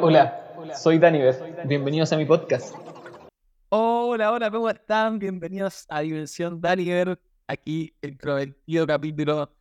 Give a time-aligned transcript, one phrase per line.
[0.00, 1.64] Hola, soy Daniver.
[1.64, 2.74] Bienvenidos a mi podcast.
[3.68, 5.20] Hola, hola, ¿cómo están?
[5.20, 7.20] Bienvenidos a Dimensión Daniver.
[7.46, 9.54] Aquí el prometido capítulo.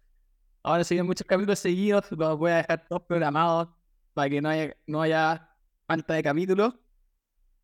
[0.63, 3.70] Ahora siguen muchos capítulos seguidos, los voy a dejar todos programados
[4.16, 5.48] para que no haya, no haya
[5.85, 6.73] falta de capítulos.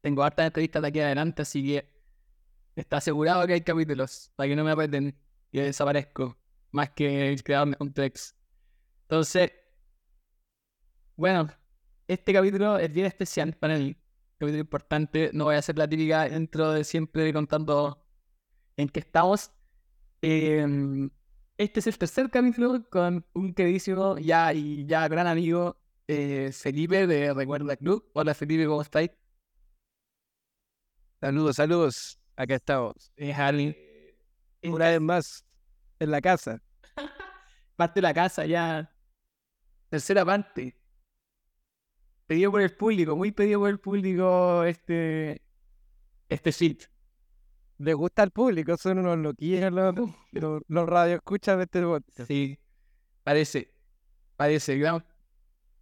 [0.02, 1.90] Tengo hartas entrevistas de aquí adelante, así que
[2.76, 5.18] está asegurado que hay capítulos para que no me aprenden
[5.52, 6.38] y desaparezco.
[6.72, 8.37] Más que el creador de Complex.
[9.08, 9.54] Entonces,
[11.16, 11.48] bueno,
[12.10, 13.96] este capítulo es bien especial para mí.
[14.38, 15.32] Capítulo importante.
[15.34, 18.06] No voy a hacer la típica dentro de siempre contando
[18.76, 19.52] en qué estamos.
[20.22, 21.10] Em,
[21.58, 25.78] este es el tercer capítulo con un queridísimo ya y ya gran amigo
[26.08, 28.10] eh, Felipe de Recuerda Club.
[28.14, 29.12] Hola Felipe, ¿cómo estáis?
[31.22, 32.20] Saludos, saludos.
[32.36, 33.12] Acá estamos.
[33.16, 33.38] Es.
[34.64, 35.46] Una vez más,
[36.00, 36.62] en la casa.
[37.78, 38.94] Parte de la casa ya.
[39.90, 40.76] Tercera parte.
[42.26, 45.42] Pedido por el público, muy pedido por el público este.
[46.30, 46.84] Este sit.
[47.78, 49.96] Le gusta al público, son unos loquillos los,
[50.32, 52.28] los, los radioescuchas de este podcast.
[52.28, 52.60] Sí.
[53.24, 53.74] Parece.
[54.36, 54.78] Parece.
[54.78, 55.06] Gran,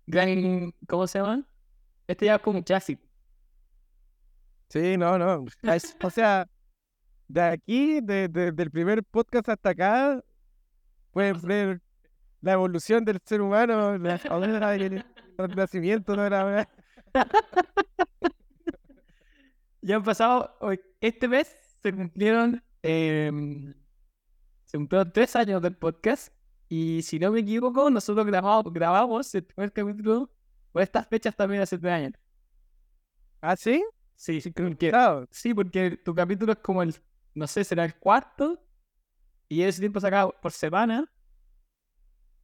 [0.05, 0.71] gran.
[0.87, 1.47] ¿Cómo se llama?
[2.07, 3.01] Este ya es como clásico.
[4.69, 5.45] Sí, no, no.
[5.63, 6.47] Es- o sea,
[7.27, 10.23] de aquí, de, de- del primer podcast hasta acá,
[11.11, 11.81] puedes ver
[12.45, 14.15] la evolución del ser humano, la,
[14.75, 15.03] el,
[15.55, 16.29] nacimiento, ¿no?
[16.29, 16.69] La,
[19.81, 23.73] Ya han pasado, hoy- este mes se cumplieron, em,
[24.63, 26.33] se cumplieron tres años del podcast
[26.69, 30.31] y si no me equivoco, nosotros grabamos, grabamos el primer capítulo
[30.71, 32.13] por estas fechas también hace tres años.
[33.41, 33.83] ¿Ah, sí?
[34.15, 35.27] Sí, sí, creo que- Claro.
[35.31, 36.95] sí, porque tu capítulo es como el,
[37.33, 38.59] no sé, será el cuarto
[39.49, 41.11] y ese tiempo sacado por semana.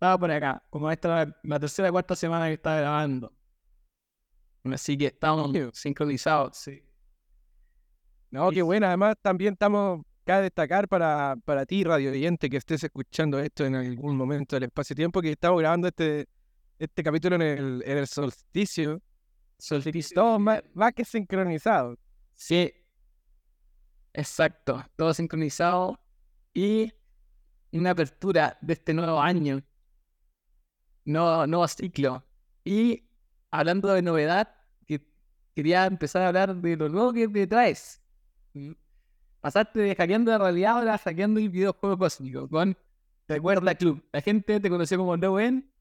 [0.01, 3.31] Estaba por acá, como esta la, la tercera o cuarta semana que estaba grabando.
[4.63, 6.81] Así que estamos sincronizados, sí.
[8.31, 8.88] No, qué bueno.
[8.88, 13.75] Además, también estamos acá destacar para, para ti, radio oyente, que estés escuchando esto en
[13.75, 16.28] algún momento del espacio-tiempo, que estamos grabando este,
[16.79, 19.03] este capítulo en el, en el solsticio.
[19.59, 20.16] Solsticio.
[20.16, 22.00] Todos más, más que sincronizados.
[22.34, 22.73] Sí.
[24.13, 24.84] Exacto.
[24.95, 26.00] Todo sincronizado.
[26.56, 26.91] Y
[27.72, 29.61] una apertura de este nuevo año.
[31.06, 32.23] Nuevo, nuevo ciclo.
[32.63, 33.03] Y
[33.50, 35.01] hablando de novedad, que
[35.56, 38.01] quería empezar a hablar de lo nuevo que te traes.
[39.40, 42.78] Pasaste de hackeando la realidad ahora hackeando el videojuego cósmico con
[43.28, 44.03] Recuerda Club.
[44.11, 45.72] La gente te conoció como Lowen,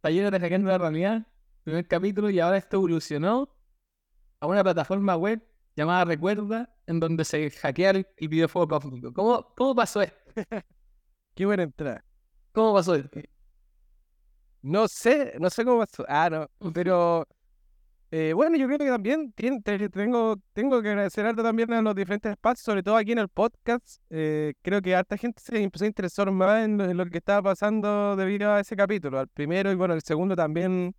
[0.00, 1.26] taller de hackeando la realidad,
[1.62, 3.48] primer capítulo, y ahora esto evolucionó
[4.40, 5.42] a una plataforma web
[5.76, 9.12] llamada Recuerda, en donde se hackea el, el videojuego cósmico.
[9.12, 10.16] ¿Cómo, ¿Cómo pasó esto?
[11.34, 12.02] Qué buena entrada.
[12.52, 13.20] ¿Cómo pasó esto?
[14.62, 16.04] No sé, no sé cómo pasó.
[16.08, 16.72] Ah, no.
[16.72, 17.26] Pero
[18.10, 22.30] eh, bueno, yo creo que también tengo, tengo que agradecer harto también a los diferentes
[22.30, 24.00] espacios, sobre todo aquí en el podcast.
[24.10, 27.18] Eh, creo que harta gente se empezó a interesar más en lo, en lo que
[27.18, 29.18] estaba pasando debido a ese capítulo.
[29.18, 30.94] Al primero y bueno, el segundo también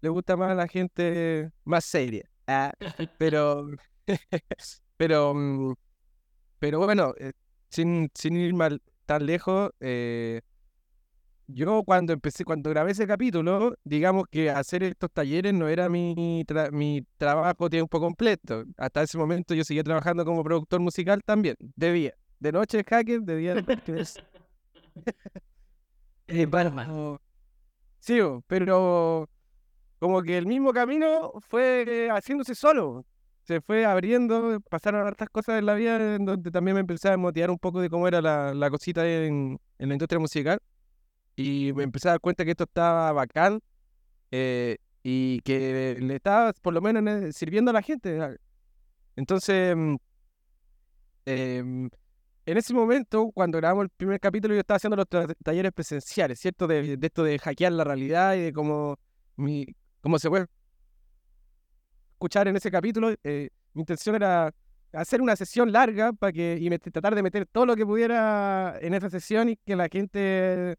[0.00, 2.30] le gusta más a la gente más seria.
[2.46, 2.72] Ah,
[3.18, 3.68] pero,
[4.96, 5.74] pero, mm,
[6.58, 7.32] pero bueno, eh,
[7.70, 10.42] sin, sin ir mal, tan lejos, eh,
[11.54, 16.44] yo cuando empecé, cuando grabé ese capítulo, digamos que hacer estos talleres no era mi,
[16.46, 18.64] tra- mi trabajo tiempo completo.
[18.76, 22.14] Hasta ese momento yo seguía trabajando como productor musical también, de día.
[22.38, 23.54] De noche hacker, de día.
[26.26, 26.46] Eh,
[28.00, 29.28] Sí, pero
[29.98, 33.04] como que el mismo camino fue haciéndose solo.
[33.44, 37.16] Se fue abriendo, pasaron hartas cosas en la vida en donde también me empecé a
[37.16, 40.60] motivar un poco de cómo era la, la cosita en, en la industria musical.
[41.40, 43.60] Y me empecé a dar cuenta que esto estaba bacán
[44.30, 48.38] eh, y que le estaba por lo menos sirviendo a la gente.
[49.16, 49.96] Entonces, mm,
[51.24, 51.90] em,
[52.46, 55.06] en ese momento, cuando grabamos el primer capítulo, yo estaba haciendo los
[55.42, 56.66] talleres presenciales, ¿cierto?
[56.66, 58.98] De, esto de hackear la realidad y de cómo,
[59.36, 59.66] mi,
[60.02, 60.46] cómo se puede
[62.12, 63.14] escuchar en ese capítulo.
[63.24, 64.52] eh, mi intención era
[64.92, 68.92] hacer una sesión larga para que, y tratar de meter todo lo que pudiera en
[68.94, 70.76] esa sesión y que la gente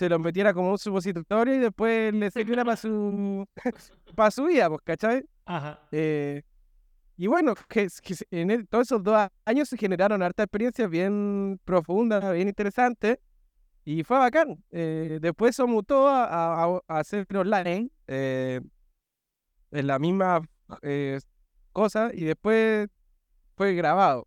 [0.00, 3.46] se lo metiera como un supositorio y después le sirviera para su,
[4.16, 5.22] para su vida, pues, ¿cachai?
[5.44, 5.78] Ajá.
[5.92, 6.40] Eh,
[7.18, 11.60] y bueno, que, que en el- todos esos dos años se generaron hartas experiencias bien
[11.66, 13.18] profundas, bien interesantes,
[13.84, 14.64] y fue bacán.
[14.70, 18.62] Eh, después eso mutó a, a, a- a hacer online, eh,
[19.70, 20.40] en la misma
[20.80, 21.20] eh,
[21.72, 22.88] cosa, y después
[23.54, 24.26] fue grabado,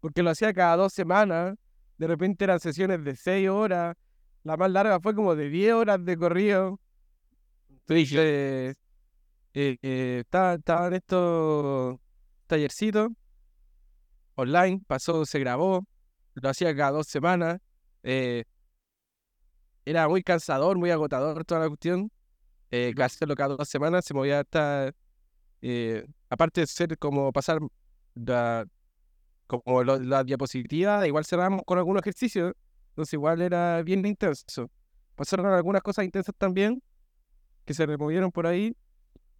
[0.00, 1.54] porque lo hacía cada dos semanas,
[1.96, 3.94] de repente eran sesiones de seis horas,
[4.46, 6.80] la más larga fue como de 10 horas de corrido.
[7.88, 8.74] Eh,
[9.54, 11.98] eh, eh, estaba, estaba en estos
[12.46, 13.10] tallercitos
[14.34, 15.86] online, pasó, se grabó,
[16.34, 17.58] lo hacía cada dos semanas.
[18.02, 18.44] eh,
[19.84, 22.10] era muy cansador, muy agotador toda la cuestión.
[22.70, 24.92] Eh, hacerlo cada dos semanas se movía hasta.
[25.62, 27.60] eh, aparte de ser como pasar
[28.14, 28.66] la,
[29.48, 32.54] como lo- la diapositiva, igual cerramos con algunos ejercicios.
[32.96, 34.70] Entonces, igual era bien intenso.
[35.16, 36.82] Pasaron algunas cosas intensas también
[37.66, 38.74] que se removieron por ahí.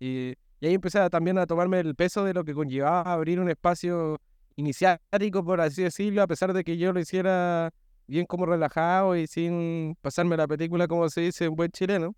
[0.00, 3.41] Y, y ahí empecé a- también a tomarme el peso de lo que conllevaba abrir
[3.41, 4.20] un espacio
[4.56, 7.70] iniciático, por así decirlo, a pesar de que yo lo hiciera
[8.06, 12.14] bien como relajado y sin pasarme la película, como se dice en buen chileno.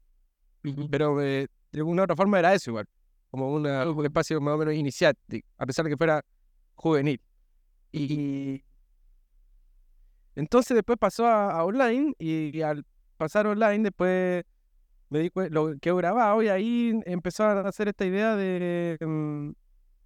[0.91, 2.87] Pero eh, de alguna otra forma era eso igual,
[3.31, 6.23] como una- un espacio más o menos iniciático, a pesar de que fuera
[6.75, 7.21] juvenil.
[7.93, 8.63] Y
[10.39, 12.85] entonces después pasó a, online y, al
[13.17, 14.45] pasar online después
[15.11, 18.97] me di cuenta, lo que he grabado y ahí empezó a hacer esta idea de...
[19.01, 19.51] mm,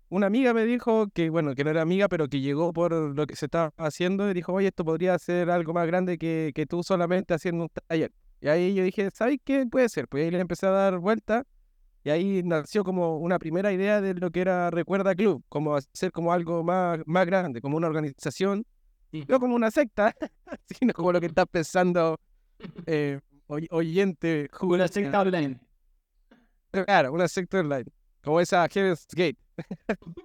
[0.09, 3.27] una amiga me dijo que, bueno, que no era amiga, pero que llegó por lo
[3.27, 6.67] que se estaba haciendo y dijo, oye, esto podría ser algo más grande que, que
[6.67, 8.13] tú solamente haciendo un taller.
[8.41, 10.09] Y ahí yo dije, ¿sabes qué puede ser?
[10.09, 11.45] Pues ahí le empecé a dar vuelta
[12.05, 16.11] y ahí nació como una primera idea de lo que era Recuerda Club, como hacer
[16.11, 18.65] como algo más, más grande, como una organización,
[19.29, 20.15] no como una secta,
[20.79, 22.19] sino como lo que estás pensando,
[22.87, 24.49] eh, oy- oyente.
[24.61, 25.61] Una secta online.
[26.71, 27.85] Claro, una secta online,
[28.23, 29.37] como esa Heaven's Gate.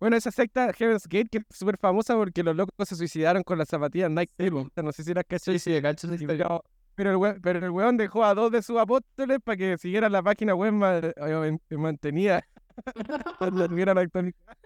[0.00, 3.58] bueno, esa secta Heaven's Gate que es súper famosa porque los locos se suicidaron con
[3.58, 4.32] las zapatillas Nike.
[4.50, 5.58] no sé si las cachai.
[5.58, 6.08] Sí, sí, de cacho.
[6.16, 6.62] sí, Pero,
[6.94, 10.12] pero, el we- pero el weón dejó a dos de sus apóstoles para que siguieran
[10.12, 12.46] la página web ma- eh, man- mantenida.
[13.40, 14.56] la tuvieran actualizada.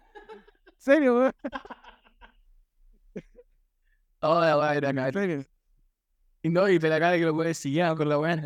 [0.67, 1.33] ¿En serio, weón?
[4.21, 5.47] Oh, la era ¿En acá.
[6.43, 8.37] Y no, y te la cara que lo puedes seguir con la weá.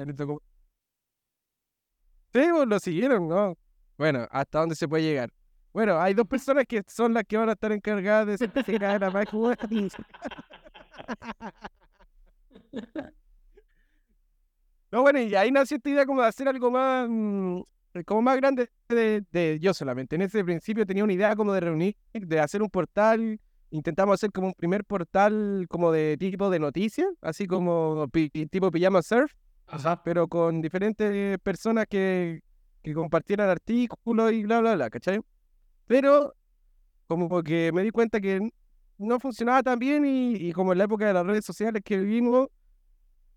[2.34, 3.56] Sí, pues, lo siguieron, ¿no?
[3.98, 5.30] Bueno, ¿hasta dónde se puede llegar?
[5.72, 9.08] Bueno, hay dos personas que son las que van a estar encargadas de certificar la
[9.32, 9.58] web.
[14.90, 17.60] No, bueno, y ahí nació esta idea como de hacer algo más, mm,
[18.04, 20.16] como más grande de, de yo solamente.
[20.16, 23.40] En ese principio tenía una idea como de reunir, de hacer un portal.
[23.72, 28.70] Intentamos hacer como un primer portal como de tipo de noticias, así como pi- tipo
[28.70, 29.32] pijama surf,
[29.66, 30.02] Ajá.
[30.04, 32.40] pero con diferentes personas que,
[32.82, 35.20] que compartieran artículos y bla, bla, bla, ¿cachai?
[35.86, 36.34] Pero
[37.06, 38.46] como que me di cuenta que
[38.98, 41.96] no funcionaba tan bien y, y como en la época de las redes sociales que
[41.96, 42.48] vivimos,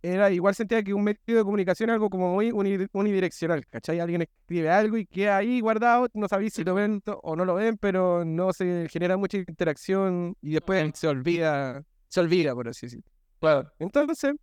[0.01, 3.99] era igual sentía que un medio de comunicación era algo como muy uni- unidireccional, ¿cachai?
[3.99, 7.55] Alguien escribe algo y queda ahí guardado, no sabéis si lo ven o no lo
[7.55, 12.85] ven, pero no se genera mucha interacción y después se olvida, se olvida, por así
[12.85, 13.05] decirlo.
[13.39, 13.71] Claro.
[13.79, 14.33] Entonces,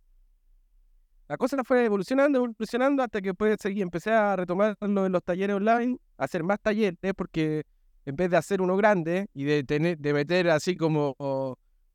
[1.27, 5.23] la cosa fue evolucionando, evolucionando hasta que después seguí, empecé a retomar lo de los
[5.23, 7.63] talleres online, a hacer más talleres, porque
[8.05, 11.15] en vez de hacer uno grande y de tener, de meter así como,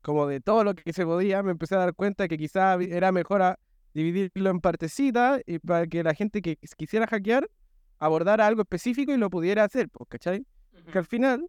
[0.01, 3.11] como de todo lo que se podía, me empecé a dar cuenta que quizás era
[3.11, 3.59] mejor a
[3.93, 7.49] dividirlo en partecitas y para que la gente que quis- quisiera hackear
[7.97, 10.45] abordara algo específico y lo pudiera hacer, pues, ¿cachai?
[10.91, 11.45] Que al final,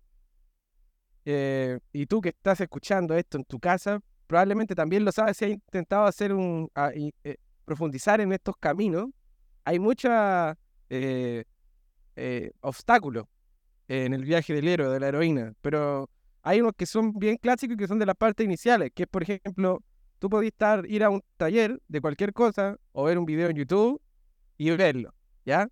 [1.24, 5.44] eh, y tú que estás escuchando esto en tu casa, probablemente también lo sabes si
[5.44, 9.10] has intentado hacer un a- y, eh, profundizar en estos caminos.
[9.64, 10.10] Hay muchos
[12.60, 13.26] obstáculos
[13.88, 16.08] en el viaje del héroe, de la heroína, pero
[16.42, 19.08] hay unos que son bien clásicos y que son de las partes iniciales, que es,
[19.08, 19.82] por ejemplo,
[20.18, 23.56] tú podías estar, ir a un taller de cualquier cosa o ver un video en
[23.56, 24.00] YouTube
[24.56, 25.68] y verlo, ¿ya?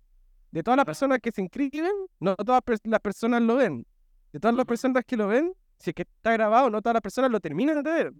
[0.51, 3.85] De todas las personas que se inscriben, no todas las personas lo ven.
[4.33, 7.01] De todas las personas que lo ven, si es que está grabado, no todas las
[7.01, 8.13] personas lo terminan de ver.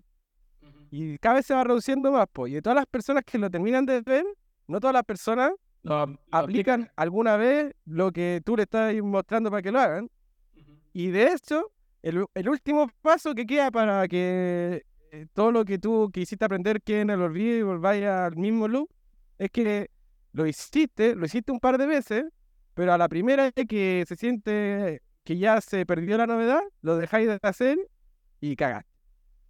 [0.91, 2.51] Y cada vez se va reduciendo más, pues.
[2.51, 4.25] Y de todas las personas que lo terminan de ver,
[4.68, 5.51] no todas las personas
[5.84, 10.10] No, aplican alguna vez lo que tú le estás mostrando para que lo hagan.
[10.94, 15.79] Y de hecho, el, el último paso que queda para que eh, todo lo que
[15.79, 18.89] tú quisiste aprender quede en el olvido y volváis al mismo loop,
[19.38, 19.89] es que
[20.34, 22.25] lo hiciste, lo hiciste un par de veces,
[22.74, 27.27] pero a la primera que se siente que ya se perdió la novedad, lo dejáis
[27.27, 27.77] de hacer
[28.39, 28.89] y cagaste.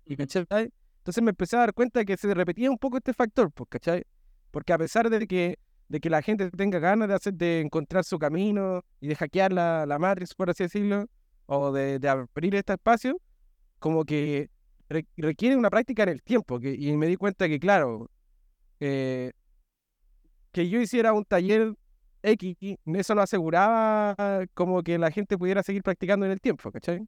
[0.06, 0.72] ¿Y cachai?
[0.98, 4.03] Entonces me empecé a dar cuenta que se repetía un poco este factor, pues, ¿cachai?
[4.51, 8.03] Porque a pesar de que, de que la gente tenga ganas de hacer, de encontrar
[8.03, 11.06] su camino y de hackear la, la Matrix, por así decirlo,
[11.50, 13.20] o de, de abrir este espacio,
[13.79, 14.50] como que
[14.88, 16.60] re- requiere una práctica en el tiempo.
[16.60, 18.10] Que, y me di cuenta que, claro,
[18.79, 19.32] eh,
[20.51, 21.74] que yo hiciera un taller
[22.22, 24.15] X, eso no aseguraba
[24.53, 27.01] como que la gente pudiera seguir practicando en el tiempo, ¿cachai?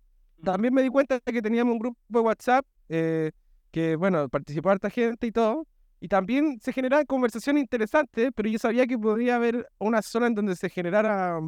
[0.44, 3.32] También me di cuenta que teníamos un grupo de WhatsApp eh,
[3.72, 5.68] que, bueno, participó harta gente y todo,
[6.00, 10.34] y también se generaban conversaciones interesantes, pero yo sabía que podría haber una zona en
[10.36, 11.40] donde se generara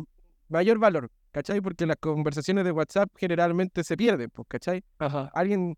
[0.48, 1.60] mayor valor, ¿cachai?
[1.60, 4.84] Porque las conversaciones de WhatsApp generalmente se pierden, pues, ¿cachai?
[5.00, 5.30] Ajá.
[5.34, 5.76] Alguien,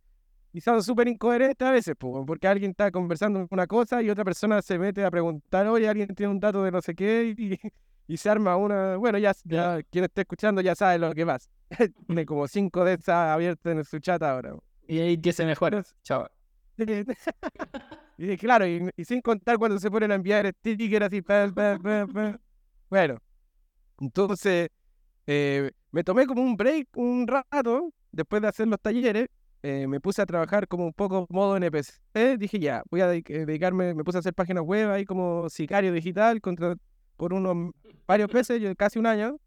[0.54, 4.24] y son súper incoherentes a veces, pues, porque alguien está conversando una cosa y otra
[4.24, 7.58] persona se mete a preguntar, oye, alguien tiene un dato de no sé qué, y,
[8.08, 11.50] y se arma una, bueno, ya, ya quien esté escuchando ya sabe lo que pasa.
[12.06, 14.56] Tiene como cinco de esas abiertas en su chat ahora.
[14.88, 15.84] Y ahí que se mejora.
[16.04, 16.30] Chao.
[18.18, 21.22] y claro, y, y sin contar cuando se ponen a enviar stickers así.
[21.22, 22.40] pa, pa, pa.
[22.90, 23.18] Bueno,
[24.00, 24.70] entonces
[25.28, 29.28] eh, me tomé como un break un rato después de hacer los talleres.
[29.64, 32.38] eh, me puse a trabajar como un poco modo NPC.
[32.38, 35.92] Dije ya, voy a dedic- dedicarme, me puse a hacer páginas web ahí como sicario
[35.92, 36.76] digital contra,
[37.18, 37.72] por unos
[38.06, 39.38] varios meses, yo casi un año.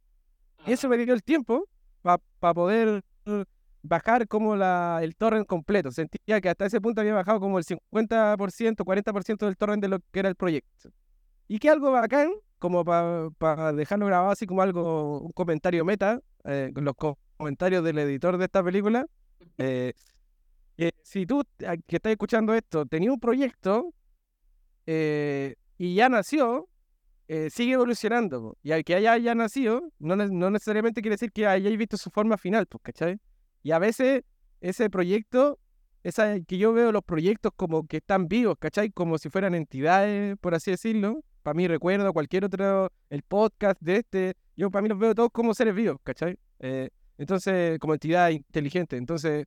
[0.67, 1.69] Y eso me dio el tiempo
[2.03, 2.19] para
[2.55, 3.45] poder eh,
[3.83, 5.93] bajar como la, el torrent completo.
[5.93, 9.99] Sentía que hasta ese punto había bajado como el 50%, 40% del torrent de lo
[10.11, 10.91] que era el proyecto.
[11.47, 16.71] Y que algo bacán, como para dejarlo grabado así como algo, un comentario meta, eh,
[16.75, 19.07] con los co- comentarios del editor de esta película.
[19.59, 19.93] eh,
[21.03, 21.43] si tú
[21.87, 23.93] que estás escuchando esto tenías un proyecto
[24.87, 26.69] eh, y ya nació,
[27.51, 28.41] sigue evolucionando.
[28.43, 28.59] po.
[28.63, 32.11] Y al que haya ya nacido, no, no necesariamente quiere decir que hayáis visto su
[32.11, 33.19] forma final, pues, ¿cachai?
[33.63, 34.23] Y a veces
[34.61, 35.59] ese proyecto,
[36.03, 38.91] esa, que yo veo los proyectos como que están vivos, ¿cachai?
[38.91, 41.23] Como si fueran entidades, por así decirlo.
[41.43, 45.31] Para mí recuerdo cualquier otro, el podcast de este, yo para mí los veo todos
[45.33, 46.37] como seres vivos, ¿cachai?
[46.59, 48.97] Eh, entonces, como entidad inteligente.
[48.97, 49.47] Entonces,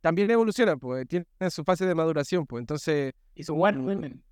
[0.00, 2.60] también evolucionan, pues, tienen su fase de maduración, pues.
[2.62, 4.22] Entonces, Y su one women.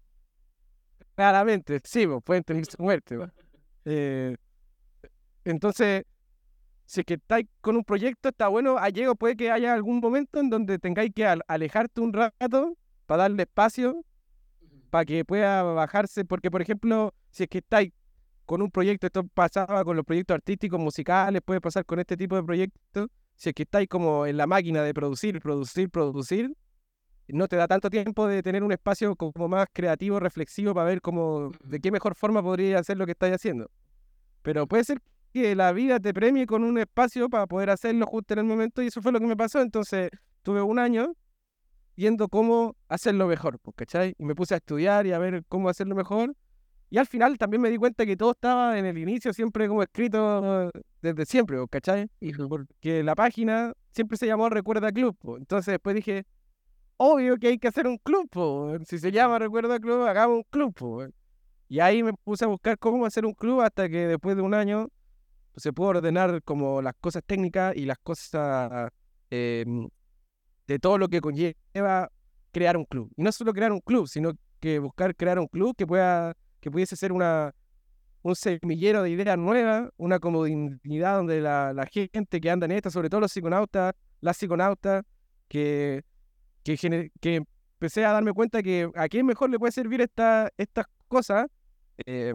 [1.15, 3.17] Claramente, sí, pues, pueden tener su muerte.
[3.17, 3.31] pues.
[3.91, 4.37] Eh,
[5.45, 6.03] entonces,
[6.85, 9.99] si es que estáis con un proyecto, está bueno, a llego puede que haya algún
[10.01, 12.77] momento en donde tengáis que al- alejarte un rato
[13.07, 14.05] para darle espacio,
[14.91, 17.93] para que pueda bajarse, porque por ejemplo, si es que estáis
[18.45, 22.35] con un proyecto, esto pasaba con los proyectos artísticos, musicales, puede pasar con este tipo
[22.37, 26.55] de proyectos, si es que estáis como en la máquina de producir, producir, producir,
[27.29, 31.03] no te da tanto tiempo de tener un espacio como más creativo, reflexivo, para ver
[31.03, 33.71] cómo, de qué mejor forma podría hacer lo que estás haciendo.
[34.43, 35.03] Pero puede ser
[35.33, 38.83] que la vida te premie con un espacio para poder hacerlo justo en el momento,
[38.83, 39.61] y eso fue lo que me pasó.
[39.61, 40.09] Entonces,
[40.43, 41.15] tuve un año
[41.99, 44.15] viendo cómo hacerlo mejor, ¿cachai?
[44.19, 46.33] Y me puse a estudiar y a ver cómo hacerlo mejor.
[46.91, 49.83] Y al final también me di cuenta que todo estaba en el inicio siempre como
[49.83, 50.71] escrito
[51.03, 52.09] desde siempre, ¿cachai?
[52.21, 55.17] Y porque la página siempre se llamó Recuerda Club.
[55.19, 55.41] pues.
[55.41, 56.25] Entonces después dije,
[56.99, 58.77] obvio que hay que hacer un club, po.
[58.87, 61.05] Si se llama Recuerda Club, hagamos un club, po.
[61.69, 64.55] Y ahí me puse a buscar cómo hacer un club hasta que después de un
[64.55, 64.87] año
[65.53, 68.93] pues, se pudo ordenar como las cosas técnicas y las cosas
[69.31, 69.67] eh,
[70.69, 72.11] de todo lo que conlleva
[72.53, 73.11] crear un club.
[73.17, 76.71] Y no solo crear un club, sino que buscar crear un club que pueda, que
[76.71, 77.53] pudiese ser una
[78.23, 82.91] un semillero de ideas nuevas, una comunidad donde la, la gente que anda en esta,
[82.91, 85.05] sobre todo los psiconautas, las psiconautas,
[85.47, 86.05] que,
[86.65, 90.87] que, que empecé a darme cuenta que a quién mejor le puede servir esta, estas
[91.07, 91.47] cosas.
[92.07, 92.35] eh,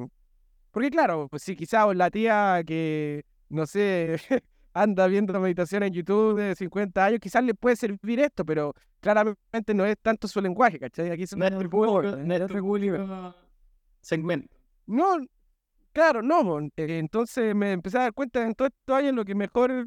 [0.71, 4.17] porque claro, pues si quizás la tía que, no sé,
[4.73, 9.73] anda viendo meditación en YouTube de 50 años, quizás le puede servir esto, pero claramente
[9.73, 11.11] no es tanto su lenguaje, ¿cachai?
[11.11, 11.57] Aquí se No era
[12.35, 13.35] era tu público
[14.01, 14.55] segmento.
[14.85, 15.17] No,
[15.91, 16.59] claro, no.
[16.75, 19.85] Eh, Entonces me empecé a dar cuenta en todos estos años lo que mejor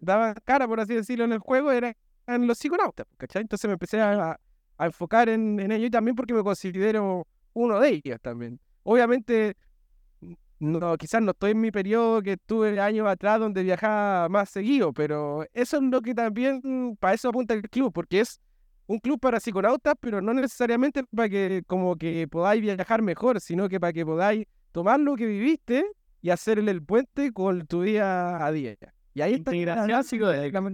[0.00, 1.94] daba cara, por así decirlo, en el juego eran
[2.26, 3.42] los psiconautas, ¿cachai?
[3.42, 4.38] Entonces me empecé a,
[4.78, 8.60] a enfocar en, en ello y también porque me considero uno de ellos también.
[8.82, 9.56] Obviamente,
[10.58, 14.92] no, quizás no estoy en mi periodo que estuve años atrás donde viajaba más seguido,
[14.92, 18.40] pero eso es lo que también, para eso apunta el club, porque es
[18.86, 23.68] un club para psiconautas, pero no necesariamente para que como que podáis viajar mejor, sino
[23.68, 25.84] que para que podáis tomar lo que viviste
[26.22, 28.76] y hacerle el puente con tu día a día.
[29.14, 30.02] Y ahí está la, la-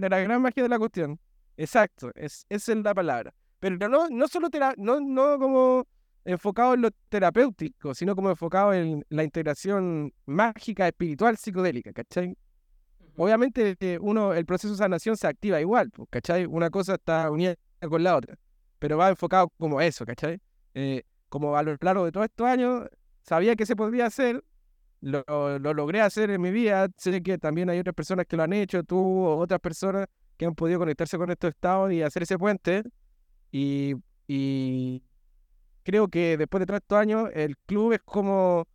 [0.09, 1.19] la gran magia de la cuestión.
[1.57, 3.33] Exacto, es, esa es la palabra.
[3.59, 5.85] Pero no, no solo tera- no, no como
[6.25, 12.37] enfocado en lo terapéutico, sino como enfocado en la integración mágica, espiritual, psicodélica, ¿cachai?
[13.15, 16.45] Obviamente eh, uno, el proceso de sanación se activa igual, ¿cachai?
[16.45, 17.55] Una cosa está unida
[17.87, 18.37] con la otra,
[18.79, 20.39] pero va enfocado como eso, ¿cachai?
[20.73, 22.87] Eh, como a lo largo de todos estos años,
[23.21, 24.43] sabía que se podía hacer,
[25.01, 25.23] lo,
[25.59, 28.53] lo logré hacer en mi vida, sé que también hay otras personas que lo han
[28.53, 32.37] hecho, tú o otras personas que han podido conectarse con estos estados y hacer ese
[32.37, 32.83] puente,
[33.51, 33.93] y,
[34.27, 35.03] y
[35.83, 38.67] creo que después de estos años, el club es como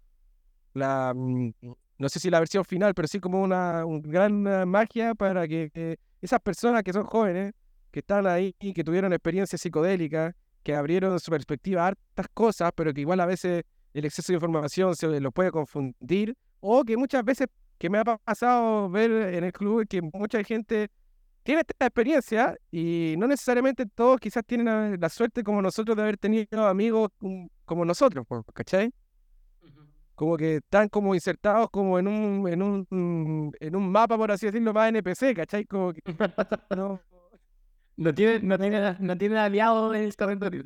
[0.75, 1.51] la, mm,
[1.99, 5.49] no sé si la versión final, pero sí como una, un gran eh, magia para
[5.49, 7.55] que, que esas personas que son jóvenes,
[7.91, 12.71] que están ahí y que tuvieron experiencias psicodélicas, que abrieron su perspectiva a hartas cosas,
[12.75, 16.97] pero que igual a veces el exceso de información se lo puede confundir, o que
[16.97, 17.49] muchas veces
[17.79, 20.91] que me ha pasado ver en el club que mucha gente
[21.43, 26.19] tiene esta experiencia y no necesariamente todos quizás tienen la suerte como nosotros de haber
[26.19, 27.11] tenido amigos
[27.65, 28.93] como nosotros, ¿cachai?
[30.15, 34.47] Como que están como insertados como en un, en un, en un mapa, por así
[34.47, 35.65] decirlo, más NPC, ¿cachai?
[35.65, 36.01] Como que
[36.77, 37.01] no,
[37.97, 40.65] no tienen no tiene, no tiene aliados en el territorio.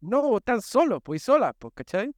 [0.00, 2.12] No, están solos, pues solas, pues, ¿cachai?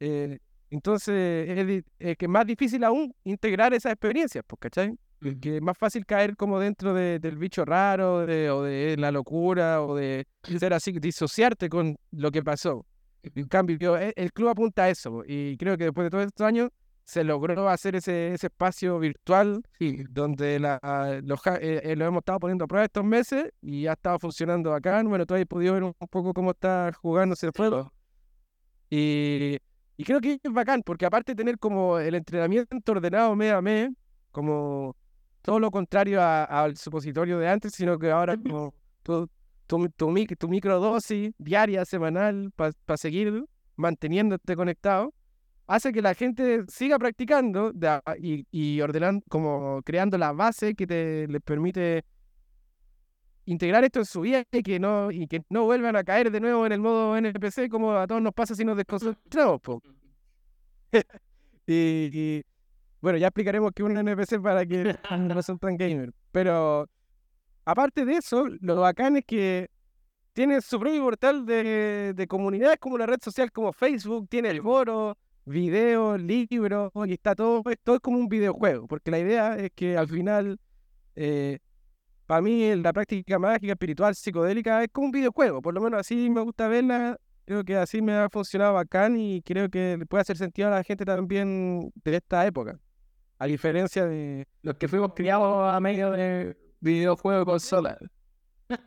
[0.00, 0.38] Eh,
[0.70, 4.96] entonces es, es, que más difícil aún integrar esas experiencias, pues, ¿cachai?
[5.20, 9.82] Que es más fácil caer como dentro de, del bicho raro o de la locura
[9.82, 10.26] o de
[10.58, 12.86] ser así, disociarte con lo que pasó.
[13.22, 16.46] En cambio, e, el club apunta a eso y creo que después de todos estos
[16.46, 16.70] años
[17.04, 19.62] se logró hacer ese, ese espacio virtual
[20.10, 23.94] donde la, los, eh, eh, lo hemos estado poniendo a prueba estos meses y ha
[23.94, 25.02] estado funcionando acá.
[25.02, 27.92] Bueno, tú has podido ver un, poco cómo está jugándose el juego.
[28.90, 29.58] Y,
[29.96, 33.60] y, creo que es bacán, porque aparte de tener como el entrenamiento ordenado mes a
[33.60, 33.90] mes,
[34.30, 34.94] como
[35.42, 39.28] todo lo contrario al supositorio de antes, sino que ahora como tu,
[39.66, 43.44] tu, tu, microdosis diaria, semanal, para seguir
[43.76, 45.14] manteniéndote conectado,
[45.66, 47.72] hace que la gente siga practicando
[48.18, 52.04] y, y, ordenando, como creando la base que te les permite
[53.46, 56.40] integrar esto en su vida y que no y que no vuelvan a caer de
[56.40, 59.60] nuevo en el modo NPC como a todos nos pasa si nos desconcentramos.
[61.66, 62.42] y,
[63.00, 66.12] bueno, ya explicaremos que es un NPC para que no son tan gamer.
[66.32, 66.88] Pero
[67.64, 69.70] aparte de eso, lo bacán es que
[70.32, 74.62] tiene su propio portal de, de comunidades como una red social como Facebook, tiene el
[74.62, 79.70] foro, videos, libros, y está todo, todo es como un videojuego, porque la idea es
[79.74, 80.58] que al final,
[81.16, 81.58] eh,
[82.26, 86.30] para mí la práctica mágica, espiritual, psicodélica es como un videojuego, por lo menos así
[86.30, 90.36] me gusta verla, creo que así me ha funcionado bacán y creo que puede hacer
[90.36, 92.78] sentido a la gente también de esta época.
[93.40, 97.98] A diferencia de los que fuimos criados a medio de videojuegos de consola.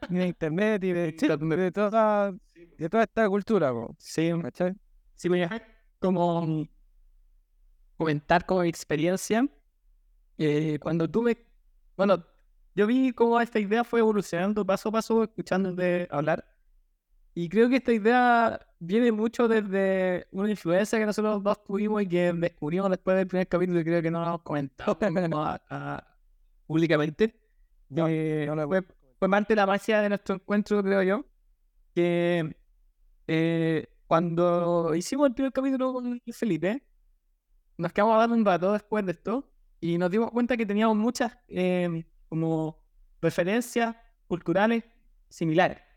[0.09, 2.31] De internet y de, de, toda,
[2.77, 3.73] de toda esta cultura.
[3.97, 4.75] Sí, ¿cachai?
[5.15, 5.67] Sí, voy a
[5.99, 6.67] como
[7.97, 9.47] comentar como experiencia.
[10.37, 11.47] Eh, cuando tuve,
[11.97, 12.23] bueno,
[12.75, 16.45] yo vi cómo esta idea fue evolucionando paso a paso, escuchándote hablar.
[17.35, 22.07] Y creo que esta idea viene mucho desde una influencia que nosotros dos tuvimos y
[22.07, 24.97] que descubrimos después del primer capítulo y creo que no lo hemos comentado
[26.67, 27.35] públicamente.
[27.95, 28.83] Eh, fue,
[29.19, 31.25] fue, parte de la magia de nuestro encuentro, creo yo,
[31.95, 32.55] que
[33.27, 36.83] eh, cuando hicimos el primer capítulo con Felipe,
[37.77, 41.35] nos quedamos hablando un rato después de esto y nos dimos cuenta que teníamos muchas
[41.47, 42.79] eh, como
[43.21, 43.95] referencias
[44.27, 44.83] culturales
[45.29, 45.92] similares.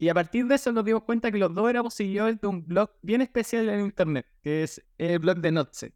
[0.00, 2.66] Y a partir de eso nos dimos cuenta que los dos éramos seguidores de un
[2.66, 5.92] blog bien especial en internet, que es el blog de Notze,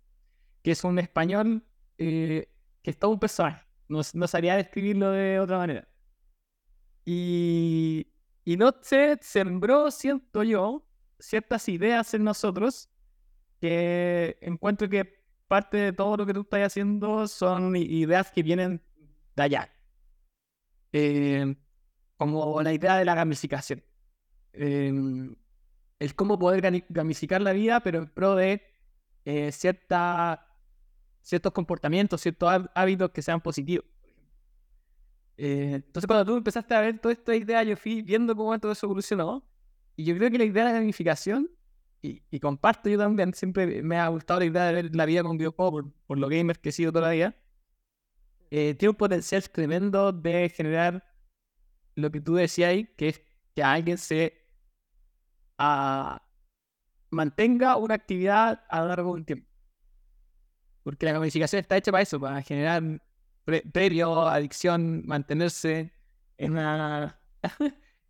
[0.63, 1.65] que es un español
[1.97, 3.65] eh, que es todo un personaje.
[3.89, 5.89] No, no sabría describirlo de otra manera.
[7.07, 8.07] Y,
[8.45, 10.87] y Notze sembró, siento yo,
[11.19, 12.91] ciertas ideas en nosotros
[13.59, 18.83] que encuentro que parte de todo lo que tú estás haciendo son ideas que vienen
[19.35, 19.73] de allá.
[20.93, 21.57] Eh,
[22.19, 23.83] como la idea de la gamificación.
[24.55, 25.37] El
[26.17, 28.63] cómo poder gamificar la vida, pero en pro de
[29.25, 30.39] eh, ciertos
[31.53, 33.87] comportamientos, ciertos hábitos que sean positivos.
[35.37, 38.73] Eh, entonces, cuando tú empezaste a ver toda esta idea, yo fui viendo cómo todo
[38.73, 39.45] eso evolucionó.
[39.97, 41.51] Y yo creo que la idea de la gamificación,
[42.03, 45.39] y, comparto yo también, siempre me ha gustado la idea de ver la vida con
[45.39, 47.35] videojuego por, por lo gamer que he sido toda la vida,
[48.51, 51.03] eh, tiene un potencial tremendo de generar
[51.95, 53.23] lo que tú decías ahí, que es
[53.55, 54.44] que alguien se
[57.11, 59.49] mantenga una actividad a lo largo de un tiempo.
[60.83, 62.83] Porque la gamificación está hecha para eso, para generar
[63.73, 65.93] previo, adicción, mantenerse
[66.39, 67.21] en una,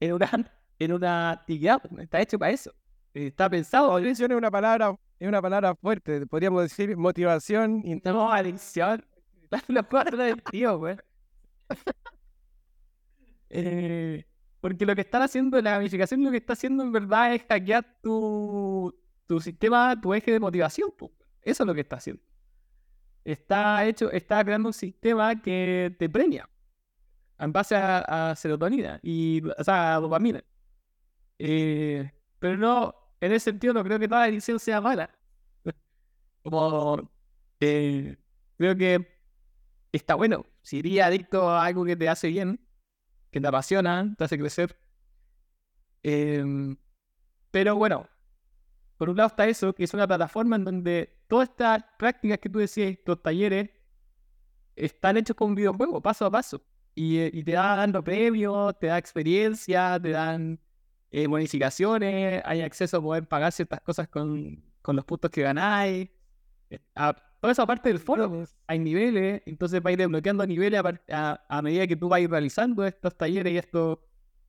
[0.00, 0.30] en una,
[0.78, 2.72] en una actividad, está hecho para eso.
[3.12, 3.94] Está pensado.
[3.94, 7.82] Adicción es una palabra, es una palabra fuerte, podríamos decir motivación.
[7.84, 7.94] Y...
[7.96, 9.04] No, adicción.
[9.68, 10.96] La palabra del tío, güey.
[13.50, 14.26] eh,
[14.64, 17.84] porque lo que están haciendo, la gamificación lo que está haciendo en verdad es hackear
[18.02, 20.90] tu, tu sistema, tu eje de motivación.
[21.42, 22.22] Eso es lo que está haciendo.
[23.26, 26.48] Está hecho, está creando un sistema que te premia
[27.38, 30.42] en base a, serotonina y o sea, a dopamina.
[31.38, 35.10] Eh, pero no, en ese sentido no creo que toda edición sea mala.
[36.42, 37.10] Como
[37.60, 38.16] eh,
[38.56, 39.18] creo que
[39.92, 40.46] está bueno.
[40.62, 42.63] Si eres adicto a algo que te hace bien,
[43.34, 44.78] que te apasiona, te hace crecer.
[46.04, 46.76] Em,
[47.50, 48.08] Pero bueno,
[48.98, 52.48] por un lado está eso, que es una plataforma en donde todas estas prácticas que
[52.50, 53.70] tú decías, estos talleres,
[54.76, 56.62] están hechos con un videojuego, paso a paso.
[56.94, 60.60] Y, eh, te da dando premios, te da experiencia, te dan
[61.10, 66.10] eh, bonificaciones, hay acceso a poder pagar ciertas cosas con, con los puntos que ganáis.
[66.70, 66.80] Eh,
[67.44, 71.86] toda esa parte del foro, hay niveles, entonces vais desbloqueando niveles a, a- a medida
[71.86, 73.98] que tú vais realizando estos talleres y estos,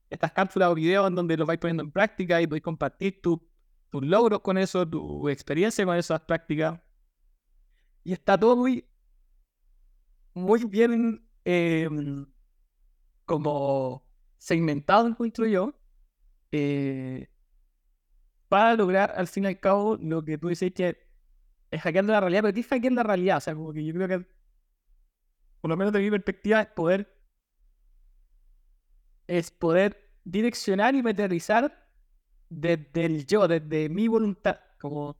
[0.08, 3.46] estas cápsulas o videos en donde los vais poniendo en práctica y podéis compartir tu-
[3.90, 6.80] tus logros con eso, tu experiencia con esas prácticas.
[8.02, 8.82] Y está todo muy,
[10.32, 11.90] muy bien eh,
[13.26, 14.06] como
[14.38, 15.74] segmentado, encuentro yo,
[16.50, 17.28] eh,
[18.48, 21.05] para lograr al fin y al cabo lo que tú dices que
[21.70, 23.38] es hackeando la realidad, pero ¿qué es hackear la realidad?
[23.38, 24.26] O sea, como que yo creo que,
[25.60, 27.12] por lo menos de mi perspectiva, es poder,
[29.26, 31.86] es poder direccionar y materializar
[32.48, 35.16] desde el yo, desde mi voluntad, como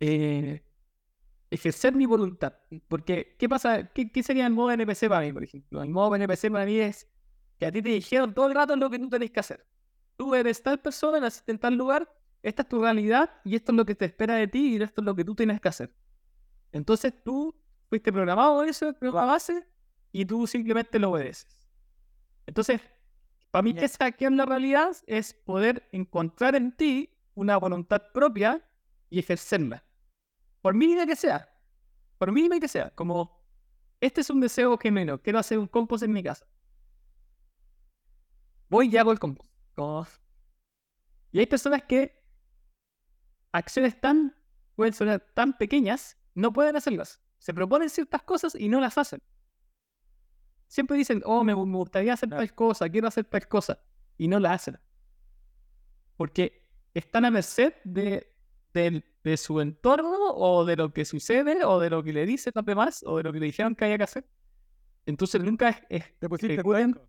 [0.00, 0.62] eh,
[1.50, 2.54] ejercer mi voluntad.
[2.88, 3.88] Porque, ¿qué pasa?
[3.92, 5.82] ¿Qué, qué sería el modo NPC para mí, por ejemplo?
[5.82, 7.08] El modo NPC para mí es
[7.58, 9.66] que a ti te dijeron todo el rato lo que tú tenés que hacer.
[10.16, 12.08] Tú eres tal persona, en tal lugar,
[12.44, 15.00] esta es tu realidad y esto es lo que te espera de ti y esto
[15.00, 15.94] es lo que tú tienes que hacer.
[16.72, 17.54] Entonces tú
[17.88, 19.66] fuiste programado eso, la base,
[20.12, 21.66] y tú simplemente lo obedeces.
[22.46, 22.80] Entonces,
[23.50, 28.62] para mí, que es hackear la realidad es poder encontrar en ti una voluntad propia
[29.08, 29.82] y ejercerla.
[30.60, 31.48] Por mínima que sea.
[32.18, 32.90] Por mínima que sea.
[32.90, 33.42] Como,
[34.00, 35.20] este es un deseo genuino.
[35.20, 36.46] Quiero hacer un compost en mi casa.
[38.68, 39.50] Voy y hago el compost.
[39.74, 40.06] Como-
[41.32, 42.23] Y hay personas que
[43.54, 44.34] acciones tan,
[44.74, 47.20] pueden sonar tan pequeñas, no pueden hacerlas.
[47.38, 49.20] Se proponen ciertas cosas y no las hacen.
[50.66, 53.78] Siempre dicen, oh, me, me gustaría hacer tal cosa, quiero hacer tal cosa,
[54.18, 54.78] y no la hacen.
[56.16, 58.26] Porque están a merced de,
[58.72, 62.52] del- de su entorno, o de lo que sucede, o de lo que le dicen
[62.54, 64.28] los demás, o de lo que le dijeron que había que hacer.
[65.06, 66.04] Entonces nunca es- es-
[66.54, 67.00] ejecutan,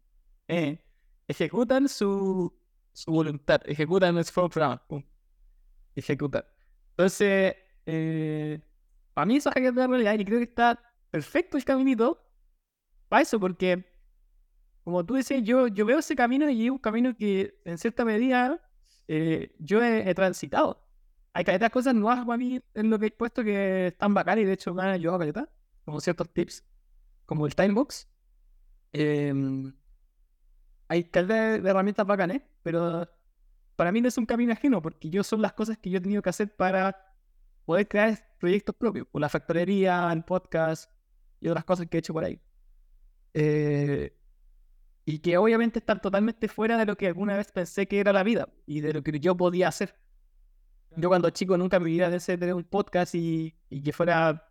[0.47, 0.83] eh,
[1.27, 2.53] ejecutan su,
[2.93, 4.85] su voluntad, ejecutan el programa.
[5.95, 6.51] Ejecutar.
[6.91, 7.55] Entonces,
[7.85, 8.59] eh,
[9.13, 10.81] para mí eso es hackear la realidad y creo que está
[11.11, 12.21] perfecto el caminito
[13.07, 13.85] para eso, porque
[14.83, 18.05] como tú decías, yo, yo veo ese camino y es un camino que en cierta
[18.05, 18.61] medida
[19.07, 20.81] eh, yo he, he transitado.
[21.33, 24.45] Hay caletas cosas nuevas para mí en lo que he puesto que están bacanas y
[24.45, 25.49] de hecho me han ayudado caleta,
[25.85, 26.63] como ciertos tips,
[27.25, 28.07] como el timebox.
[28.93, 29.73] Em,
[30.87, 33.09] hay de, de herramientas bacanas, pero
[33.75, 36.01] para mí no es un camino ajeno, porque yo son las cosas que yo he
[36.01, 37.13] tenido que hacer para
[37.65, 40.91] poder crear proyectos propios, por la factorería, el podcast
[41.41, 42.39] y otras cosas que he hecho por ahí.
[43.33, 44.15] Eh,
[45.05, 48.23] y que obviamente están totalmente fuera de lo que alguna vez pensé que era la
[48.23, 49.95] vida y de lo que yo podía hacer.
[50.95, 54.49] Yo cuando chico nunca me hubiera deseado tener un podcast y, y que fuera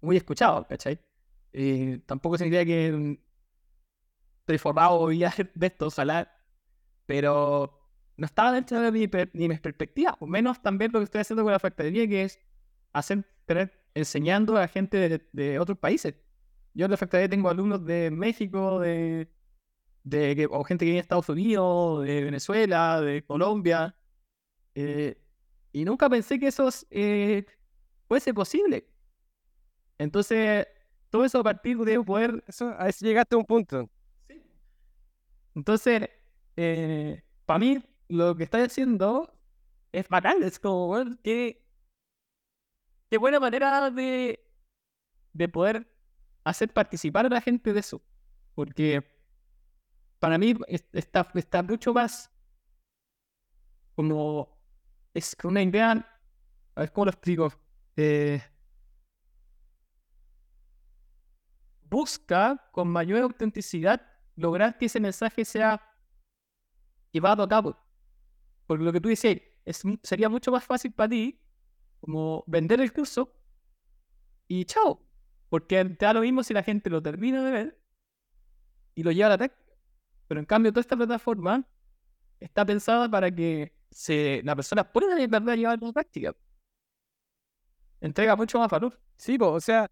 [0.00, 1.00] muy escuchado, ¿cachai?
[1.52, 3.16] Eh, tampoco significa que mm,
[4.40, 6.32] estoy formado o vivía de esto, ojalá,
[7.06, 7.83] pero
[8.16, 11.42] no estaba dentro de mi, ni mis perspectivas, o menos también lo que estoy haciendo
[11.42, 12.38] con la factoría, que es
[12.92, 16.14] hacer, tener, enseñando a gente de, de otros países.
[16.74, 19.28] Yo en la factoría tengo alumnos de México, de,
[20.04, 23.96] de o gente que viene de Estados Unidos, de Venezuela, de Colombia,
[24.74, 25.16] eh,
[25.72, 27.44] y nunca pensé que eso eh,
[28.08, 28.86] fuese posible.
[29.98, 30.66] Entonces,
[31.10, 33.88] todo eso a partir de poder Eso, a eso llegaste a un punto.
[35.54, 36.08] entonces,
[37.46, 39.32] para mí, lo que estoy haciendo
[39.92, 40.42] es bacán.
[40.42, 41.64] Es como, weón, qué,
[43.18, 44.40] buena manera de,
[45.32, 45.86] de poder
[46.44, 48.02] hacer participar a la gente de eso.
[48.54, 49.04] Porque
[50.18, 52.30] para mí es- está, está mucho más
[53.94, 54.48] como
[55.14, 55.92] es una idea.
[56.74, 57.52] A ver cómo lo explico.
[57.96, 58.42] Eh,
[61.88, 64.00] busca con mayor autenticidad
[64.36, 65.80] lograr que ese mensaje sea
[67.12, 67.76] llevado a cabo.
[68.66, 71.40] Porque lo que tú dices, es, sería mucho más fácil para ti
[72.00, 73.32] como vender el curso
[74.48, 75.00] y chao.
[75.48, 77.80] Porque te da lo mismo si la gente lo termina de ver
[78.94, 79.64] y lo lleva a la práctica.
[80.28, 81.66] Pero en cambio, toda esta plataforma
[82.40, 86.34] está pensada para que se, la persona pueda de verdad llevarlo a la práctica.
[88.00, 89.00] Entrega mucho más valor.
[89.16, 89.90] Sí, po, o sea,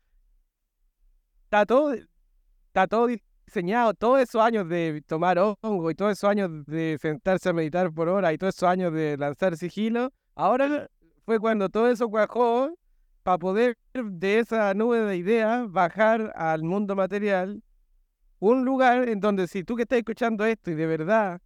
[1.45, 3.09] está todo, está todo
[3.53, 7.93] diseñado, todos esos años de tomar hongo y todos esos años de sentarse a meditar
[7.93, 10.89] por hora y todos esos años de lanzar sigilo, ahora
[11.27, 12.75] fue cuando todo eso cuajó
[13.23, 17.63] para poder de esa nube de ideas bajar al mundo material,
[18.39, 21.41] un lugar en donde si tú que estás escuchando esto y de verdad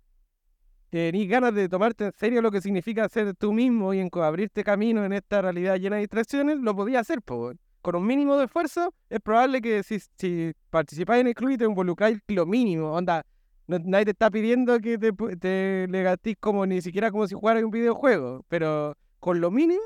[0.90, 5.05] tenés ganas de tomarte en serio lo que significa ser tú mismo y abrirte camino
[5.05, 7.59] en esta realidad llena de distracciones, lo podías hacer, weón.
[7.87, 11.57] Con un mínimo de esfuerzo, es probable que si, si participáis en el club y
[11.57, 13.25] te involucráis lo mínimo, onda,
[13.68, 17.37] no- nadie te está pidiendo que te, te le gastís como ni siquiera como si
[17.37, 19.81] jugaras un videojuego, pero con lo mínimo,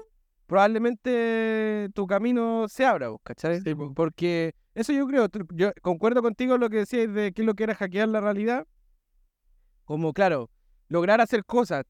[0.46, 3.60] probablemente tu camino se abra, ¿cachai?
[3.60, 3.92] Sí, po.
[3.92, 7.52] Porque eso yo creo, yo concuerdo contigo en lo que decías de qué es lo
[7.52, 8.66] que era hackear la realidad.
[9.84, 10.48] Como, claro,
[10.88, 11.84] lograr hacer cosas.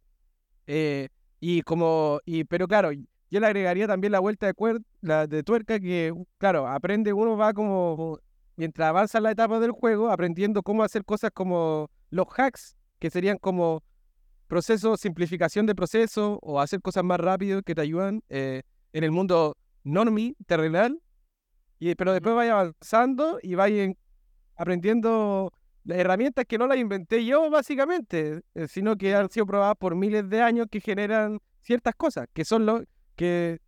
[0.66, 2.90] eh, y como, y, pero claro,
[3.30, 7.36] yo le agregaría también la vuelta de, cuer- la de tuerca que, claro, aprende, uno
[7.36, 8.18] va como,
[8.56, 13.38] mientras avanza la etapa del juego, aprendiendo cómo hacer cosas como los hacks, que serían
[13.38, 13.82] como
[14.48, 18.62] procesos, simplificación de procesos o hacer cosas más rápido que te ayudan eh,
[18.92, 21.00] en el mundo normie, terrenal.
[21.78, 23.96] Y, pero después vaya avanzando y vaya en-
[24.56, 25.52] aprendiendo
[25.84, 29.94] las herramientas que no las inventé yo, básicamente, eh, sino que han sido probadas por
[29.94, 32.82] miles de años que generan ciertas cosas, que son lo
[33.20, 33.60] que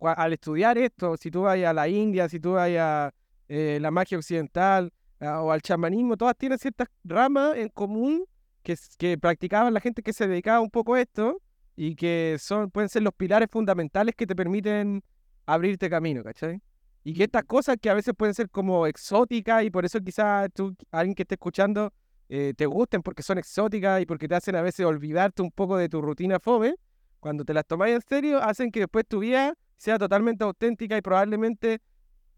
[0.00, 3.12] al estudiar esto, si tú vas a la India, si tú vas a
[3.46, 4.90] eh, la magia occidental
[5.20, 8.24] ah, o al chamanismo, todas tienen ciertas ramas en común
[8.62, 11.42] que practicaban la gente que se dedicaba un poco a esto
[11.76, 15.02] y que son, pueden ser los pilares fundamentales que te permiten
[15.44, 16.62] abrirte camino, ¿cachai?
[17.04, 20.48] Y que estas cosas que a veces pueden ser como exóticas y por eso quizás
[20.54, 21.92] tú, alguien que esté escuchando,
[22.30, 25.76] eh, te gusten porque son exóticas y porque te hacen a veces olvidarte un poco
[25.76, 26.76] de tu rutina fome,
[27.20, 31.02] cuando te las tomáis en serio, hacen que después tu vida sea totalmente auténtica y
[31.02, 31.80] probablemente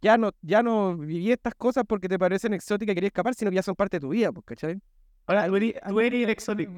[0.01, 3.51] ya no, ya no viví estas cosas porque te parecen exóticas y querías escapar, sino
[3.51, 4.81] que ya son parte de tu vida, pues, ¿cachai?
[5.27, 6.73] Ahora, tú eres, tú eres el exótico.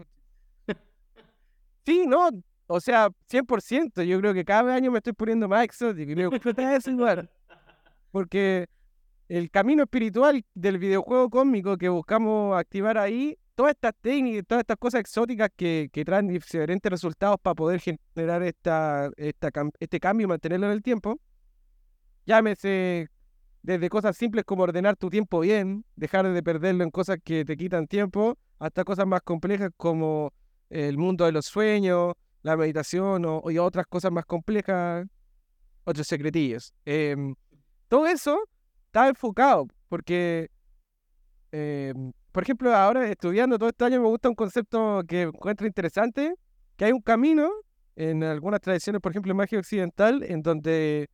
[1.86, 2.30] Sí, no,
[2.66, 6.26] o sea, 100%, yo creo que cada año me estoy poniendo más exótico y me
[6.26, 7.30] gusta eso igual.
[8.10, 8.66] Porque
[9.28, 14.76] el camino espiritual del videojuego cósmico que buscamos activar ahí, todas estas técnicas, todas estas
[14.76, 20.28] cosas exóticas que, que traen diferentes resultados para poder generar esta, esta, este cambio y
[20.28, 21.18] mantenerlo en el tiempo,
[22.26, 23.08] llámese
[23.62, 27.56] desde cosas simples como ordenar tu tiempo bien, dejar de perderlo en cosas que te
[27.56, 30.32] quitan tiempo, hasta cosas más complejas como
[30.68, 35.06] el mundo de los sueños, la meditación o, y otras cosas más complejas,
[35.84, 36.74] otros secretillos.
[36.84, 37.34] Em,
[37.88, 38.38] todo eso
[38.86, 40.50] está enfocado porque,
[41.52, 46.34] em, por ejemplo, ahora estudiando todo este año me gusta un concepto que encuentro interesante,
[46.76, 47.48] que hay un camino
[47.94, 51.08] en algunas tradiciones, por ejemplo, en magia occidental, en donde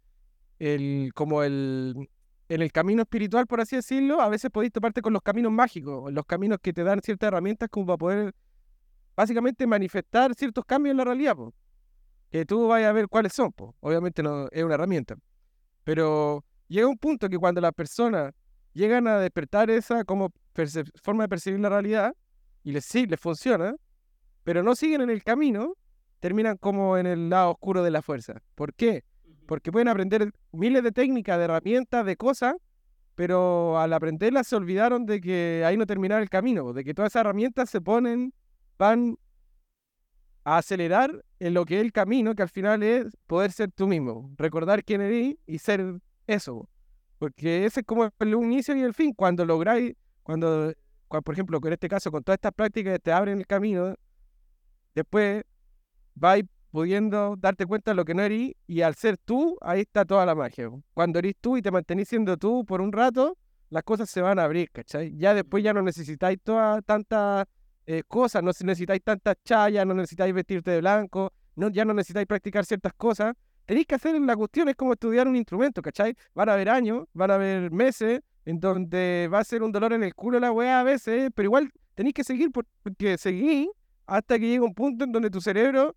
[0.59, 2.09] el, como el,
[2.49, 6.11] en el camino espiritual, por así decirlo, a veces podéis toparte con los caminos mágicos,
[6.11, 8.35] los caminos que te dan ciertas herramientas como para poder
[9.15, 11.53] básicamente manifestar ciertos cambios en la realidad, po.
[12.31, 13.77] que tú vayas a ver cuáles son, po.
[13.81, 15.17] obviamente es una herramienta,
[15.85, 18.33] pero llega un punto que cuando las personas
[18.73, 20.33] llegan a despertar esa como
[21.03, 22.15] forma de percibir la realidad
[22.63, 23.75] y les sí, les funciona,
[24.45, 25.75] pero no siguen en el camino,
[26.21, 28.43] terminan como en el lado oscuro de la fuerza.
[28.55, 29.05] ¿Por qué?
[29.47, 32.55] Porque pueden aprender miles de técnicas, de herramientas, de cosas,
[33.15, 37.13] pero al aprenderlas se olvidaron de que ahí no terminaba el camino, de que todas
[37.13, 38.33] esas herramientas se ponen,
[38.79, 39.17] van
[40.45, 43.87] a acelerar en lo que es el camino, que al final es poder ser tú
[43.87, 46.69] mismo, recordar quién eres y ser eso.
[47.21, 49.13] Porque ese es como el inicio y el fin.
[49.13, 50.73] Cuando lográis, cuando,
[51.07, 53.95] cua- por ejemplo, en este caso, con todas estas prácticas te abren el camino,
[54.95, 55.45] después
[56.15, 60.07] vais pudiendo darte cuenta de lo que no eres y al ser tú, ahí está
[60.07, 60.71] toda la magia.
[60.95, 63.37] Cuando eres tú y te mantenís siendo tú por un rato,
[63.69, 65.15] las cosas se van a abrir, ¿cachai?
[65.15, 67.45] Ya después ya no necesitáis todas tantas
[67.85, 72.27] eh, cosas, no necesitáis tantas chayas, no necesitáis vestirte de blanco, no, ya no necesitáis
[72.27, 73.35] practicar ciertas cosas.
[73.67, 76.15] Tenéis que hacer la cuestión, es como estudiar un instrumento, ¿cachai?
[76.35, 79.93] Van a haber años, van a haber meses en donde va a ser un dolor
[79.93, 83.69] en el culo la weá a veces, pero igual tenéis que seguir por- porque seguís
[84.07, 85.95] hasta que llega un punto en donde tu cerebro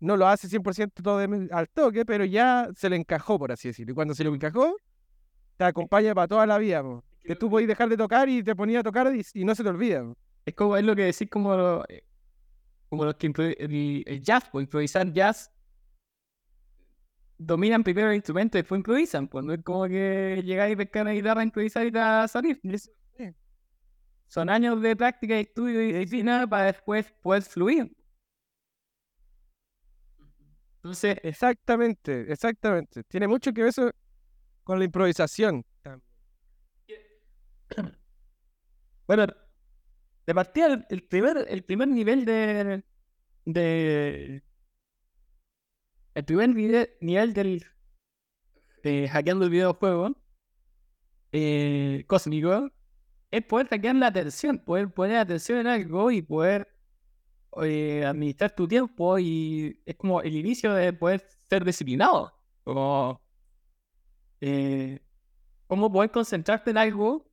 [0.00, 3.68] no lo hace 100% todo de- al toque, pero ya se le encajó, por así
[3.68, 3.92] decirlo.
[3.92, 4.76] Y cuando se le encajó,
[5.56, 7.04] te acompaña para toda la vida, po.
[7.20, 9.62] que tú podés dejar de tocar y te ponías a tocar y, y no se
[9.62, 10.02] te olvida.
[10.02, 10.16] po.
[10.46, 12.02] Es como es lo que decís como, lo- eh,
[12.88, 13.26] como los que
[13.58, 15.50] el, el jazz, pues improvisar jazz.
[17.38, 19.28] Dominan primero el instrumento y después improvisan.
[19.28, 22.60] Pues no es como que llegáis, pescar una guitarra, improvisar y te salir.
[24.26, 27.90] Son años de práctica y estudio y disciplina para después poder fluir.
[30.76, 33.04] Entonces, Exactamente, exactamente.
[33.04, 33.90] Tiene mucho que ver eso
[34.64, 35.64] con la improvisación.
[39.06, 39.26] Bueno,
[40.26, 42.84] de partida, el, el primer, el primer nivel de,
[43.46, 44.42] de.
[46.14, 47.64] El primer nivel, nivel del.
[48.82, 50.16] de hackeando el videojuego.
[51.32, 52.70] eh, cósmico.
[53.30, 56.68] Es poder hackear la atención, poder poner atención en algo y poder
[57.62, 62.32] eh, administrar tu tiempo y es como el inicio de poder ser disciplinado.
[62.64, 63.20] Como,
[64.40, 65.00] eh,
[65.68, 67.30] poder concentrarte en algo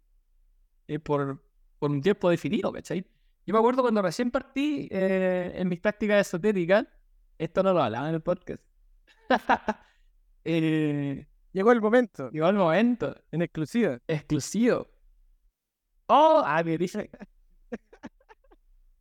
[0.87, 1.43] eh, por,
[1.79, 3.05] por un tiempo definido, ¿cachai?
[3.45, 6.87] Yo me acuerdo cuando recién partí en mis prácticas esotéricas,
[7.37, 8.61] esto no lo hablaba en el podcast.
[10.43, 13.97] eh, Llegó el momento, llegó el momento en exclusiva.
[14.07, 14.89] exclusivo.
[16.07, 17.09] Oh, ah, me dice.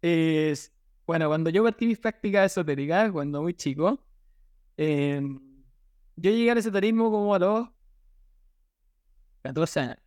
[0.00, 0.72] Es,
[1.04, 3.98] bueno, cuando yo partí mis prácticas esotéricas, cuando muy chico,
[4.76, 5.20] eh,
[6.14, 7.68] yo llegué al esoterismo como a los
[9.42, 9.98] 14 años.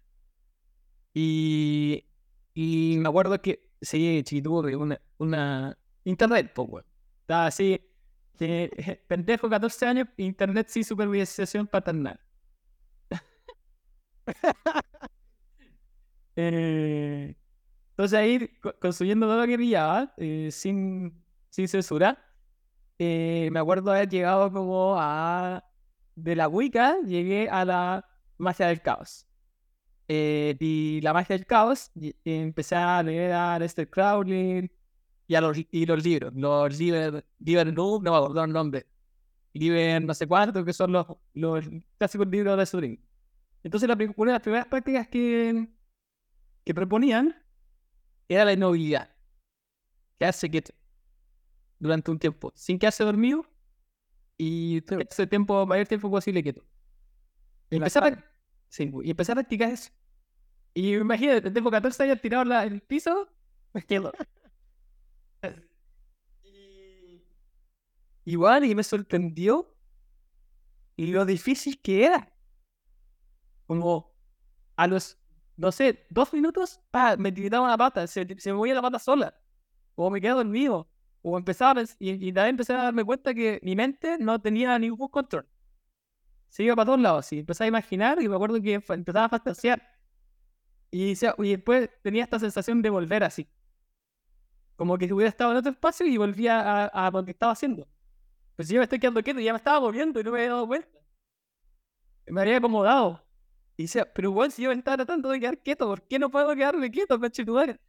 [1.14, 2.06] Y,
[2.54, 6.86] y me acuerdo que, sí, chiquito, una, una internet, pues.
[7.22, 7.82] Estaba así,
[8.40, 12.20] eh, pendejo, 14 años, internet sin supervisación paternal.
[16.36, 17.36] Eh,
[17.92, 22.24] entonces ahí, co- construyendo todo lo que pillaba, eh, sin, sin censura,
[23.00, 25.64] eh, me acuerdo haber llegado como a...
[26.16, 28.06] De la Wicca, llegué a la
[28.38, 29.28] magia del caos.
[30.08, 31.92] Eh, y la magia del caos,
[32.26, 34.72] empecé a leer a Lester Crowley
[35.28, 36.34] y, a los, y los libros.
[36.36, 38.88] Los Liber, Liber Noob, no me acuerdo el nombre.
[39.54, 41.66] Liber no sé cuánto, que son los, los
[41.98, 43.04] clásicos libros de Surin.
[43.64, 45.68] Entonces, la, una de las primeras prácticas que,
[46.64, 47.36] que proponían
[48.28, 49.10] era la inmovilidad.
[50.20, 50.74] Quedarse quieto
[51.80, 53.46] durante un tiempo, sin quedarse dormido
[54.38, 56.64] y ese tiempo, mayor tiempo posible quieto.
[57.70, 57.90] Y a,
[58.70, 59.92] sí, y a practicar eso.
[60.74, 63.28] Y imagínate, tengo 14 años tirado en el piso,
[63.74, 64.12] me quedo.
[68.28, 69.74] Igual, y me sorprendió
[70.98, 72.30] lo difícil que era.
[73.66, 74.14] Como
[74.76, 75.18] a los,
[75.56, 76.82] no sé, dos minutos,
[77.20, 79.34] me tiraba la pata, se, se me movía la pata sola.
[79.96, 80.90] O me quedaba dormido.
[81.22, 84.78] O empezaba a y, y también empecé a darme cuenta que mi mente no tenía
[84.78, 85.48] ningún control.
[86.50, 87.40] Se iba para todos lados, así.
[87.40, 89.82] Empecé a imaginar y me acuerdo que empezaba a fantasear.
[90.92, 93.48] Y, y después tenía esta sensación de volver así.
[94.76, 97.88] Como que hubiera estado en otro espacio y volvía a, a lo que estaba haciendo.
[98.58, 100.68] Pues yo me estoy quedando quieto ya me estaba moviendo y no me había dado
[100.68, 100.90] cuenta.
[102.28, 103.24] Me había acomodado.
[103.78, 106.30] Y decía, pero bueno, si yo me estaba tratando de quedar quieto, ¿por qué no
[106.32, 107.80] puedo quedarme quieto, conchetumare?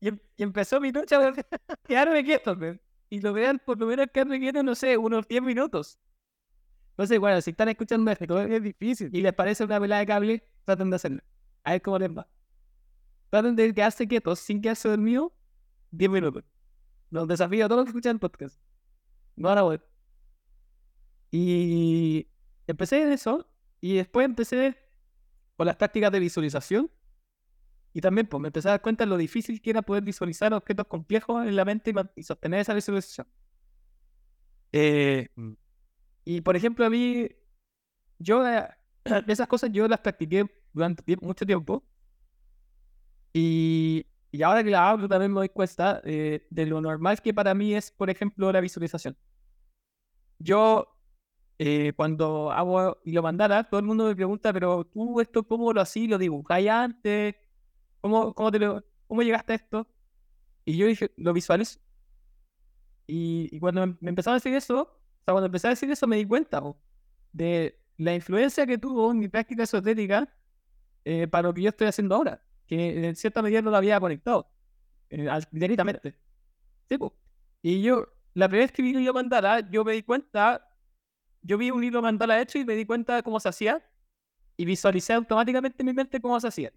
[0.00, 1.44] Y, em- y empezó mi lucha de
[1.86, 2.80] quedarme quieto, pe.
[3.10, 5.98] Y logré por lo menos quedarme quieto, no sé, unos 10 minutos.
[6.92, 9.10] Entonces, bueno, si están escuchando esto Es difícil.
[9.14, 11.22] y les parece una pelada de cable, traten de hacerlo.
[11.64, 12.28] A ver cómo les va.
[13.30, 15.32] Traten de quedarse quietos sin quedarse dormido
[15.90, 16.44] 10 minutos.
[17.10, 18.60] Los desafío a todos los que escuchan el podcast.
[19.36, 19.91] No van a poder.
[21.32, 22.28] Y
[22.68, 23.48] empecé en eso.
[23.82, 24.78] Y después empecé
[25.56, 26.90] con las tácticas de visualización.
[27.94, 30.52] Y también pues, me empecé a dar cuenta de lo difícil que era poder visualizar
[30.54, 33.26] objetos complejos en la mente y, y sostener esa visualización.
[34.72, 35.52] Eh, Mm.
[36.24, 37.28] y por ejemplo, a mí,
[38.18, 38.68] yo eh,
[39.28, 41.84] esas cosas yo las practiqué durante tiemp- mucho tiempo.
[43.32, 47.32] Y, y ahora que la hablo también me doy cuenta eh, de lo normal que
[47.34, 49.16] para mí es, por ejemplo, la visualización.
[50.38, 50.91] Yo,
[51.64, 55.72] eh, cuando hago y lo mandara, todo el mundo me pregunta, pero tú esto cómo
[55.72, 57.36] lo hacías, lo dibujáis antes,
[58.00, 59.88] ¿Cómo, cómo, te lo- cómo llegaste a esto?
[60.66, 61.80] Y yo dije, lo visualizo.
[63.06, 65.90] Y, y cuando me, me empezaron a decir eso, o sea, cuando empecé a decir
[65.90, 66.80] eso me di cuenta po,
[67.32, 70.32] de la influencia que tuvo en mi práctica esotérica
[71.04, 74.00] eh, para lo que yo estoy haciendo ahora, que en cierta medida no lo había
[74.00, 74.52] conectado
[75.10, 76.16] eh, directamente.
[76.90, 76.98] Sí.
[77.62, 80.68] Y yo, la primera vez que vi un hilo mandala, yo me di cuenta,
[81.42, 83.82] yo vi un hilo mandala hecho y me di cuenta de cómo se hacía
[84.56, 86.72] y visualicé automáticamente en mi mente cómo se hacía.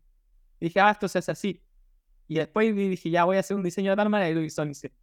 [0.59, 1.63] Y dije, ah, esto se hace así.
[2.28, 4.93] Y después dije, ya voy a hacer un diseño de tal manera y lo visualicé.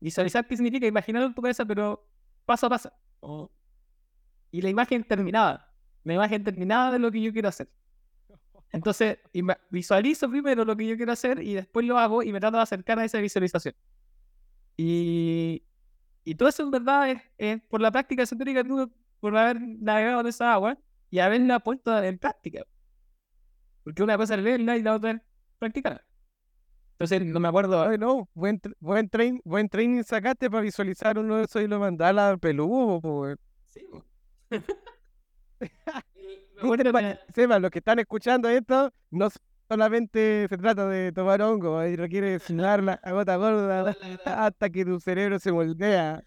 [0.00, 0.86] Visualizar, ¿qué significa?
[0.86, 2.08] Imaginarlo en tu cabeza, pero
[2.44, 2.92] paso a paso.
[3.20, 3.50] O-
[4.50, 5.72] Y la imagen terminada.
[6.04, 7.68] La imagen terminada de lo que yo quiero hacer.
[8.72, 9.18] Entonces,
[9.70, 12.62] visualizo primero lo que yo quiero hacer y después lo hago y me trato de
[12.64, 13.74] acercar a esa visualización.
[14.76, 15.62] Y,
[16.26, 18.88] y todo eso en verdad es, es por la práctica esotérica, que tuve,
[19.20, 20.76] por haber navegado en esa agua
[21.08, 22.64] y haberla puesto en práctica.
[23.84, 25.20] Porque una cosa es leerla y la otra es
[25.60, 26.04] practicarla.
[26.98, 27.80] Entonces, no me acuerdo.
[27.80, 31.78] Ay, no, buen, buen, train, buen training sacaste para visualizar uno de esos y lo
[31.78, 33.38] mandala peludo, po, weón.
[33.66, 33.86] Sí,
[37.34, 39.28] Sepan, los que están escuchando esto, no
[39.68, 45.00] solamente se trata de tomar hongo, ahí requiere sudar la gota gorda hasta que tu
[45.00, 46.22] cerebro se moldea.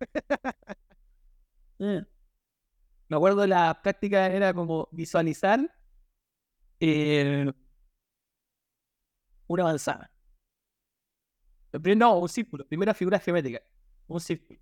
[1.78, 5.60] Me acuerdo la práctica era como visualizar
[6.80, 7.52] eh,
[9.46, 10.10] una manzana.
[11.96, 12.66] No, un círculo.
[12.66, 13.62] Primera figura geométrica.
[14.06, 14.60] Un círculo.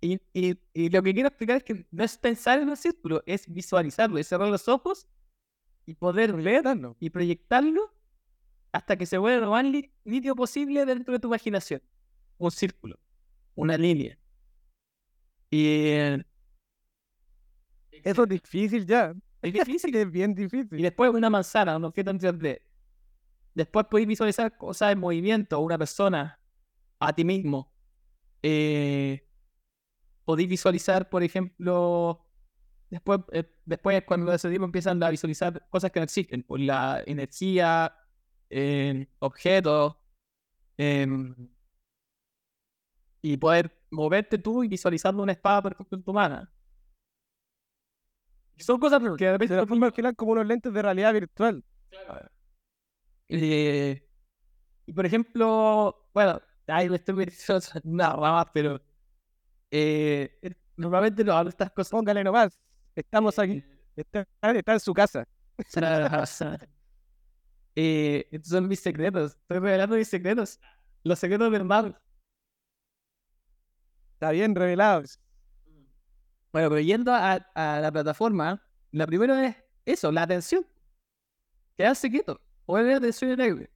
[0.00, 3.22] Y, y, y lo que quiero explicar es que no es pensar en un círculo,
[3.24, 5.08] es visualizarlo, es cerrar los ojos
[5.86, 6.62] y poder ver
[7.00, 7.92] y proyectarlo
[8.72, 9.64] hasta que se vuelva lo más
[10.04, 11.82] nítido posible dentro de tu imaginación.
[12.38, 12.98] Un círculo,
[13.54, 14.18] una línea.
[15.50, 16.24] Y eh,
[18.02, 19.14] Eso es difícil ya.
[19.42, 19.94] es difícil.
[19.94, 20.82] Es bien Y difícil.
[20.82, 22.60] después una manzana, un objeto en 3D.
[23.54, 26.40] Después podéis visualizar cosas en movimiento, una persona,
[26.98, 27.72] a ti mismo.
[28.42, 29.24] Eh,
[30.24, 32.23] podéis visualizar, por ejemplo,
[32.90, 37.94] después, eh, después cuando decidimos empiezan a visualizar cosas que no existen, por la energía,
[38.50, 39.96] eh, objetos,
[43.22, 46.48] y poder moverte tú y visualizando una espada, por ejemplo, en tu mano.
[48.58, 51.64] Son cosas que al final como unos lentes de realidad virtual.
[53.28, 54.06] Eh,
[54.86, 58.80] y por ejemplo, bueno, ahí le estoy metiendo una rama, pero
[59.70, 60.38] eh,
[60.76, 61.92] normalmente no hablo estas cosas.
[61.92, 62.58] Póngale nomás.
[62.94, 63.62] Estamos aquí.
[63.96, 65.26] Está, está en su casa.
[67.76, 69.32] eh, estos son mis secretos.
[69.32, 70.60] Estoy revelando mis secretos.
[71.02, 72.00] Los secretos del mar.
[74.14, 75.02] Está bien revelado.
[76.52, 80.66] Bueno, pero yendo a, a la plataforma, la primera es eso, la atención.
[81.76, 82.40] Quedar secreto.
[82.64, 83.70] Poder ver atención en aire.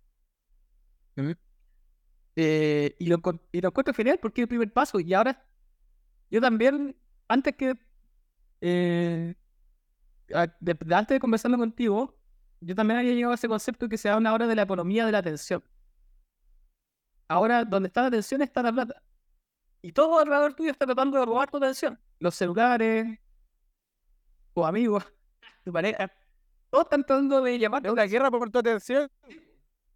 [2.37, 3.21] Eh, y, lo,
[3.53, 5.01] y lo encuentro genial porque es el primer paso.
[5.01, 5.45] Y ahora,
[6.31, 6.97] yo también,
[7.27, 7.75] antes que.
[8.61, 9.35] Eh,
[10.61, 12.15] de- antes de conversarlo contigo,
[12.61, 15.13] yo también había llegado a ese concepto que se habla ahora de la economía de
[15.13, 15.63] la atención.
[17.29, 19.03] Ahora, donde está la atención está la plata.
[19.83, 21.99] Y todo alrededor tuyo está tratando de robar tu atención.
[22.19, 23.19] Los celulares,
[24.55, 25.05] tus amigos,
[25.65, 26.11] tu pareja.
[26.71, 27.87] Todos están tratando de llamar.
[27.87, 29.09] Es una guerra por tu atención.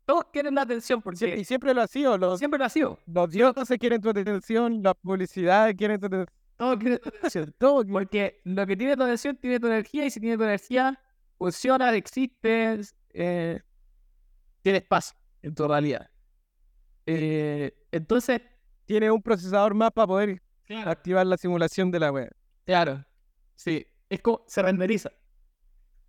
[0.04, 2.16] Todos quieren la atención Sie- porque Y siempre lo ha sido.
[2.18, 2.98] Los, siempre lo ha sido.
[3.06, 4.82] los dioses quieren tu atención.
[4.82, 6.41] La publicidad quiere tu atención.
[6.56, 7.54] Todos quieren tu atención.
[7.58, 7.84] Todo.
[7.86, 10.98] Porque lo que tiene tu atención tiene tu energía y si tiene tu energía,
[11.38, 12.80] funciona, existe,
[13.14, 13.60] eh,
[14.62, 16.08] tiene espacio en tu realidad.
[17.06, 18.40] Eh, entonces,
[18.84, 22.30] Tiene un procesador más para poder claro, activar la simulación de la web.
[22.64, 23.04] claro,
[23.56, 25.10] sí, es como se renderiza.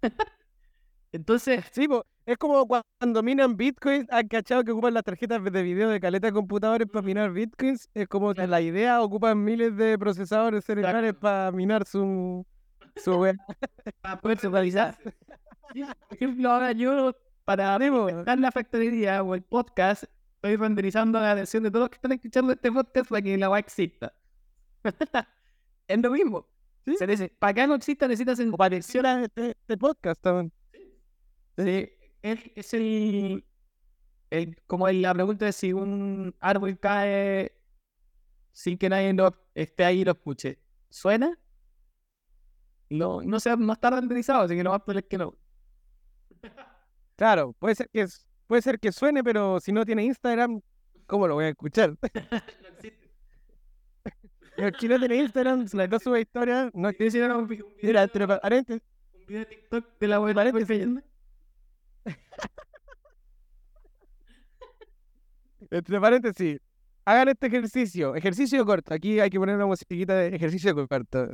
[1.11, 5.61] entonces, Sí, po, es como cuando minan bitcoins, han cachado que ocupan las tarjetas de
[5.63, 7.89] video de caleta de computadores para minar bitcoins.
[7.93, 11.19] Es como que la idea ocupan miles de procesadores cerebrales Exacto.
[11.21, 12.45] para minar su,
[12.95, 13.37] su web.
[14.01, 14.97] para poder centralizar.
[15.03, 17.13] Por ejemplo, ahora yo,
[17.45, 20.03] para dar la factoría o el podcast,
[20.35, 23.49] estoy renderizando la atención de todos los que están escuchando este podcast para que la
[23.49, 24.13] web exista.
[25.87, 26.47] es lo mismo.
[26.85, 26.95] Sí.
[26.97, 30.51] Se dice, para que no exista necesitas en- Para este, este podcast también.
[31.57, 31.89] Sí,
[32.23, 33.45] es, es el,
[34.31, 37.51] el- como la pregunta de si un árbol cae
[38.51, 40.59] sin que nadie lo esté ahí y lo escuche.
[40.89, 41.37] ¿Suena?
[42.89, 45.35] No, no, se, no está renderizado, así que lo más probable es que no.
[47.15, 48.05] Claro, puede ser que
[48.47, 50.61] puede ser que suene, pero si no tiene Instagram,
[51.07, 51.95] ¿cómo lo voy a escuchar?
[54.57, 54.79] No existe.
[54.79, 57.69] si no tiene Instagram, si no sube historia, no ¿Quieres decir ahora un, vi- un
[57.69, 60.87] video, Mira, entre paréntesis, un video de TikTok de la web Paréntesis.
[65.71, 66.59] Entre paréntesis,
[67.05, 68.93] hagan este ejercicio, ejercicio corto.
[68.93, 71.29] Aquí hay que poner una musiquita de ejercicio corto.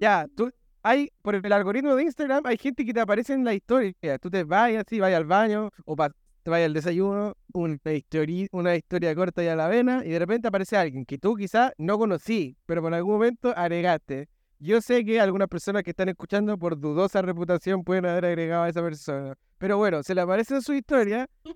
[0.00, 0.50] Ya, tú,
[0.82, 3.94] hay, por el algoritmo de Instagram, hay gente que te aparece en la historia.
[4.20, 6.12] Tú te vas así, vas al baño, o pa-
[6.42, 10.18] te vas al desayuno, una historia, una historia corta y a la vena, y de
[10.18, 14.28] repente aparece alguien que tú quizás no conocí, pero por algún momento agregaste.
[14.60, 18.68] Yo sé que algunas personas que están escuchando por dudosa reputación pueden haber agregado a
[18.68, 19.34] esa persona.
[19.58, 21.28] Pero bueno, se le aparece en su historia.
[21.44, 21.52] ¿Qué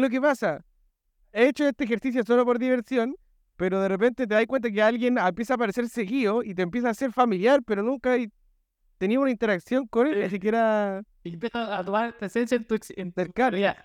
[0.00, 0.64] es lo que pasa?
[1.32, 3.14] He hecho este ejercicio solo por diversión,
[3.56, 6.90] pero de repente te das cuenta que alguien empieza a aparecer seguido y te empieza
[6.90, 8.16] a ser familiar, pero nunca
[8.98, 13.12] tenido una interacción con él, ni siquiera Y empieza a tomar presencia en tu, en
[13.12, 13.76] tu.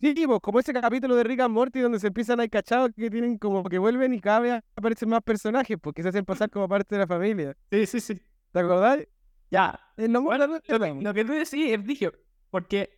[0.00, 0.14] Sí.
[0.26, 3.10] Pues, como ese capítulo de Rick and Morty donde se empiezan a ir cachados que
[3.10, 6.68] tienen como que vuelven y cada vez aparecen más personajes porque se hacen pasar como
[6.68, 7.56] parte de la familia.
[7.70, 8.22] Sí, sí, sí.
[8.52, 9.00] ¿Te acordás?
[9.50, 9.78] Ya.
[9.96, 12.12] Lo Bueno, que- lo que tú decís es dije,
[12.50, 12.90] porque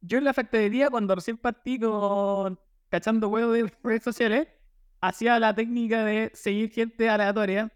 [0.00, 2.58] yo en la factoría, cuando recién partí con
[2.88, 4.48] cachando huevos de redes sociales,
[5.00, 7.70] hacía la técnica de seguir gente aleatoria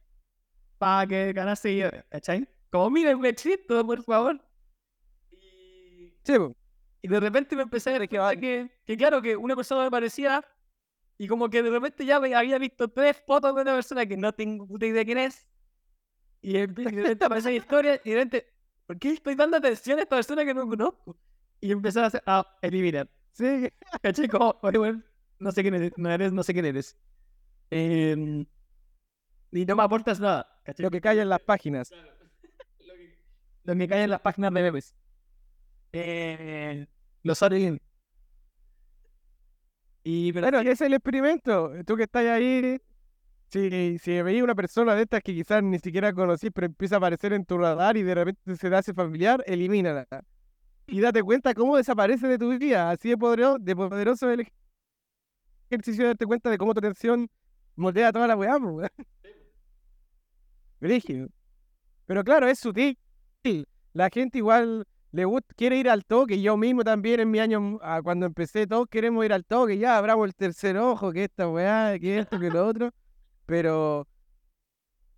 [0.79, 2.49] para que ganar seguidores, ¿cachai?
[2.71, 4.41] Como, mira, me existo, por favor.
[5.33, 6.53] Y, Sí, pues.
[7.03, 9.91] Y de repente me empecé a dar cuenta que, que, claro, que una persona me
[9.91, 10.45] parecía
[11.19, 14.17] y como que de repente ya me había visto tres fotos de una persona que
[14.17, 15.47] no tengo puta idea quién es.
[16.41, 18.47] Y de repente aparece historia y de repente,
[18.87, 21.19] ¿por qué estoy dando atención a esta persona que no conozco?
[21.61, 23.09] y empezó a, hacer- a eliminar.
[23.33, 23.69] Sí,
[24.03, 24.29] ¿Cachai?
[24.29, 25.05] Como, weón,
[25.41, 26.97] no sé quién eres, no eres, no sé quién eres.
[27.71, 28.47] Em,
[29.53, 30.61] y no me aportas nada.
[30.65, 30.85] ¿cachai?
[30.85, 31.89] lo que cae en las páginas.
[31.89, 32.13] Claro.
[32.81, 33.19] Lo que,
[33.65, 34.95] lo que cae en las páginas de memes.
[35.93, 36.87] Eh,
[37.23, 37.81] los Origin.
[40.05, 41.73] Y pero Bueno, ese es el experimento.
[41.87, 42.79] Tú que estás ahí,
[43.51, 46.99] si, si veis una persona de estas que quizás ni siquiera conocís, pero empieza a
[46.99, 50.07] aparecer en tu radar y de repente se te hace familiar, elimínala.
[50.87, 52.91] Y date cuenta cómo desaparece de tu vida.
[52.91, 54.51] Así de poderoso, de poderoso el
[55.71, 57.29] ejercicio de darte cuenta de cómo tu atención
[57.77, 58.89] moldea toda la weá, weón.
[62.07, 62.97] Pero claro, es sutil.
[63.93, 66.41] La gente igual le gusta, quiere ir al toque.
[66.41, 69.79] Yo mismo también en mi año, ah, cuando empecé, todos queremos ir al toque.
[69.79, 72.91] Ya abramos el tercer ojo, que esta weá, que esto, que lo otro.
[73.47, 74.07] Pero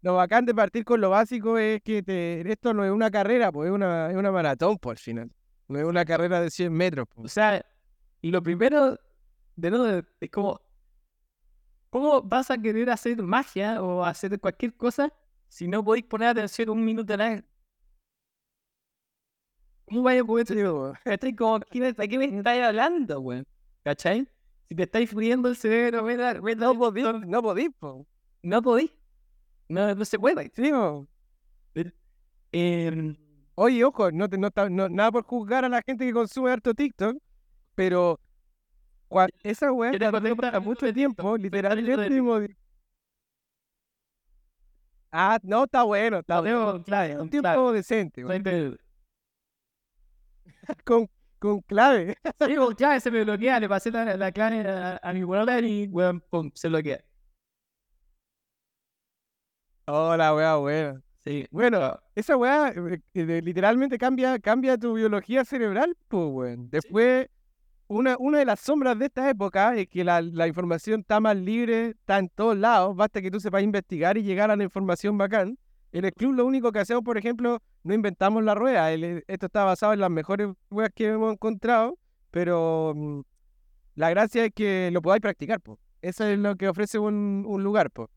[0.02, 3.52] lo bacán de partir con lo básico es que te, esto no es una carrera,
[3.52, 5.30] pues es una, es una maratón, por al final.
[5.68, 7.06] No es una carrera de 100 metros.
[7.08, 7.22] po.
[7.22, 7.64] O sea,
[8.22, 8.98] lo primero
[9.56, 10.60] de no es como,
[11.90, 15.12] ¿cómo vas a querer hacer magia o hacer cualquier cosa
[15.48, 17.44] si no podéis poner atención un minuto a la
[19.90, 20.46] ¿Cómo vais a poder.
[21.04, 21.34] ¿Cachai?
[21.34, 23.44] Como, ¿qué me- ¿de qué me estáis hablando, weón?
[23.82, 24.26] ¿Cachai?
[24.68, 26.02] Si te estáis friendo el cerebro,
[26.56, 28.06] No podís, no podís, po.
[28.42, 28.92] no podéis.
[29.68, 30.50] No, no se puede.
[30.54, 30.70] Sí.
[32.52, 33.16] Em,
[33.56, 37.16] Oye, ojo, no, te- no, nada por juzgar a la gente que consume harto TikTok,
[37.74, 38.18] pero
[39.08, 39.92] cua- esa weá
[40.36, 42.56] para mucho tiempo, literalmente.
[45.12, 46.74] Ah, no, está bueno, está bueno.
[47.22, 48.24] Un tiempo decente,
[50.84, 52.16] con, con clave.
[52.46, 55.64] Sí, con clave se me bloquea, le pasé la, la clave a, a mi brother
[55.64, 57.00] y weón, pum, se bloquea.
[59.86, 61.02] Hola, weá, buena.
[61.24, 61.46] Sí.
[61.50, 66.70] Bueno, esa weá eh, eh, literalmente cambia, cambia tu biología cerebral, pues, weón.
[66.70, 67.28] Después,
[67.88, 71.36] una, una de las sombras de esta época es que la, la información está más
[71.36, 75.18] libre, está en todos lados, basta que tú sepas investigar y llegar a la información
[75.18, 75.58] bacán.
[75.92, 78.92] En el club lo único que hacemos, por ejemplo, no inventamos la rueda.
[78.92, 81.98] el- esto está basado en las mejores weas que hemos encontrado,
[82.30, 83.20] pero mm,
[83.96, 85.78] la gracia es que lo podáis practicar, pues.
[86.02, 88.08] Eso es lo que ofrece un, un lugar, pues.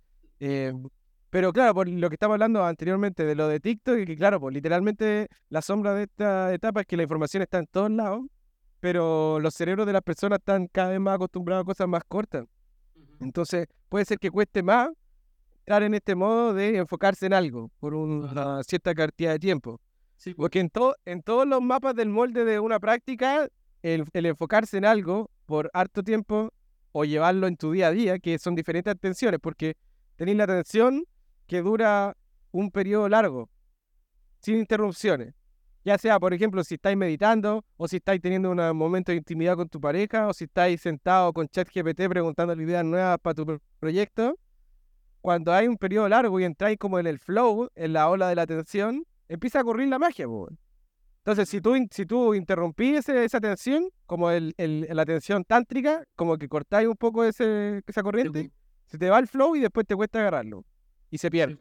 [1.29, 4.39] Pero claro, por lo que estamos hablando anteriormente de lo de TikTok, y que claro,
[4.39, 8.21] pues literalmente la sombra de esta etapa es que la información está en todos lados,
[8.79, 12.45] pero los cerebros de las personas están cada vez más acostumbrados a cosas más cortas.
[13.19, 14.89] Entonces, puede ser que cueste más
[15.65, 19.79] estar en este modo de enfocarse en algo por una cierta cantidad de tiempo.
[20.17, 23.47] Sí, Porque en, to- en todos los mapas del molde de una práctica,
[23.81, 26.51] el, el enfocarse en algo por harto tiempo
[26.91, 29.75] o llevarlo en tu día a día, que son diferentes atenciones, porque
[30.17, 31.05] tenéis la atención
[31.47, 32.15] que dura
[32.51, 33.49] un periodo largo,
[34.39, 35.33] sin interrupciones.
[35.85, 39.55] Ya sea, por ejemplo, si estáis meditando, o si estáis teniendo un momento de intimidad
[39.55, 43.59] con tu pareja, o si estáis sentado con ChatGPT preguntando ideas nuevas para tu pro-
[43.79, 44.37] proyecto.
[45.23, 48.35] Cuando hay un periodo largo y entráis como en el flow, en la ola de
[48.35, 50.49] la atención, empieza a correr la magia, po.
[51.19, 56.03] Entonces, si tú, si tú interrumpís ese- esa tensión, como el, el- la tensión tántrica,
[56.17, 58.51] como que cortáis un poco ese, esa corriente,
[58.87, 60.65] se te va el flow y después te cuesta agarrarlo.
[61.09, 61.57] Y se pierde.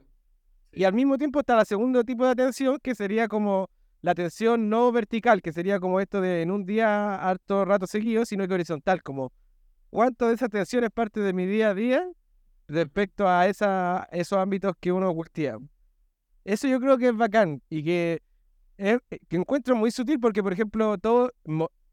[0.73, 4.69] Y al mismo tiempo está el segundo tipo de atención, que sería como la atención
[4.71, 8.55] no vertical, que sería como esto de en un día harto rato seguido, sino que
[8.55, 9.31] horizontal, como
[9.91, 12.09] cuánto de esa atención es parte de mi día a día
[12.73, 15.59] respecto a esa, esos ámbitos que uno cultiva.
[16.45, 18.23] Eso yo creo que es bacán y que,
[18.77, 18.99] es-
[19.29, 21.31] que encuentro muy sutil porque, por ejemplo, todo,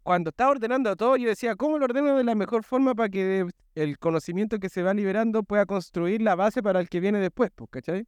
[0.04, 3.46] cuando estaba ordenando todo, yo decía, ¿cómo lo ordeno de la mejor forma para que
[3.76, 7.52] el conocimiento que se va liberando pueda construir la base para el que viene después?
[7.54, 8.08] Pues, ¿cachai?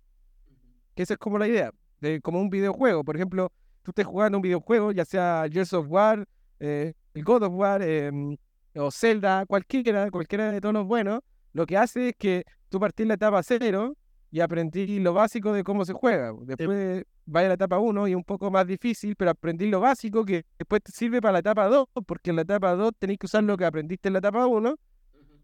[0.95, 3.03] Que esa es como la idea, de como un videojuego.
[3.03, 3.51] Por ejemplo,
[3.83, 6.25] tú estés jugando un videojuego, ya sea Gears of War,
[6.59, 8.37] eh, el God of War, em,
[8.75, 11.19] o Zelda, cualquiera, cualquiera de todos los buenos,
[11.53, 13.95] lo que hace es que tú partís la etapa cero
[14.31, 16.33] y aprendí lo básico de cómo se juega.
[16.43, 20.23] Después vaya a la etapa 1 y un poco más difícil, pero aprendí lo básico
[20.23, 23.25] que después te sirve para la etapa 2, porque en la etapa 2 tenéis que
[23.25, 24.75] usar lo que aprendiste en la etapa 1,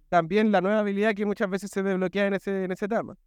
[0.08, 3.18] también la nueva habilidad que muchas veces se desbloquea en, ese, en esa etapa.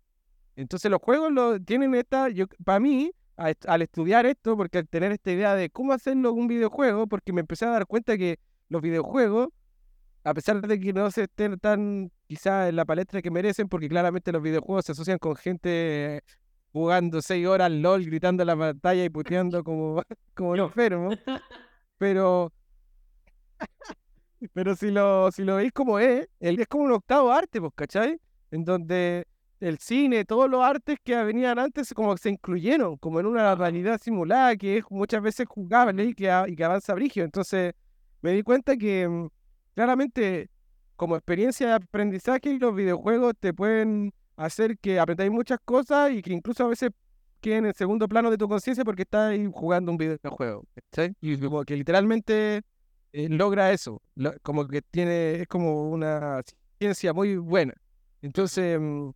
[0.57, 4.89] Entonces los juegos lo, tienen esta, yo, para mí, a al estudiar esto, porque al
[4.89, 8.39] tener esta idea de cómo hacerlo un videojuego, porque me empecé a dar cuenta que
[8.69, 9.49] los videojuegos,
[10.25, 13.89] a pesar de que no se estén tan quizás en la palestra que merecen, porque
[13.89, 16.23] claramente los videojuegos se asocian con gente
[16.73, 20.01] jugando seis horas LOL, gritando en la pantalla y puteando como,
[20.35, 21.11] como enfermo.
[21.99, 22.53] Pero,
[24.55, 28.17] pero si lo, si lo veis como es, es como un octavo arte, pues, ¿cachai?
[28.53, 29.27] En donde
[29.59, 33.57] el cine, todos los artes que venían antes, como que se incluyeron, como en una
[33.57, 37.25] realidad simulada que es muchas veces jugable y que, y que avanza brigio.
[37.25, 37.75] Entonces
[38.23, 39.29] me di cuenta que mm,
[39.75, 40.49] claramente
[41.01, 46.31] como experiencia de aprendizaje los videojuegos te pueden hacer que aprendáis muchas cosas y que
[46.31, 46.91] incluso a veces
[47.41, 50.67] queden en segundo plano de tu conciencia porque estás jugando un videojuego.
[50.75, 51.15] ¿cachai?
[51.23, 52.61] Y como que literalmente
[53.15, 54.03] eh, logra eso,
[54.43, 56.43] como que tiene, es como una
[56.79, 57.73] ciencia muy buena.
[58.21, 59.09] Entonces, mm,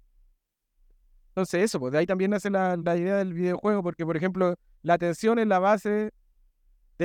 [1.32, 4.54] entonces eso, pues de ahí también nace la, la idea del videojuego, porque por ejemplo,
[4.80, 6.12] la atención es la base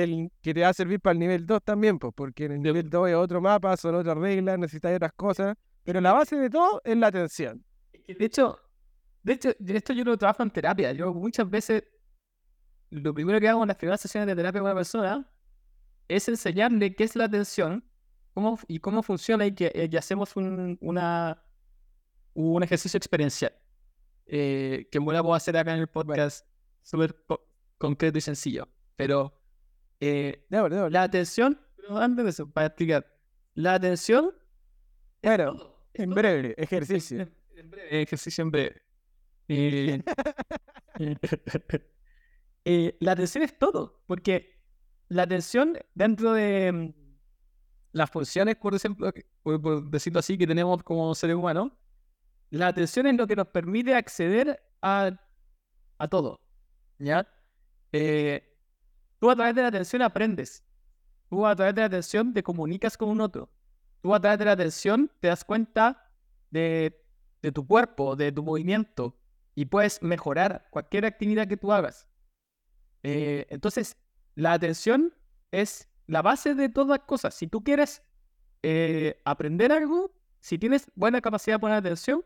[0.00, 2.62] del que te va a servir para el nivel 2 también, pues, porque en el
[2.62, 6.50] nivel 2 es otro mapa, son otras reglas, necesitas otras cosas, pero la base de
[6.50, 7.64] todo es la atención.
[8.06, 8.58] De hecho,
[9.22, 10.92] de hecho, esto yo lo trabajo en terapia.
[10.92, 11.84] Yo muchas veces,
[12.90, 15.30] lo primero que hago en las primeras sesiones de terapia con una persona
[16.08, 17.84] es enseñarle qué es la atención
[18.34, 21.42] cómo, y cómo funciona y que, y hacemos un, una,
[22.34, 23.52] un ejercicio experiencial.
[24.26, 26.46] eh, que buena puedo hacer acá en el podcast
[26.82, 27.46] súper co-
[27.78, 28.68] concreto y sencillo.
[28.96, 29.39] Pero
[30.00, 33.06] eh, la atención, pero antes de eso, para explicar,
[33.54, 34.32] la atención
[35.22, 35.38] es
[35.94, 37.20] En breve, ejercicio.
[37.20, 38.82] En, en breve, ejercicio en breve.
[39.48, 40.02] Eh,
[42.64, 44.60] eh, la atención es todo, porque
[45.08, 46.94] la atención dentro de mm,
[47.92, 51.72] las funciones, por ejemplo, por decirlo así, que tenemos como seres humanos,
[52.50, 55.10] la atención es lo que nos permite acceder a,
[55.98, 56.40] a todo.
[56.98, 57.26] ¿Ya?
[57.92, 58.49] Eh,
[59.20, 60.64] tú a través de la atención aprendes.
[61.28, 63.48] Tú a través de la atención te comunicas con un otro.
[64.02, 66.10] Tú a través de la atención te das cuenta
[66.50, 67.00] de,
[67.42, 69.16] de tu cuerpo, de tu movimiento,
[69.54, 72.08] y puedes mejorar cualquier actividad que tú hagas.
[73.02, 73.96] Eh, entonces,
[74.34, 75.14] la atención
[75.50, 77.34] es la base de todas las cosas.
[77.34, 78.02] Si tú quieres
[78.62, 82.24] eh, aprender algo, si tienes buena capacidad de poner atención,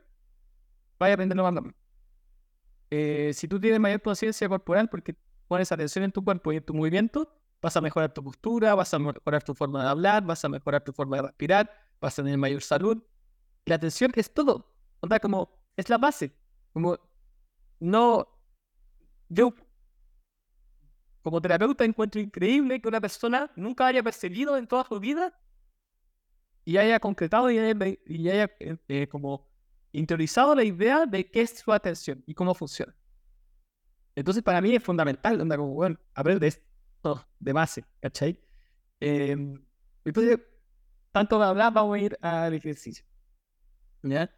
[0.99, 1.75] vaya a aprenderlo más.
[2.91, 5.17] Eh, si tú tienes mayor conciencia corporal porque
[5.49, 8.93] pones atención en tu cuerpo y en tu movimiento, vas a mejorar tu postura, vas
[8.93, 11.71] a mejorar tu forma de hablar, vas a mejorar tu forma de respirar,
[12.01, 13.03] vas a tener mayor salud.
[13.65, 14.75] La atención es todo.
[15.01, 16.33] O sea, como es la base.
[16.73, 16.99] Como
[17.81, 18.29] no.
[19.29, 19.55] Yo,
[21.23, 25.33] como terapeuta, encuentro increíble que una persona nunca haya percibido en toda su vida
[26.65, 29.49] y haya concretado y haya, y haya eh, eh, como
[29.93, 32.95] interiorizado la idea de qué es su atención y cómo funciona.
[34.15, 38.41] Entonces, para mí es fundamental, onda, como, bueno, aprende esto de base, ¿cachai?
[39.01, 39.37] Eh,
[40.05, 40.39] entonces,
[41.13, 43.05] tanto de hablar, vamos a ir al ejercicio.
[44.03, 44.31] ¿Ya?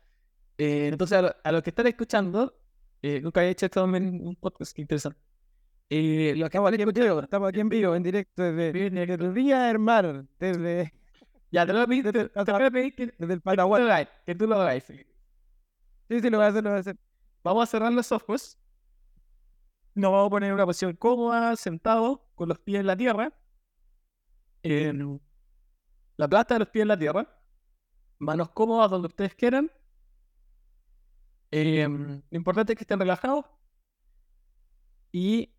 [0.58, 2.58] Eh, entonces, a, lo- a los que están escuchando,
[3.02, 5.20] eh, nunca había hecho esto en un podcast, interesante.
[5.90, 6.82] Eh, los que Estamos aquí
[7.24, 10.92] estamos aquí en vivo, en directo desde, el Ría del Mar, desde,
[11.52, 13.84] ya te lo voy a pedir, te, voy a pedir que, desde el Paraguay.
[13.84, 14.84] lo que tú lo hagas.
[16.08, 16.96] Sí, sí, lo voy a hacer, lo voy a hacer.
[17.42, 18.58] Vamos a cerrar los ojos.
[19.96, 23.32] Nos vamos a poner en una posición cómoda, sentado, con los pies en la tierra.
[24.62, 25.22] En
[26.18, 27.40] la plata de los pies en la tierra.
[28.18, 29.72] Manos cómodas donde ustedes quieran.
[31.50, 33.46] Em, lo importante es que estén relajados.
[35.12, 35.54] Y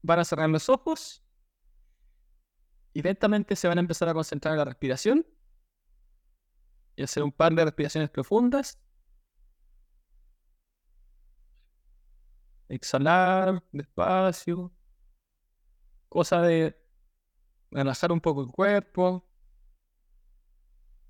[0.00, 1.22] van a cerrar los ojos.
[2.94, 5.26] Y lentamente se van a empezar a concentrar en la respiración.
[6.96, 8.80] Y hacer un par de respiraciones profundas.
[12.68, 14.72] Exhalar despacio.
[16.08, 16.76] Cosa de
[17.70, 19.24] relajar un poco el cuerpo.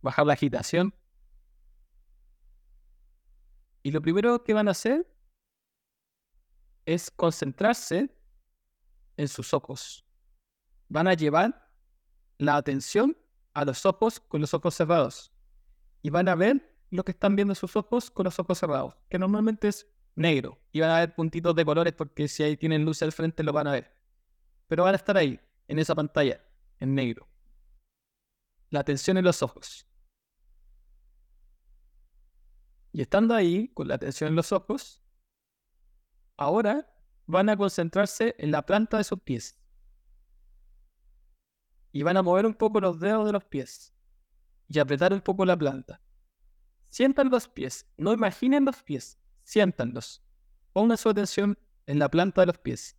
[0.03, 0.95] Bajar la agitación.
[3.83, 5.07] Y lo primero que van a hacer
[6.87, 8.11] es concentrarse
[9.17, 10.05] en sus ojos.
[10.89, 11.71] Van a llevar
[12.39, 13.17] la atención
[13.55, 15.33] a los ojos con los ojos cerrados.
[16.03, 19.19] Y van a ver lo que están viendo sus ojos con los ojos cerrados, que
[19.19, 19.87] normalmente es
[20.17, 20.59] negro.
[20.73, 23.53] Y van a ver puntitos de colores porque si ahí tienen luz al frente lo
[23.53, 23.95] van a ver.
[24.67, 25.39] Pero van a estar ahí,
[25.69, 26.45] en esa pantalla,
[26.81, 27.29] en negro.
[28.71, 29.87] La atención en los ojos.
[32.93, 35.03] Y estando ahí, con la atención en los ojos,
[36.37, 36.91] ahora
[37.27, 39.59] van a concentrarse en la planta de sus pies.
[41.93, 43.95] Y van a mover un poco los dedos de los pies.
[44.69, 46.01] Y apretar un poco la planta.
[46.89, 50.23] Sientan los pies, no imaginen los pies, siéntanlos.
[50.73, 52.99] Pongan su atención en la planta de los pies.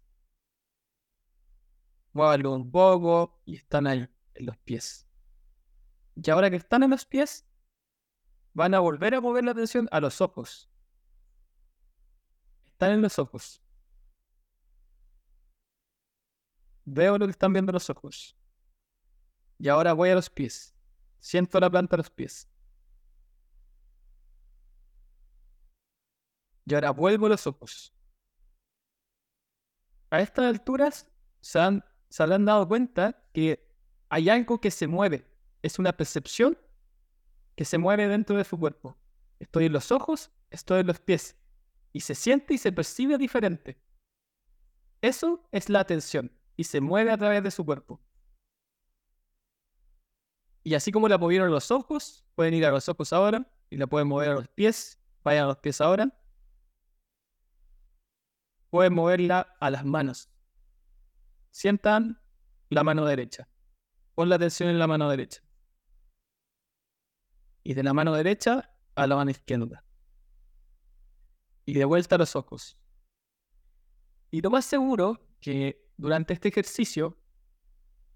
[2.14, 5.08] Muévanlo un poco y están ahí, en los pies.
[6.16, 7.45] Y ahora que están en los pies,
[8.54, 10.70] van a volver a mover la atención a los ojos.
[12.66, 13.62] Están en los ojos.
[16.86, 18.38] Veo lo que están viendo los ojos.
[19.60, 20.74] Y ahora voy a los pies.
[21.20, 22.50] Siento la planta de los pies.
[26.68, 27.93] Y ahora vuelvo los ojos.
[30.09, 31.09] A estas alturas
[31.39, 33.65] se, han, se habrán dado cuenta que
[34.09, 35.26] hay algo que se mueve.
[35.61, 36.57] Es una percepción
[37.55, 38.97] que se mueve dentro de su cuerpo.
[39.39, 41.38] Estoy en los ojos, estoy en los pies.
[41.93, 43.82] Y se siente y se percibe diferente.
[45.01, 48.01] Eso es la atención y se mueve a través de su cuerpo.
[50.63, 53.88] Y así como la movieron los ojos, pueden ir a los ojos ahora y la
[53.88, 56.16] pueden mover a los pies, vayan a los pies ahora.
[58.70, 60.30] Pueden moverla a las manos.
[61.51, 62.22] Sientan
[62.70, 63.47] la mano derecha.
[64.13, 65.41] Pon la atención en la mano derecha.
[67.63, 69.84] Y de la mano derecha a la mano izquierda.
[71.65, 72.80] Y de vuelta a los ojos.
[74.32, 77.18] Y lo más seguro que durante este ejercicio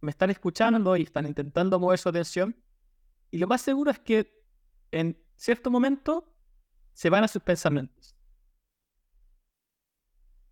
[0.02, 2.56] me están escuchando y están intentando mover su atención.
[3.30, 4.44] Y lo más seguro es que
[4.92, 6.36] en cierto momento
[6.94, 8.16] se van a sus pensamientos.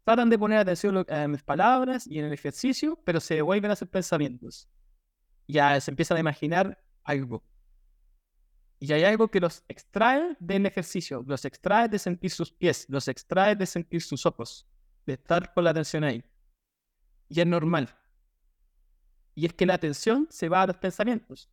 [0.09, 3.75] Tratan de poner atención en mis palabras y en el ejercicio, pero se devuelven a
[3.75, 4.67] sus pensamientos.
[5.47, 7.43] Ya se empiezan a imaginar algo.
[8.79, 13.07] Y hay algo que los extrae del ejercicio, los extrae de sentir sus pies, los
[13.07, 14.67] extrae de sentir sus ojos,
[15.05, 16.23] de estar con la atención ahí.
[17.27, 17.95] Y es normal.
[19.35, 21.51] Y es que la atención se va a los pensamientos.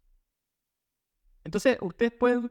[1.45, 2.51] Entonces, ustedes pueden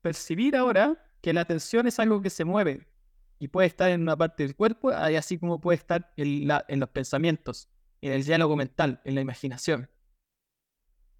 [0.00, 2.90] percibir ahora que la atención es algo que se mueve
[3.42, 7.68] y puede estar en una parte del cuerpo, así como puede estar en, los pensamientos,
[8.00, 9.90] en el diálogo mental, en la imaginación.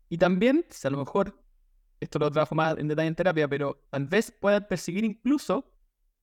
[0.08, 1.36] Y también, si a lo mejor,
[1.98, 5.68] esto lo trabajo más en detalle en terapia, pero tal vez puedan percibir incluso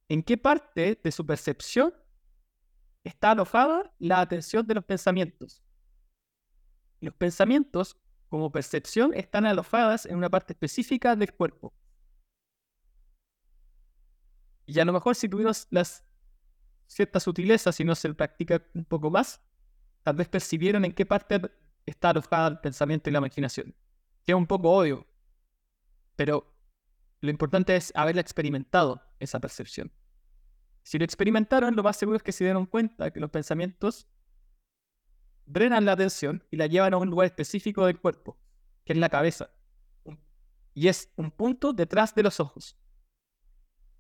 [0.08, 1.94] en qué parte de su percepción
[3.04, 5.62] está alojada la atención de los pensamientos.
[7.02, 7.98] Los pensamientos,
[8.30, 11.74] como percepción, están alojadas en una parte específica del cuerpo.
[14.70, 16.06] Y a lo mejor si tuvimos las
[16.86, 19.42] ciertas sutilezas y no se practica un poco más,
[20.04, 21.42] tal vez percibieron en qué parte
[21.88, 23.74] está alojada el pensamiento y la imaginación.
[24.24, 25.08] Que es un poco obvio,
[26.16, 26.56] pero
[27.20, 29.92] lo importante es haberla experimentado, esa percepción.
[30.84, 34.08] Si lo experimentaron, lo más seguro es que se dieron cuenta que los pensamientos
[35.48, 38.38] drenan la atención y la llevan a un lugar específico del cuerpo,
[38.86, 39.50] que es la cabeza.
[40.76, 42.78] Y es un punto detrás de los ojos.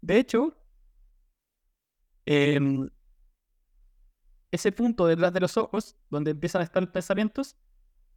[0.02, 0.56] De hecho,
[2.26, 2.89] em,
[4.52, 7.58] ese punto detrás de los ojos, donde empiezan a estar los pensamientos,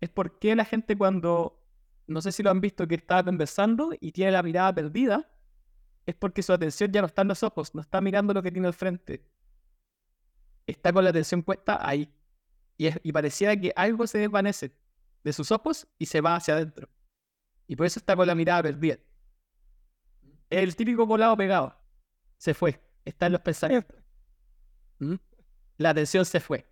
[0.01, 1.61] es porque la gente cuando,
[2.07, 5.31] no sé si lo han visto, que está conversando y tiene la mirada perdida,
[6.07, 8.51] es porque su atención ya no está en los ojos, no está mirando lo que
[8.51, 9.25] tiene al frente.
[10.67, 12.13] Está con la atención puesta ahí.
[12.77, 14.75] Y, es, y parecía que algo se desvanece
[15.23, 16.89] de sus ojos y se va hacia adentro.
[17.69, 18.99] Y por eso está con la mirada perdida.
[20.53, 21.75] El típico volado pegado.
[22.37, 22.79] Se fue.
[23.07, 23.97] Está en los pensamientos.
[24.99, 25.15] ¿Mm?
[25.79, 26.67] La atención se fue.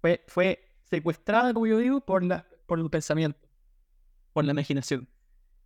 [0.00, 3.38] Fue, fue secuestrada, como yo digo, por, la, por el pensamiento.
[4.32, 5.08] Por la imaginación.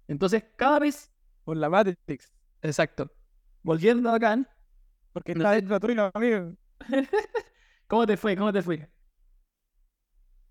[0.06, 1.10] Entonces, cada vez.
[1.44, 2.30] Por la Matrix.
[2.60, 3.10] Exacto.
[3.62, 4.38] Volviendo acá.
[5.14, 6.52] Porque está dentro tuyo, amigo.
[7.86, 8.36] ¿Cómo te fue?
[8.36, 8.86] ¿Cómo te fue?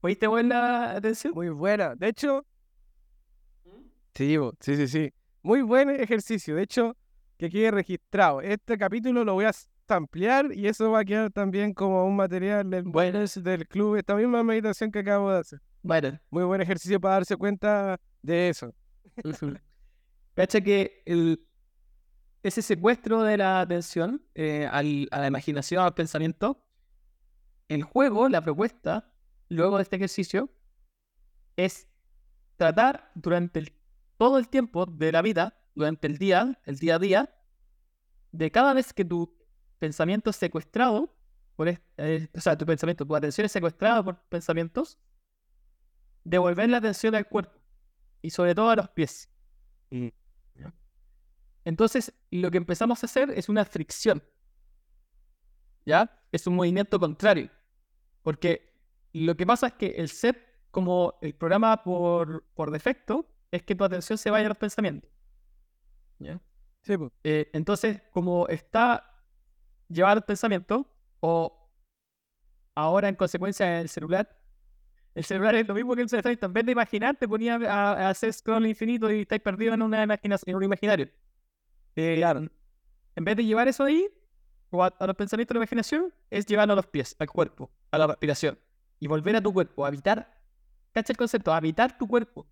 [0.02, 1.36] ¿Fuiste buena atención?
[1.36, 1.94] Muy buena.
[1.94, 2.44] De hecho,
[4.16, 5.14] sí, sí, sí, sí.
[5.44, 6.56] Muy buen ejercicio.
[6.56, 6.96] De hecho,
[7.38, 8.41] que quede registrado.
[8.41, 9.52] Este capítulo lo voy a
[9.89, 13.20] ampliar y eso va a quedar también como un material del, Bueno.
[13.20, 13.98] del club.
[13.98, 15.60] Esta misma meditación que acabo de hacer.
[15.82, 18.74] Bueno, Muy buen ejercicio para darse cuenta de eso.
[20.34, 21.46] Cacha que el,
[22.41, 26.64] ese secuestro de la atención eh, al- a la imaginación, al pensamiento,
[27.68, 29.14] el juego, la propuesta,
[29.50, 30.50] luego de este ejercicio,
[31.58, 31.88] es
[32.56, 33.74] tratar durante el-
[34.24, 37.36] todo el tiempo de la vida, durante el día, el día a día,
[38.32, 39.38] de cada vez que tu
[39.80, 41.14] pensamiento es secuestrado,
[41.58, 44.98] por eh, o sea, tu pensamiento, tu atención es secuestrada por pensamientos,
[46.24, 47.60] devolver la atención al cuerpo
[48.22, 49.30] y sobre todo a los pies.
[51.66, 54.24] Entonces, lo que empezamos a hacer es una fricción.
[55.86, 56.18] ¿Ya?
[56.32, 57.50] Es un movimiento contrario.
[58.22, 58.74] Porque
[59.12, 60.38] lo que pasa es que el set,
[60.72, 65.10] como el programa por, por defecto, es que tu atención se vaya a los pensamientos.
[66.20, 66.41] ¿Ya?
[66.82, 67.12] Sí, pues.
[67.24, 69.24] Eh, entonces, como está
[69.89, 70.88] llevado al pensamiento,
[71.20, 71.70] o
[72.76, 74.30] ahora en consecuencia el celular,
[75.16, 76.38] el celular es lo mismo que el celular.
[76.41, 79.82] En vez de imaginar, te ponía a, a hacer scroll infinito y estáis perdido en,
[79.82, 81.10] una imaginación, en un imaginario.
[81.95, 82.22] Eh,
[83.16, 84.08] En vez de llevar eso ahí,
[84.72, 87.72] o a, a los pensamientos de la imaginación, es llevarlo a los pies, al cuerpo,
[87.91, 88.60] a la respiración.
[88.99, 90.41] Y volver a tu cuerpo, habitar.
[90.93, 91.54] ¿Cacha el concepto?
[91.54, 92.47] Habitar tu cuerpo.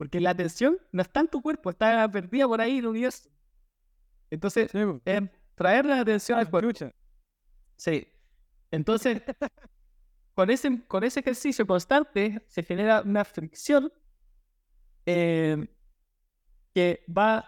[0.00, 3.28] Porque la atención no está en tu cuerpo, está perdida por ahí en el universo.
[4.30, 4.78] Entonces, Sí,
[5.54, 6.70] traer la atención al cuerpo.
[7.76, 8.08] Sí.
[8.70, 9.20] Entonces,
[10.34, 13.92] con ese, con ese ejercicio constante se genera una fricción
[15.04, 15.66] eh,
[16.72, 17.44] que va,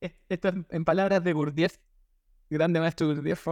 [0.00, 1.76] es- esto es en palabras de Gurdjieff,
[2.48, 3.46] grande maestro Gurdjieff.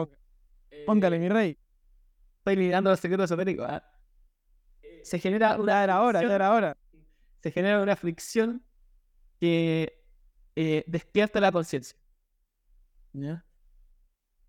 [0.70, 1.58] eh, Póngale, mi rey.
[2.38, 3.66] Estoy liderando los secretos esotéricos.
[3.68, 3.84] ¿ah?
[5.02, 6.76] Se genera una Ya era hora, ya era hora.
[7.44, 8.64] Se genera una fricción
[9.38, 10.02] que
[10.56, 11.94] eh, despierta la conciencia.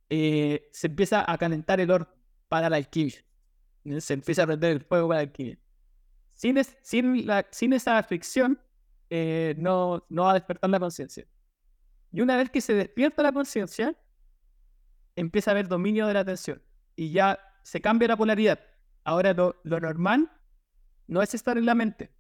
[0.10, 2.08] Eh, se empieza a calentar el horno
[2.48, 3.16] para la alquimia.
[3.84, 4.00] ¿ya?
[4.00, 5.60] Se empieza a prender el fuego para la alquimia.
[6.32, 8.62] Sin, es- sin, la- sin esa fricción,
[9.10, 11.28] eh, no, no va a despertar la conciencia.
[12.14, 13.93] Y una vez que se despierta la conciencia,
[15.18, 16.64] empieza a haber dominio de la atención.
[16.96, 18.62] Y ya se cambia la polaridad.
[19.04, 20.32] Ahora lo, lo normal
[21.08, 22.14] no es estar en la mente,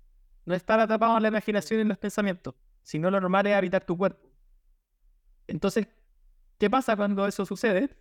[0.45, 3.85] no estar atrapado en la imaginación y en los pensamientos, sino lo normal es habitar
[3.85, 4.29] tu cuerpo.
[5.47, 5.87] Entonces,
[6.57, 7.95] ¿qué pasa cuando eso sucede?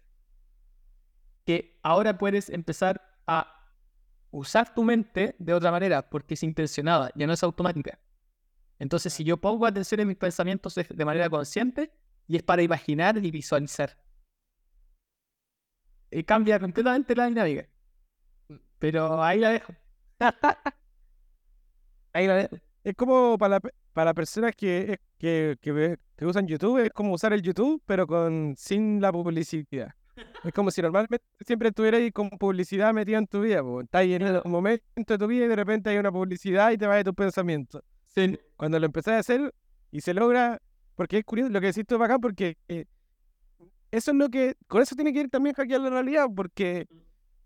[1.44, 3.50] Que ahora puedes empezar a
[4.30, 7.98] usar tu mente de otra manera, porque es intencionada, ya no es automática.
[8.78, 11.92] Entonces, si yo pongo atención en mis pensamientos de manera consciente,
[12.26, 13.96] y es para imaginar y visualizar.
[16.26, 17.68] Cambia completamente la dinámica.
[18.78, 19.74] Pero ahí la dejo.
[22.14, 22.48] ahí la.
[22.82, 23.60] Es como para,
[23.92, 28.06] para personas que, que, que, ve- que usan YouTube, es como usar el YouTube, pero
[28.06, 29.90] con sin la publicidad.
[30.44, 33.62] Es como si normalmente siempre estuvieras con publicidad metida en tu vida.
[33.62, 33.80] po.
[33.80, 36.86] Estás en un momento de tu vida y de repente hay una publicidad y te
[36.86, 37.82] va de tus pensamientos.
[38.14, 38.38] Sí.
[38.56, 39.52] Cuando lo empezás a hacer
[39.90, 40.60] y se logra,
[40.94, 42.84] porque es curioso, lo que decís tú bacán, porque eh,
[43.90, 46.86] eso es lo que, con eso tiene que ir también hackear la realidad, porque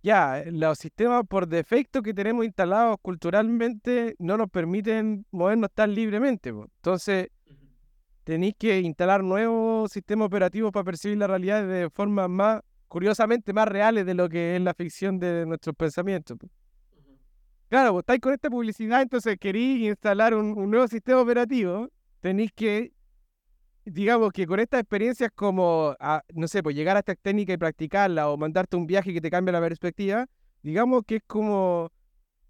[0.03, 6.53] ya, los sistemas por defecto que tenemos instalados culturalmente no nos permiten movernos tan libremente.
[6.53, 6.64] po.
[6.76, 7.28] Entonces,
[8.24, 13.66] tenéis que instalar nuevos sistemas operativos para percibir la realidad de formas más, curiosamente, más
[13.66, 16.38] reales de lo que es la ficción de nuestros pensamientos.
[16.38, 16.49] po.
[17.68, 21.88] Claro, vos estáis con esta publicidad, entonces queréis instalar un, un nuevo sistema operativo,
[22.20, 22.92] tenéis que,
[23.91, 27.57] digamos que con estas experiencias como, a- no sé, pues llegar a esta técnica y
[27.57, 30.26] practicarla o mandarte un viaje que te cambie la perspectiva,
[30.62, 31.91] digamos que es como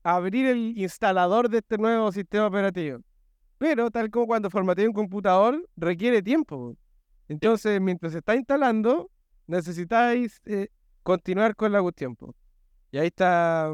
[0.02, 3.00] abrir el instalador de este nuevo sistema operativo.
[3.58, 6.56] Pero tal como cuando formateas un computador, requiere tiempo.
[6.72, 6.76] po.
[7.28, 9.10] Entonces, mientras se está instalando,
[9.46, 10.68] necesitáis eh,
[11.02, 12.16] continuar con la cuestión.
[12.92, 13.72] Y ahí está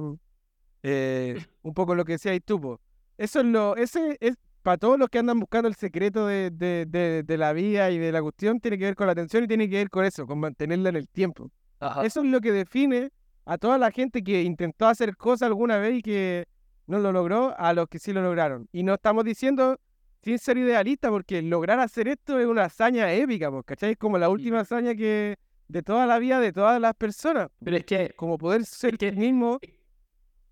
[0.83, 2.61] eh, un poco lo que decías tú.
[2.61, 2.81] po.
[3.17, 4.35] Eso es lo, ese es
[4.65, 7.99] para todos los que andan buscando el secreto de, de, de, de la vida y
[7.99, 10.27] de la cuestión, tiene que ver con la atención y tiene que ver con eso,
[10.27, 11.51] con mantenerla en el tiempo.
[11.81, 12.03] Ajá.
[12.05, 13.11] Eso es lo que define
[13.45, 16.47] a toda la gente que intentó hacer cosas alguna vez y que
[16.87, 18.67] no lo logró, a los que sí lo lograron.
[18.73, 19.79] Y no estamos diciendo
[20.23, 23.91] sin ser idealista, porque lograr hacer esto es una hazaña épica, pues, ¿cachai?
[23.93, 25.37] Es como la última hazaña que
[25.69, 29.13] de toda la vida de todas las personas, Pero es que, como poder ser que-
[29.13, 29.61] tú mismo,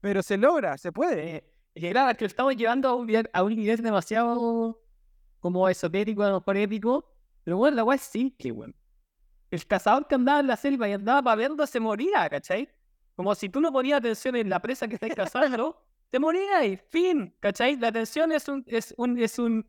[0.03, 1.45] pero se logra, se puede.
[1.75, 4.81] Es que lo estamos llevando a un, nivel- a un nivel demasiado
[5.41, 7.09] como esotérico, a lo mejor épico.
[7.45, 8.75] Pero bueno, la weá es simple, weón.
[9.51, 12.69] El cazador que andaba en la selva y andaba babeando se moría, ¿cachai?
[13.17, 16.77] Como si tú no ponías atención en la presa que estáis cazando, te morías y
[16.77, 17.77] fin, ¿cachai?
[17.77, 19.69] La atención es un, es un, es un,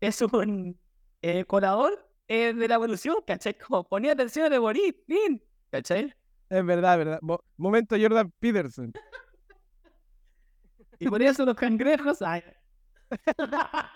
[0.00, 0.78] es un
[1.22, 3.54] eh, colador eh, de la evolución, ¿cachai?
[3.58, 6.14] Como ponía atención te morí, fin, ¿cachai?
[6.48, 7.18] Es verdad, verdad.
[7.22, 8.92] Mo- momento Jordan Peterson.
[11.00, 12.42] Y por eso los cangrejos, ay,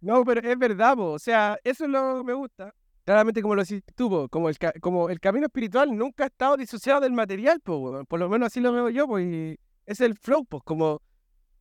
[0.00, 1.12] No, pero es verdad, po.
[1.12, 2.72] o sea, eso es lo que me gusta.
[3.04, 6.26] Claramente como lo decís tú, po, como el, ca- como el camino espiritual nunca ha
[6.26, 8.06] estado disociado del material, po, weón.
[8.06, 11.00] por lo menos así lo veo yo, pues, y es el flow, pues, como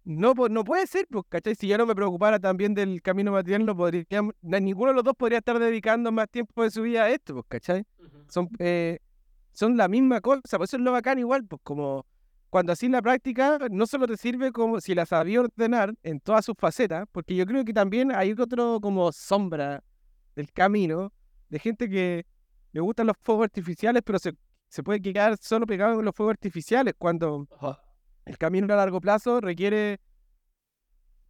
[0.04, 1.56] no, po- no puede ser, pues, ¿cachai?
[1.56, 4.06] Si yo no me preocupara también del camino material, no podría,
[4.42, 7.46] ninguno de los dos podría estar dedicando más tiempo de su vida a esto, pues,
[7.48, 7.86] ¿cachai?
[8.30, 9.00] Son, eh,
[9.54, 12.06] son la misma cosa, por eso es lo bacán igual, pues, como
[12.50, 16.46] cuando así la práctica no solo te sirve como si la sabía ordenar en todas
[16.46, 19.84] sus facetas, porque yo creo que también hay otro como sombra
[20.36, 21.12] del camino
[21.50, 22.26] de gente que
[22.72, 24.34] le gustan los fuegos artificiales, pero se,
[24.70, 27.82] se puede quedar solo pegado en los fuegos artificiales cuando Ajá.
[28.26, 30.00] el camino a largo plazo requiere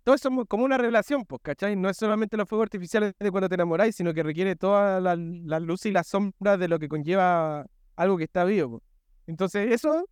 [0.03, 1.75] todo eso mo- como una relación, pues, ¿cachai?
[1.75, 5.15] No es solamente los fuegos artificiales de cuando te enamoráis, sino que requiere toda la,
[5.17, 7.65] la luz y la sombra de lo que conlleva
[7.95, 8.79] algo que está vivo.
[8.79, 8.83] pues.
[9.27, 10.07] Entonces, eso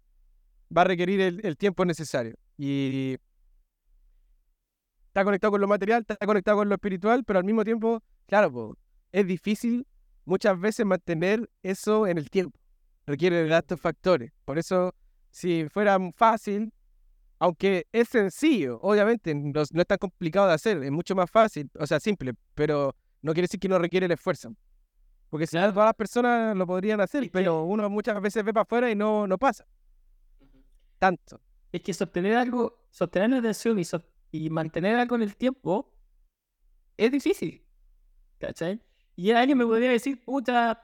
[0.75, 2.35] va a requerir el, el tiempo necesario.
[2.57, 3.17] Y
[5.07, 8.77] está conectado con lo material, está conectado con lo espiritual, pero al mismo tiempo, claro,
[9.11, 9.87] es difícil
[10.25, 12.59] muchas veces mantener eso en el tiempo.
[13.05, 14.31] Requiere de estos factores.
[14.43, 14.93] Por eso,
[15.29, 16.73] si fuera fácil,
[17.39, 21.69] aunque es sencillo, obviamente, no, no es tan complicado de hacer, es mucho más fácil,
[21.79, 24.53] o sea, simple, pero no quiere decir que no requiere el esfuerzo.
[25.29, 28.63] Porque si no, todas las personas lo podrían hacer, pero uno muchas veces ve para
[28.63, 29.65] afuera y no, no pasa.
[31.05, 31.39] Tanto.
[31.71, 35.93] Es que sostener algo, sostener la atención y, so- y mantener algo en el tiempo
[36.97, 37.63] es difícil.
[38.39, 38.81] ¿Cachai?
[39.15, 40.81] Y alguien me podría decir, puta,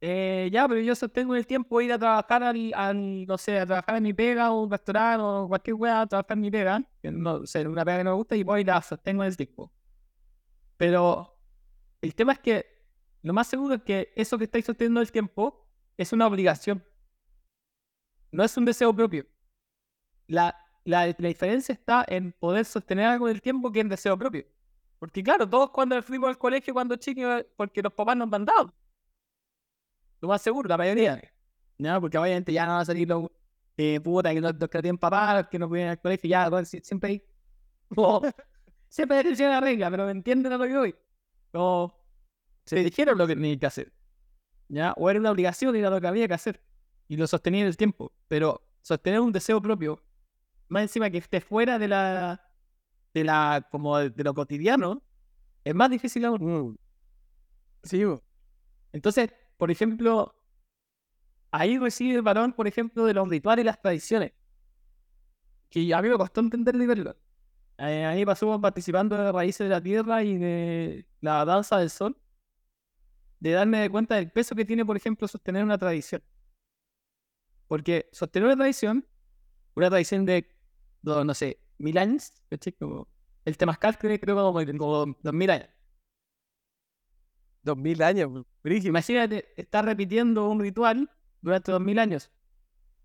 [0.00, 3.60] eh, ya, pero yo sostengo en el tiempo ir a trabajar al, al, no sé,
[3.60, 6.50] a trabajar en mi pega o un restaurante o cualquier weá, a trabajar en mi
[6.50, 9.22] pega, que no sé, una pega que no me gusta y voy y la sostengo
[9.24, 9.72] en el tiempo.
[10.76, 11.36] Pero
[12.02, 12.66] el tema es que
[13.22, 16.84] lo más seguro es que eso que estáis sosteniendo el tiempo es una obligación.
[18.32, 19.24] No es un deseo propio.
[20.26, 20.54] La,
[20.84, 24.44] la, la diferencia está en poder sostener algo en el tiempo que en deseo propio.
[24.98, 28.72] Porque claro, todos cuando fuimos al colegio cuando chicos, porque los papás nos mandaban.
[30.20, 31.20] Lo más seguro, la mayoría.
[31.78, 32.00] ¿no?
[32.00, 33.28] Porque obviamente ya no van a salir los
[33.76, 36.64] eh, puta que no, los que tienen papás, que no ir al colegio, ya, bueno,
[36.64, 37.22] si- siempre hay.
[38.88, 40.96] siempre hay la regla, pero me entienden a lo que voy.
[41.54, 41.94] O
[42.66, 43.92] se dijeron lo que tenían que hacer.
[44.68, 44.94] ¿Ya?
[44.98, 46.62] O era una obligación y era lo que había que hacer.
[47.08, 48.12] Y lo sostenía en el tiempo.
[48.28, 50.02] Pero sostener un deseo propio,
[50.74, 52.42] más encima que esté fuera de la.
[53.14, 53.66] de la.
[53.70, 55.02] como de, de lo cotidiano,
[55.64, 56.42] es más difícil aún.
[56.42, 56.76] Mm.
[57.84, 58.02] Sí.
[58.92, 60.34] Entonces, por ejemplo,
[61.50, 64.32] ahí recibe el varón, por ejemplo, de los rituales y las tradiciones.
[65.70, 67.16] Que a mí me costó entender y verlo.
[67.78, 72.16] Eh, ahí pasamos participando de Raíces de la Tierra y de la Danza del Sol.
[73.40, 76.22] De darme cuenta del peso que tiene, por ejemplo, sostener una tradición.
[77.66, 79.06] Porque sostener una tradición,
[79.74, 80.53] una tradición de,
[81.04, 82.72] no, no sé, mil años, ¿cachai?
[82.72, 83.08] Como
[83.44, 85.68] el Temazcal creo, creo como, dos mil años.
[87.62, 88.30] Dos mil años.
[88.30, 88.46] bo.
[88.62, 88.88] Brígido.
[88.90, 92.30] Imagínate, estar repitiendo un ritual durante dos mil años.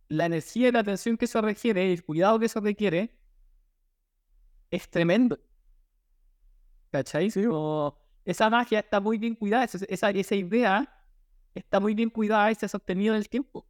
[0.08, 3.16] La energía y la atención que eso requiere, el cuidado que eso requiere,
[4.72, 5.38] es tremendo.
[6.92, 7.30] ¿Cachai?
[7.30, 7.46] Sí.
[7.46, 10.96] Como esa magia está muy bien cuidada, esa, esa, esa idea
[11.54, 13.68] está muy bien cuidada y se ha sostenido en el tiempo.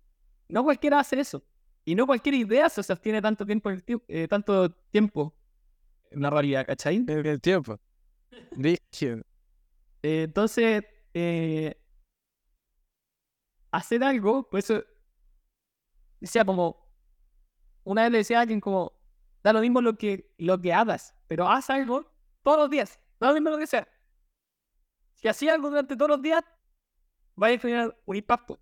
[0.48, 1.44] No cualquiera hace eso.
[1.86, 3.70] Y no cualquier idea se sostiene tanto tiempo
[4.08, 5.36] eh, tanto tiempo
[6.12, 6.98] en la realidad, ¿cachai?
[6.98, 7.80] En el tiempo.
[10.02, 11.76] Eh, entonces, eh,
[13.72, 14.84] hacer algo, por eso
[16.20, 16.88] decía como,
[17.84, 18.94] una vez le decía a alguien como,
[19.44, 22.12] da lo mismo lo que, lo que hagas, pero haz algo
[22.44, 23.88] todos los días, da lo mismo lo que sea.
[25.16, 26.44] Si hacías algo durante todos los días,
[27.42, 28.60] va a generar un impacto.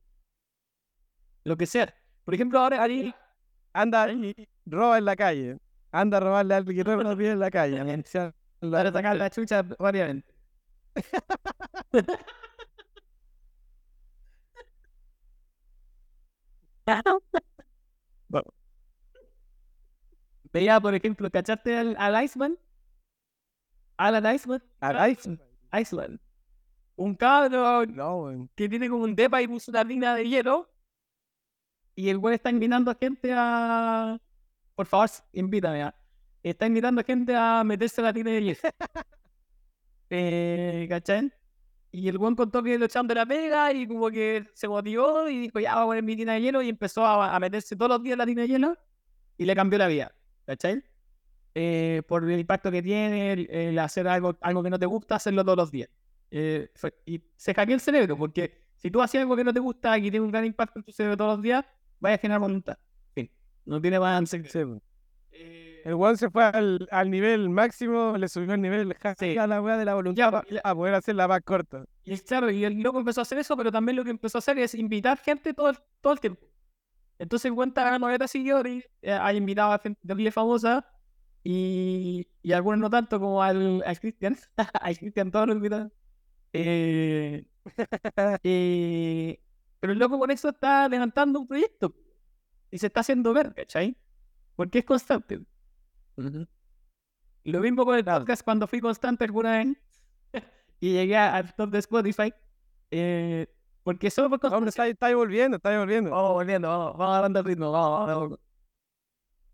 [1.44, 1.94] Lo que sea.
[2.28, 2.86] Por ejemplo, ahora
[3.72, 5.60] Anda y roba en la calle.
[5.94, 7.78] Anda a robarle a alguien que roba los pies en la calle.
[8.60, 9.64] Para sacar la chucha.
[9.64, 10.22] Bueno.
[20.52, 22.58] Veía, por ejemplo, ¿cachaste al, al Iceman?
[23.98, 24.62] Alan Iceman.
[24.82, 25.40] Al Iceman.
[25.72, 26.20] Iceland.
[26.98, 30.70] Un cabro No, que tiene como un depa y puso una línea de hielo.
[31.98, 34.20] Y el güey está invitando a gente a.
[34.76, 35.82] Por favor, invítame.
[35.82, 35.96] a-
[36.44, 38.60] Está invitando a gente a meterse a la tina de hielo.
[40.10, 41.32] eh, ¿Cachai?
[41.92, 45.28] Y el güey contó que lo echaron de la pega y como que se motivó
[45.28, 47.76] y dijo, ya voy a poner mi tina de hielo y empezó a, a meterse
[47.76, 48.78] todos los días en la tina de hielo
[49.38, 50.14] y le cambió la vida.
[50.46, 50.84] ¿Cachai?
[51.56, 55.16] Eh, por el impacto que tiene, el, el hacer algo, algo que no te gusta,
[55.16, 55.90] hacerlo todos los días.
[56.30, 59.60] Eh, fue- y se hackeó el cerebro, porque si tú haces algo que no te
[59.60, 61.66] gusta y tiene un gran impacto en tu cerebro todos los días,
[62.00, 62.78] vas a generar voluntad.
[63.16, 63.30] Fin.
[63.66, 64.76] No tiene más secreto.
[64.76, 64.82] Sí.
[65.32, 69.38] Eh, El weón se fue al, al nivel máximo, le subió el nivel Sí.
[69.38, 71.86] a la weá de la voluntad Ya, y la- a poder hacerla más corta.
[72.04, 74.38] Y el- claro, y el loco empezó a hacer eso, pero también lo que empezó
[74.38, 76.46] a hacer es invitar gente todo el, todo el tiempo.
[77.20, 80.86] Entonces cuenta ganando 90 seguidores, eh, ha invitado a gente de famosa
[81.44, 84.38] y, y algunos no tanto como al, al Cristian.
[84.82, 85.92] al Cristian todos lo invitan.
[86.54, 87.46] Eh,
[88.44, 89.40] eh,
[89.88, 91.94] pero el loco con eso está levantando un proyecto
[92.72, 93.96] y se está haciendo ver, ¿cachai?
[94.56, 95.42] Porque es constante.
[97.44, 99.78] Lo mismo con el podcast cuando fui constante alguna vez
[100.80, 102.34] y llegué al top de Spotify.
[102.92, 103.48] eh,
[103.84, 104.92] porque solo por Hombre, constancia.
[104.92, 106.12] está, está volviendo, está volviendo.
[106.12, 108.40] Vamos volviendo, vamos, vamos agarrando el ritmo, vamos, vamos.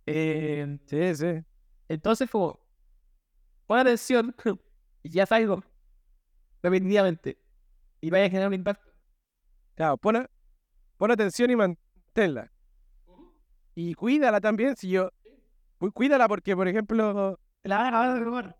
[0.06, 1.46] Eh, Sí, sí.
[1.88, 2.60] entonces, como,
[3.68, 4.36] pon atención
[5.04, 5.64] y haz algo
[6.64, 7.38] repetitivamente
[8.02, 8.93] y vaya a generar un impacto.
[9.76, 10.28] Claro, pon,
[10.98, 12.52] pon atención y manténla.
[13.76, 15.10] Y cuídala también, si yo...
[15.80, 18.56] cu- Cuídala porque, por ejemplo, La van a robar.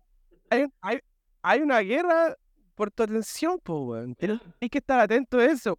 [0.50, 1.00] hay, hay,
[1.42, 2.34] hay una guerra
[2.74, 4.16] por tu atención, po, weón.
[4.60, 5.78] Hay que estar atento a eso.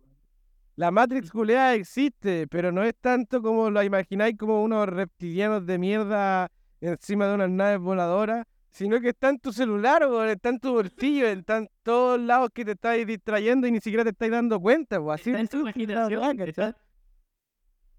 [0.78, 5.78] La Matrix culeada existe, pero no es tanto como lo imagináis como unos reptilianos de
[5.78, 6.50] mierda
[6.82, 10.74] encima de unas naves voladoras, sino que está en tu celular, weón, está en tu
[10.74, 14.60] bolsillo, está en todos lados que te estáis distrayendo y ni siquiera te estáis dando
[14.60, 15.16] cuenta, weón.
[15.16, 16.38] Así Está en tu imaginación.
[16.38, 16.74] ¿cachai?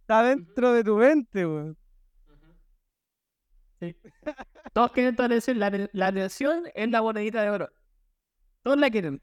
[0.03, 1.79] Está dentro de tu mente, weón.
[3.81, 3.97] Sí.
[4.75, 5.59] Todos quieren tu atención.
[5.59, 7.71] La, la atención es la monedita de oro.
[8.63, 9.23] Todos la quieren.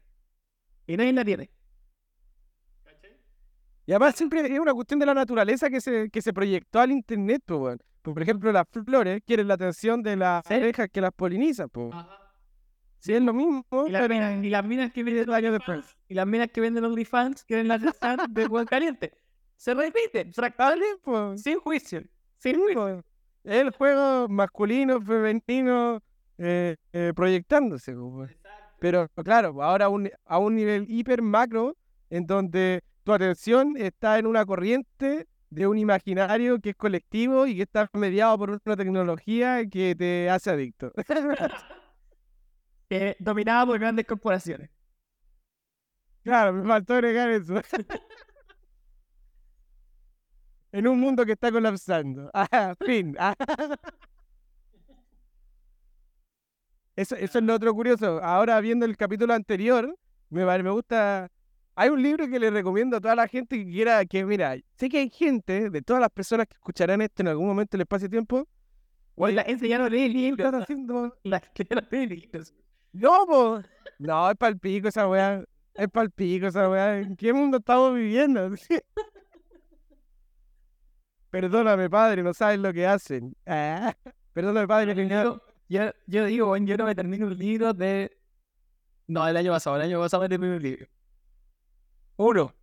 [0.88, 1.50] Y nadie la tiene.
[3.86, 6.90] Y además siempre es una cuestión de la naturaleza que se, que se proyectó al
[6.92, 7.78] internet, pues, weón.
[8.02, 10.54] Por ejemplo, las flores quieren la atención de las Sí.
[10.54, 11.92] abejas que las polinizan, pues.
[11.92, 12.20] Ajá.
[12.98, 15.96] Sí, es lo mismo, Y las, pero minas, y las minas que venden años OnlyFans,
[16.08, 19.12] y las minas que venden OnlyFans quieren la atención de buen caliente.
[19.56, 20.30] Se repite,
[21.02, 22.02] pues, sin juicio.
[22.38, 23.04] Sin juicio.
[23.44, 26.00] Es el juego masculino, femenino,
[26.38, 28.30] eh, eh, proyectándose, pues.
[28.80, 31.76] Pero claro, ahora un, a un nivel hiper macro,
[32.08, 37.56] en donde tu atención está en una corriente de un imaginario que es colectivo y
[37.56, 40.92] que está mediado por una tecnología que te hace adicto.
[42.90, 44.70] Eh, dominada por grandes corporaciones.
[46.22, 47.54] Claro, me faltó agregar eso.
[50.72, 52.30] en un mundo que está colapsando.
[52.34, 53.16] Ah, fin.
[53.18, 53.34] Ah.
[56.96, 58.22] Eso, eso es lo otro curioso.
[58.22, 59.96] Ahora viendo el capítulo anterior,
[60.30, 61.30] me, me gusta.
[61.76, 64.88] Hay un libro que le recomiendo a toda la gente que quiera, que mira, sé
[64.88, 68.08] que hay gente, de todas las personas que escucharán esto en algún momento del espacio
[68.08, 68.46] tiempo,
[69.16, 70.52] Güey, la gente ya no lee libros.
[70.54, 71.16] haciendo...
[71.22, 72.52] La gente no lee libros.
[72.92, 73.62] No, po.
[73.98, 75.44] No, es palpico esa weá.
[75.74, 76.98] Es palpico esa weá.
[76.98, 78.50] ¿En qué mundo estamos viviendo?
[81.30, 83.36] Perdóname, padre, no sabes lo que hacen.
[83.46, 83.94] Ah,
[84.32, 88.16] Perdóname, padre, que Yo, yo, yo digo, yo no me termino un libro de.
[89.06, 90.86] No, el año pasado, el año pasado me terminé un libro.
[92.16, 92.54] Uno.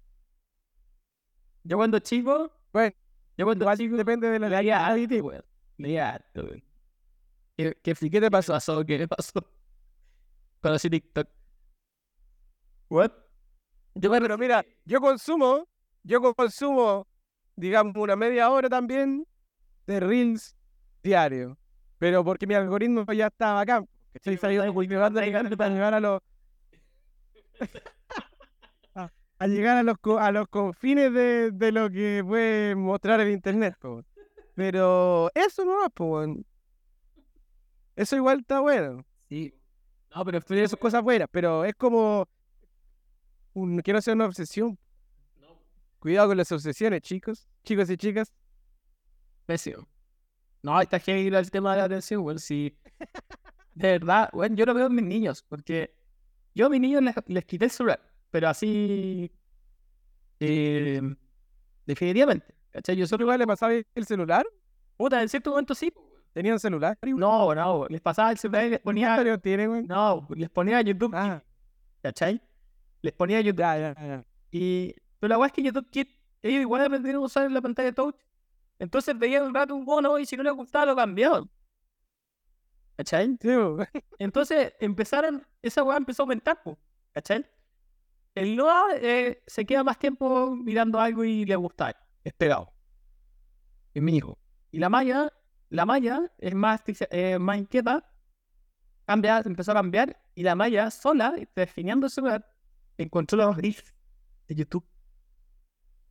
[1.64, 2.96] Yo cuando chico, Bueno,
[3.38, 5.40] yo cuando igual chico, depende de la leía harto, güey.
[5.78, 6.64] Leía harto, güey.
[7.58, 8.86] ¿Qué, qué, qué te pasó?
[8.86, 9.46] ¿Qué te pasó?
[10.62, 11.28] Conocí TikTok.
[12.90, 13.12] What?
[13.96, 15.68] Yo me Pero mira, yo consumo,
[16.04, 17.08] yo consumo,
[17.56, 19.28] digamos, una media hora también
[19.86, 20.56] de Reels
[21.04, 21.58] diario.
[21.98, 23.88] Pero porque mi algoritmo ya está bacán.
[24.14, 26.22] Estoy saliendo cultivando a llegar, a llegar a los.
[29.42, 33.76] a, llegar a los, a los confines de, de lo que puede mostrar el internet.
[33.80, 34.04] po.
[34.54, 36.46] Pero eso no es.
[37.96, 39.04] Eso igual está bueno.
[39.30, 39.54] Sí.
[40.16, 42.28] No, pero Tiene sus cosas buenas, pero es como.
[43.54, 44.78] Un, que no sea una obsesión.
[46.00, 47.48] Cuidado con las obsesiones, chicos.
[47.64, 48.32] Chicos y chicas.
[49.46, 49.88] Pésimo.
[50.62, 52.38] No, está heavy el tema de la atención, güey.
[52.38, 52.78] Sí.
[53.74, 55.96] De verdad, güey, yo lo veo en mis niños, porque
[56.54, 59.32] yo a mis niños les, les quité el celular, pero así.
[60.40, 61.02] eh,
[61.86, 62.54] definitivamente.
[62.72, 62.96] ¿Cachai?
[62.96, 64.46] Yo solo igual le pasaba el celular?
[64.98, 65.94] Puta, en cierto momento sí.
[66.34, 66.98] ¿Tenían celular?
[67.04, 69.08] No, no, les pasaba el celular y les ponía.
[69.10, 69.84] ¿Cuántos años tienen, güey?
[69.84, 71.44] No, les ponía YouTube, Ah,
[72.02, 72.42] ¿cachai?
[73.02, 73.60] Les ponía YouTube.
[73.60, 74.26] ya, ya, ya.
[74.52, 76.08] Y, pero la weá es que YouTube Kid,
[76.42, 78.16] ellos igual aprendieron a usar la pantalla touch.
[78.80, 81.50] Entonces veían un rato un bono y si no les gustaba lo cambiaban.
[82.96, 83.38] ¿Cachai?
[83.42, 83.50] Sí.
[84.20, 86.62] Entonces empezaron, esa weá empezó a aumentar,
[87.14, 87.46] ¿cachai?
[88.36, 92.72] El Noah eh, se queda más tiempo mirando algo y le gusta, es pegado.
[93.94, 94.40] Es mi hijo.
[94.72, 95.32] Y la Maya,
[95.70, 98.10] la Maya es más, eh, más inquieta,
[99.06, 102.48] cambia, empezó a cambiar, y la Maya sola, definiendo el celular,
[102.98, 103.94] encontró los reels
[104.48, 104.86] de YouTube.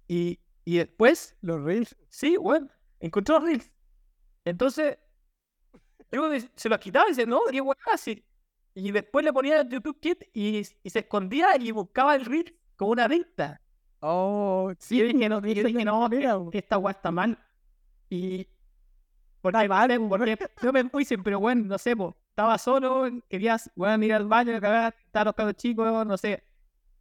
[0.08, 1.96] Y, y después Los Reels.
[2.10, 2.68] Sí, bueno,
[2.98, 3.70] encontró los reels.
[4.44, 4.98] Entonces,
[6.12, 8.24] yo se los quitaba y dice, no, qué así.
[8.74, 12.92] Y después le ponía YouTube Kit y, y se escondía y buscaba el reel como
[12.92, 13.60] una adicta.
[14.00, 17.38] Oh, Y yo dije, no, sí, dije, no, mira, que esta weá está mal.
[18.10, 18.48] Y.
[19.42, 24.04] Porque, vale, porque yo me puse, pero bueno, no sé, po, estaba solo, quería bueno,
[24.04, 26.42] ir al baño, cagar, estar los cabros chicos, no sé.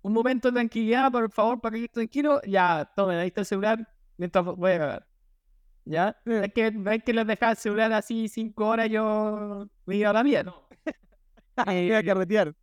[0.02, 3.46] Un momento de tranquilidad, por favor, para que esté tranquilo, ya, tome, ahí está el
[3.48, 3.88] celular,
[4.18, 5.08] mientras voy a cagar.
[5.86, 6.18] ¿Ya?
[6.26, 6.32] Sí.
[6.34, 10.10] Es que no es que les dejaba el celular así cinco horas yo me iba
[10.12, 10.68] a la mía, no.
[11.66, 12.56] Voy a carretear.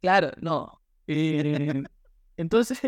[0.00, 0.80] Claro, no.
[1.06, 1.82] Eh,
[2.36, 2.80] entonces,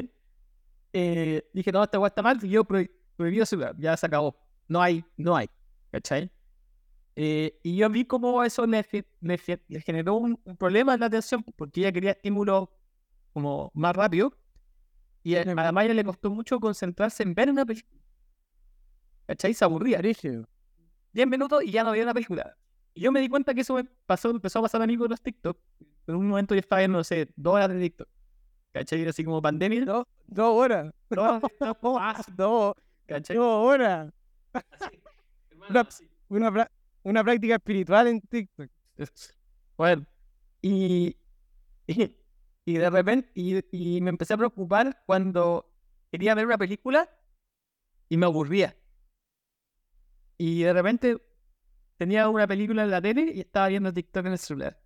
[0.92, 4.36] eh, dije, no, esta weá está mal, y yo prohi- prohibí celular, ya se acabó.
[4.68, 5.48] No hay, no hay,
[5.90, 6.30] ¿cachai?
[7.16, 8.86] Eh, y yo vi cómo eso le,
[9.20, 12.72] le le generó un, un problema en la atención, porque ella quería estímulo
[13.32, 14.32] como más rápido,
[15.22, 18.00] y a, a la Maya le costó mucho concentrarse en ver una película.
[19.26, 19.54] ¿Cachai?
[19.54, 19.98] Se aburría.
[19.98, 20.48] Brígido.
[21.12, 22.56] 10 minutos y ya no veía una película.
[22.94, 25.08] Y yo me di cuenta que eso me pasó, empezó a pasar a mí con
[25.10, 25.58] los TikTok.
[26.06, 28.08] En un momento yo estaba viendo, no sé, dos horas de TikTok.
[28.72, 29.00] ¿Cachai?
[29.00, 29.84] Era así como pandemia.
[29.86, 30.92] Dos, dos horas.
[31.10, 32.74] Dos, dos, horas, Dos,
[33.06, 33.36] ¿cachai?
[33.36, 34.12] dos horas.
[36.28, 36.70] Una,
[37.02, 38.70] una práctica espiritual en TikTok.
[39.76, 40.06] Bueno,
[40.62, 41.16] y,
[41.86, 42.16] y,
[42.64, 43.60] y de repente, y,
[43.96, 45.70] y me empecé a preocupar cuando
[46.10, 47.08] quería ver una película
[48.08, 48.76] y me aburría.
[50.36, 51.22] Y de repente
[51.98, 54.80] tenía una película en la tele y estaba viendo TikTok en el celular.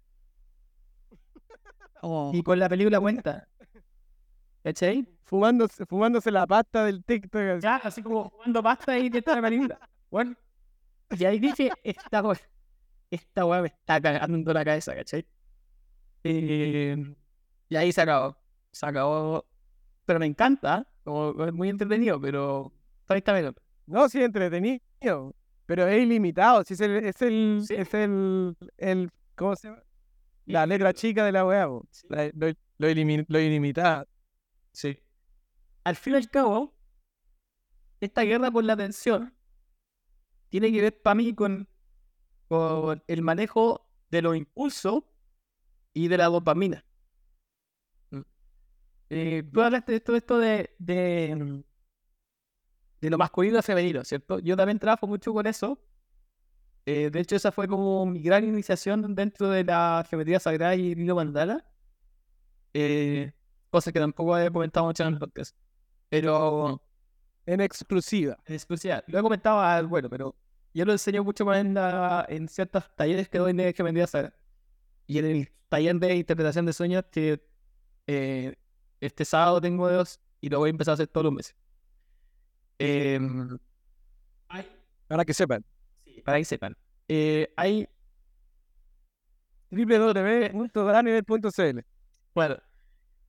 [2.32, 3.46] Y con la película cuenta.
[4.64, 5.06] ¿Cachai?
[5.22, 7.60] Fumándose, fumándose la pasta del TikTok.
[7.60, 9.78] Ya, así como jugando pasta y viendo la película.
[10.10, 10.34] Bueno,
[11.10, 12.40] y ahí dije, esta weá,
[13.10, 15.24] esta me está cagando la cabeza, ¿cachai?
[16.24, 17.14] Eh,
[17.68, 18.36] y ahí se acabó.
[18.72, 19.46] Se acabó.
[20.04, 22.72] Pero me encanta, como es muy entretenido, pero
[23.06, 23.62] 30 minutos.
[23.86, 25.34] No, sí, entretenido.
[25.72, 26.62] Pero es ilimitado.
[26.64, 27.74] Sí, es el, es el, Sí.
[27.74, 29.82] es el, el- ¿cómo se llama?
[30.44, 31.66] La letra chica de la weá.
[31.90, 32.06] Sí.
[32.10, 34.06] Lo, lo, ilimi- lo ilimitado.
[34.74, 34.98] Sí.
[35.84, 36.74] Al fin y al cabo,
[38.00, 39.34] esta guerra por la atención
[40.50, 41.66] tiene que ver para mí con,
[42.48, 45.04] con el manejo de los impulsos
[45.94, 46.84] y de la dopamina.
[48.10, 48.20] Mm.
[49.08, 51.60] Eh, tú hablaste de todo esto de, de, mm,
[53.02, 54.38] de lo masculino y femenino, ¿cierto?
[54.38, 55.78] Yo también trabajo mucho con eso.
[56.86, 60.92] Eh, de hecho, esa fue como mi gran iniciación dentro de la geometría sagrada y
[60.92, 61.64] el hilo mandala.
[62.72, 63.32] Eh,
[63.70, 65.56] cosa que tampoco he comentado mucho en el podcast.
[66.08, 66.80] Pero
[67.44, 68.38] En exclusiva.
[68.46, 69.02] en exclusiva.
[69.08, 70.36] Lo he comentado, ah, bueno, pero
[70.72, 74.36] yo lo enseño mucho más en, la, en ciertos talleres que doy de geometría sagrada.
[75.08, 77.44] Y en el taller de interpretación de sueños que
[78.06, 78.54] eh,
[79.00, 81.56] este sábado tengo dos y lo voy a empezar a hacer todos los meses.
[82.82, 83.58] Em,
[84.48, 84.66] hay,
[85.06, 85.64] Para que sepan.
[86.04, 86.76] sí, para que sepan.
[87.08, 87.88] Eh, hay
[89.70, 91.80] www.daniel.cl
[92.34, 92.56] Bueno,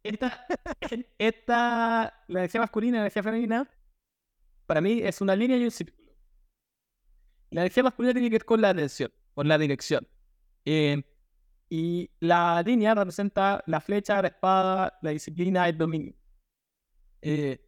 [0.03, 0.45] esta,
[1.17, 3.69] esta, la energía masculina y la energía femenina,
[4.65, 6.03] para mí es una línea y un círculo.
[7.51, 10.07] La energía masculina tiene que ver con la atención, con la dirección.
[10.65, 11.03] Eh,
[11.69, 16.13] y la línea representa la flecha, la espada, la disciplina, el dominio.
[17.21, 17.59] Eh,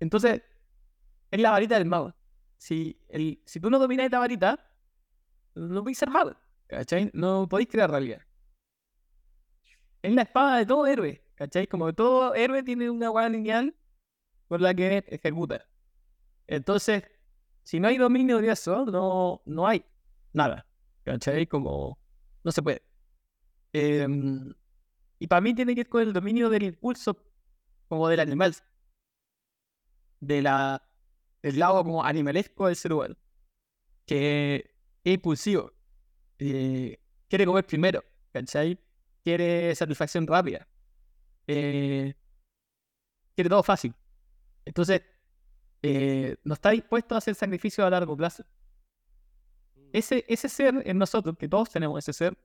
[0.00, 0.42] entonces,
[1.32, 2.14] es la varita del mago.
[2.58, 4.64] Si, el, si tú no dominas esta varita,
[5.56, 6.36] no podéis ser mago.
[6.68, 7.10] ¿Cachai?
[7.12, 8.22] No podéis crear realidad
[10.02, 11.66] es la espada de todo héroe, ¿cachai?
[11.66, 13.74] Como todo héroe tiene una hueá lineal
[14.48, 15.64] por la que ejecuta.
[16.46, 17.04] Entonces,
[17.62, 19.84] si no hay dominio de eso, no, no hay
[20.32, 20.66] nada,
[21.04, 21.46] ¿cachai?
[21.46, 21.98] Como
[22.44, 22.82] no se puede.
[23.72, 24.52] Em,
[25.18, 27.16] y para mí tiene que ver con el dominio del impulso
[27.88, 28.54] como del animal,
[30.20, 30.82] de la,
[31.42, 33.16] del lado como animalesco del ser humano,
[34.06, 34.74] que
[35.04, 35.72] es impulsivo,
[36.38, 36.98] eh,
[37.28, 38.78] quiere comer primero, ¿cachai?
[39.22, 40.66] quiere satisfacción rápida.
[41.46, 42.14] eh,
[43.34, 43.94] quiere todo fácil.
[44.64, 45.02] Entonces,
[45.82, 48.44] eh, no está dispuesto a hacer sacrificios a largo plazo.
[49.92, 52.38] Ese, ese ser en nosotros, que todos tenemos ese ser,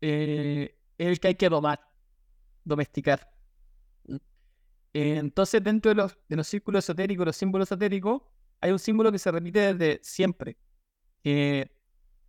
[0.00, 1.80] eh, es el que hay que domar,
[2.64, 3.31] domesticar.
[4.94, 8.22] Eh, entonces, dentro de los, de los círculos esotéricos, los símbolos esotéricos,
[8.60, 10.56] hay un símbolo que se repite desde siempre.
[11.24, 11.66] Eh,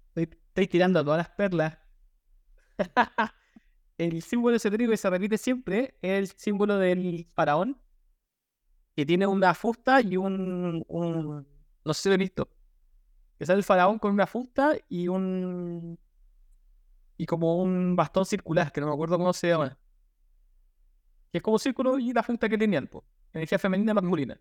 [0.09, 1.77] estoy, estoy tirando todas las perlas
[3.97, 7.79] el símbolo esotérico que se repite siempre es el símbolo del faraón,
[8.95, 11.47] que tiene una fusta y un, un-
[11.85, 12.49] no sé si lo he visto,
[13.39, 15.99] que sale el faraón con una fusta y un
[17.17, 19.77] y como un bastón circular, que no me acuerdo cómo se llama.
[21.33, 23.03] Que es como círculo y la fusta que tenían, po,
[23.33, 24.39] energía femenina masculina.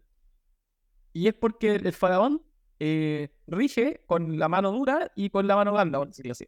[1.14, 2.42] Y es porque el faraón
[2.78, 6.46] eh, rige con la mano dura y con la mano blanda, por decirlo así.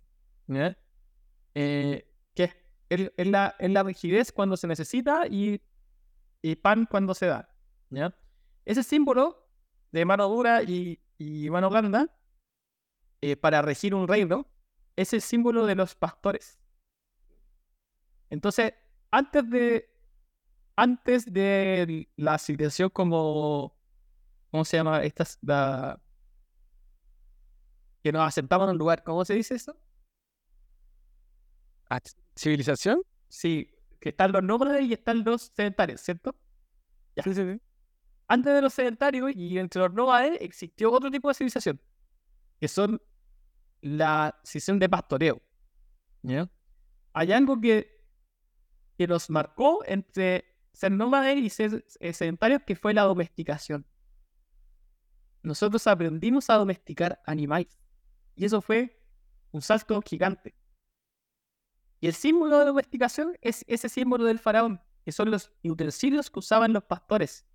[1.55, 2.53] Eh, que
[2.91, 5.63] es la, es la rigidez cuando se necesita y,
[6.43, 7.49] y pan cuando se da.
[8.67, 9.49] Ese símbolo
[9.93, 12.15] de mano dura y, y mano blanda
[13.23, 14.47] eh, para regir un reino
[14.95, 16.59] es el símbolo de los pastores.
[18.29, 18.75] Entonces,
[19.11, 19.94] antes de
[20.77, 23.77] antes de la civilización como
[24.55, 25.03] ¿cómo se llama?
[25.03, 26.01] Estas la,
[28.05, 29.77] que nos aceptamos en un lugar, ¿cómo se dice eso?
[32.37, 33.03] ¿Civilización?
[33.29, 33.69] Sí,
[33.99, 36.37] que están los nómadas y están los sedentarios, ¿cierto?
[37.17, 37.25] Ya.
[37.25, 37.61] Sí, sí, sí.
[38.29, 41.81] Antes de los sedentarios y entre los nómades existió otro tipo de civilización,
[42.61, 43.03] que son
[43.81, 45.43] la civilización de pastoreo.
[46.23, 46.49] ¿ya?
[47.13, 48.07] Hay algo que,
[48.97, 50.45] que nos marcó entre
[50.75, 53.87] ser nómades y ser sedentarios, que fue la domesticación.
[55.43, 57.79] Nosotros aprendimos a domesticar animales.
[58.35, 59.01] Y eso fue
[59.53, 60.55] un salto gigante.
[62.01, 66.39] Y el símbolo de domesticación es ese símbolo del faraón, que son los utensilios que
[66.41, 67.47] usaban los pastores.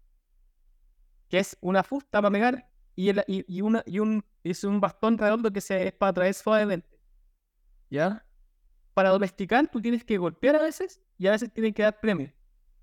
[1.30, 4.80] Que es una fusta para pegar y, el- y- y una, y un, es un
[4.82, 7.00] bastón redondo que se, es para traer suavemente.
[7.90, 8.26] ¿Ya?
[8.94, 12.34] para domesticar tú tienes que golpear a veces y a veces tienes que dar premio.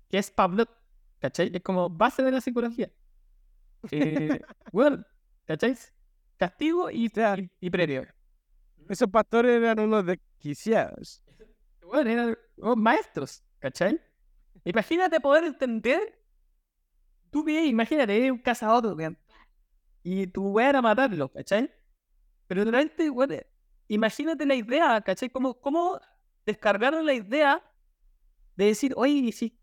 [0.09, 0.67] Que es Pavlov,
[1.19, 1.51] ¿cachai?
[1.53, 2.91] Es como base de la psicología.
[3.91, 4.39] Eh,
[4.71, 5.03] bueno,
[5.45, 5.75] ¿cachai?
[6.37, 8.05] Castigo y, y, y premio.
[8.89, 11.21] Esos pastores eran unos desquiciados.
[11.81, 13.99] Bueno, eran unos maestros, ¿cachai?
[14.63, 16.19] Imagínate poder entender.
[17.31, 19.17] Tú bien, imagínate, eres un cazador, weón.
[20.03, 21.71] Y tu weón era matarlo, ¿cachai?
[22.47, 23.41] Pero de repente, weón,
[23.87, 25.29] imagínate la idea, ¿cachai?
[25.29, 25.99] ¿Cómo, cómo
[26.45, 27.63] descargaron la idea
[28.55, 29.59] de decir, oye, ¿y si,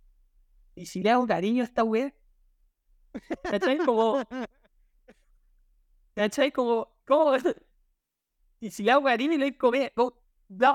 [0.74, 2.12] y si le hago cariño a esta weá?
[3.42, 3.78] ¿Cachai?
[3.78, 4.22] Como.
[6.14, 6.52] ¿Cachai?
[6.52, 6.88] Como.
[7.06, 7.36] ¿Cómo?
[8.60, 9.92] Y si le hago cariño y le comer.
[9.94, 10.14] ¿Cómo,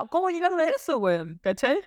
[0.09, 1.39] ¿Cómo llegaron a eso, weón?
[1.41, 1.79] ¿Cachai?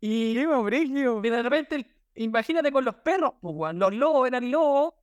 [0.00, 3.78] Y, y de repente, imagínate con los perros, pues, weón.
[3.78, 4.94] Los lobos eran lobos.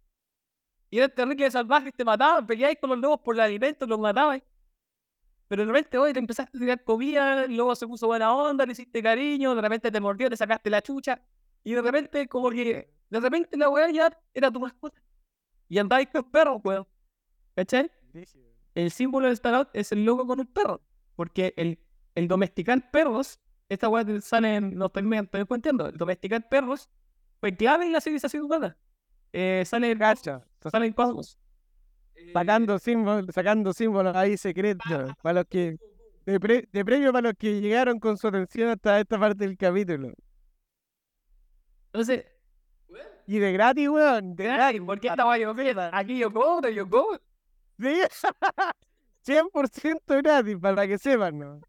[0.89, 4.43] Y eran terribles salvajes, te mataban, peleáis con los lobos por el alimento, los matabais.
[5.47, 8.65] Pero de repente, hoy te empezaste a tirar comida, el lobo se puso buena onda,
[8.65, 11.21] le hiciste cariño, de repente te mordió, te sacaste la chucha.
[11.63, 15.01] Y de repente, como que, de repente la weá ya era tu mascota.
[15.69, 16.87] Y andabais con perros, weón.
[17.55, 17.91] ¿Cachai?
[18.73, 20.81] El símbolo del tarot es el logo con un perro.
[21.15, 21.79] Porque el,
[22.15, 23.39] el domesticar perros,
[23.69, 26.89] esta weá sale en, estoy, me estoy entiendo, el domesticar perros
[27.39, 28.77] fue clave en la civilización humana.
[29.33, 30.45] Eh, sale en Cacha.
[30.71, 31.37] sale en Cosmos.
[32.33, 34.85] Sacando símbolos, sacando símbolos ahí secretos.
[35.21, 35.77] Para los que.
[36.25, 39.57] De, pre- de premio para los que llegaron con su atención hasta esta parte del
[39.57, 40.13] capítulo.
[41.93, 42.25] Entonces,
[43.27, 44.35] Y de gratis, weón.
[44.35, 44.81] De gratis.
[44.81, 45.53] ¿por qué estaba yo
[45.91, 47.19] Aquí yo cobro, yo cobro.
[47.79, 48.01] Sí.
[49.25, 51.61] 100% gratis, para que sepan, ¿no?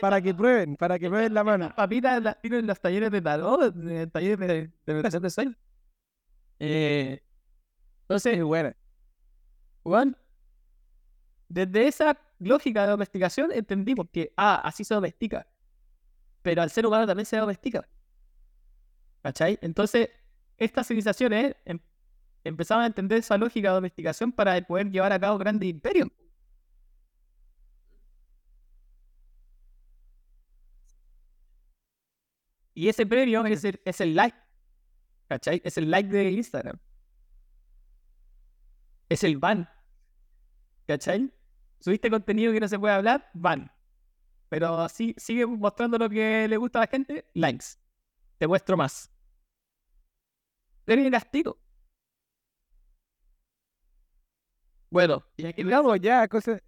[0.00, 1.72] Para que prueben, para que prueben la mano.
[1.74, 5.54] Papitas las tiro en los talleres de tarot, en el taller de, meditación de sueño.
[6.58, 7.22] Eh,
[8.02, 8.74] entonces, Es buena.
[9.82, 10.16] Juan,
[11.48, 15.46] desde esa lógica de domesticación entendimos que, ah, así se domestica.
[16.42, 17.86] Pero al ser humano también se domestica.
[19.22, 19.58] ¿Cachai?
[19.62, 20.10] Entonces,
[20.58, 21.80] estas civilizaciones em-
[22.44, 26.08] empezaban a entender esa lógica de domesticación para poder llevar a cabo grandes imperios.
[32.74, 34.36] Y ese premio es el, es el like.
[35.28, 35.60] ¿Cachai?
[35.64, 36.78] Es el like de Instagram.
[39.08, 39.68] Es el ban.
[40.86, 41.32] ¿Cachai?
[41.80, 43.70] Subiste contenido que no se puede hablar, ban.
[44.48, 47.79] Pero así sigue mostrando lo que le gusta a la gente, likes.
[48.40, 49.10] Te muestro más.
[50.86, 51.58] Eres castigo.
[54.88, 56.62] Bueno, y aquí Llegamos ya a cosas,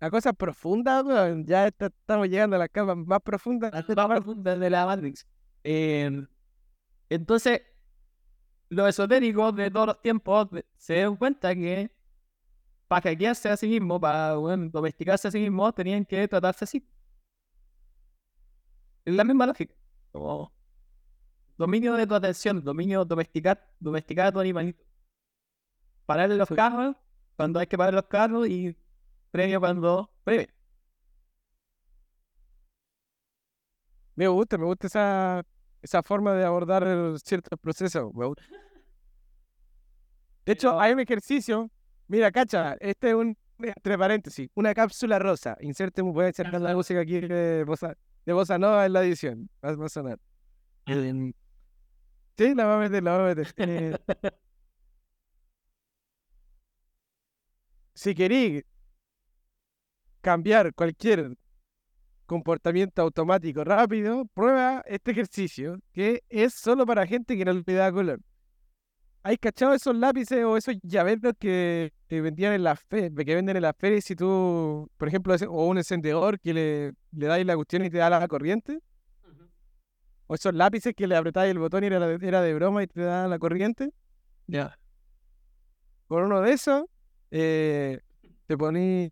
[0.00, 1.04] a cosas profundas.
[1.46, 3.72] Ya está- estamos llegando a las capas más profundas.
[3.72, 5.24] más profunda de la Matrix.
[5.62, 6.26] Eh,
[7.10, 7.62] entonces,
[8.68, 11.92] los esotéricos de todos los tiempos se dieron cuenta que
[12.88, 16.84] para hackearse a sí mismo, para bueno, domesticarse a sí mismo, tenían que tratarse así.
[19.04, 19.74] Es la misma lógica.
[20.12, 20.52] Como
[21.56, 24.84] dominio de tu atención, dominio domesticar, domesticar a tu animalito.
[26.06, 26.96] Pararle los carros
[27.36, 28.76] cuando hay que parar los carros y
[29.30, 30.46] premio cuando premio.
[34.14, 35.42] Me gusta, me gusta esa,
[35.82, 38.10] esa forma de abordar el- ciertos procesos.
[40.44, 41.70] De hecho, hay un ejercicio.
[42.08, 45.56] Mira, cacha, este es un, entre paréntesis, una cápsula rosa.
[45.60, 49.50] Inserte, voy a insertar la música aquí de bossa, de bossa nova en la edición.
[49.62, 50.18] Va, a sonar.
[50.86, 51.32] Em,
[52.36, 53.54] sí, la va a meter, la va a meter.
[53.58, 53.96] Eh,
[57.94, 58.64] si queréis
[60.20, 61.36] cambiar cualquier
[62.26, 67.92] comportamiento automático rápido, prueba este ejercicio que es solo para gente que no le da
[67.92, 68.20] color.
[69.22, 73.56] ¿Hay cachado esos lápices o esos llaveros que, que vendían en la fe, que venden
[73.56, 77.56] en la feria si tú, por ejemplo, o un encendedor que le, le dais la
[77.56, 78.78] cuestión y te da la corriente?
[80.26, 82.86] ¿O esos lápices que le apretáis el botón y era, de- era de broma y
[82.86, 83.90] te da la corriente?
[84.46, 84.78] Ya.
[86.08, 86.84] Con uno de esos,
[87.30, 88.00] eh,
[88.46, 89.10] te poní,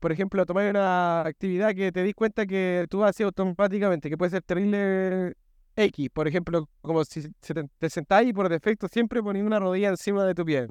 [0.00, 4.16] por ejemplo, a tomar una actividad que te dis cuenta que tú haces automáticamente, que
[4.16, 5.34] puede ser terrible
[5.76, 9.58] X, por ejemplo, como si se te, te sentás y por defecto siempre ponís una
[9.58, 10.66] rodilla encima de tu pie.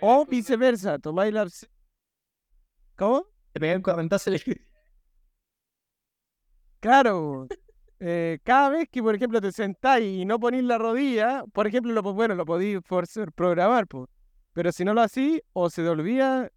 [0.00, 1.46] O viceversa, tomáis la...
[2.96, 3.26] ¿Cómo?
[3.52, 4.62] Te correntazo eléctrico.
[6.80, 7.46] Claro.
[8.04, 11.92] Eh, cada vez que, por ejemplo, te sentáis y no ponís la rodilla, por ejemplo,
[11.92, 14.08] lo, bueno, lo podéis forzar, programar, po.
[14.52, 16.50] pero si no lo hacís o se te olvida,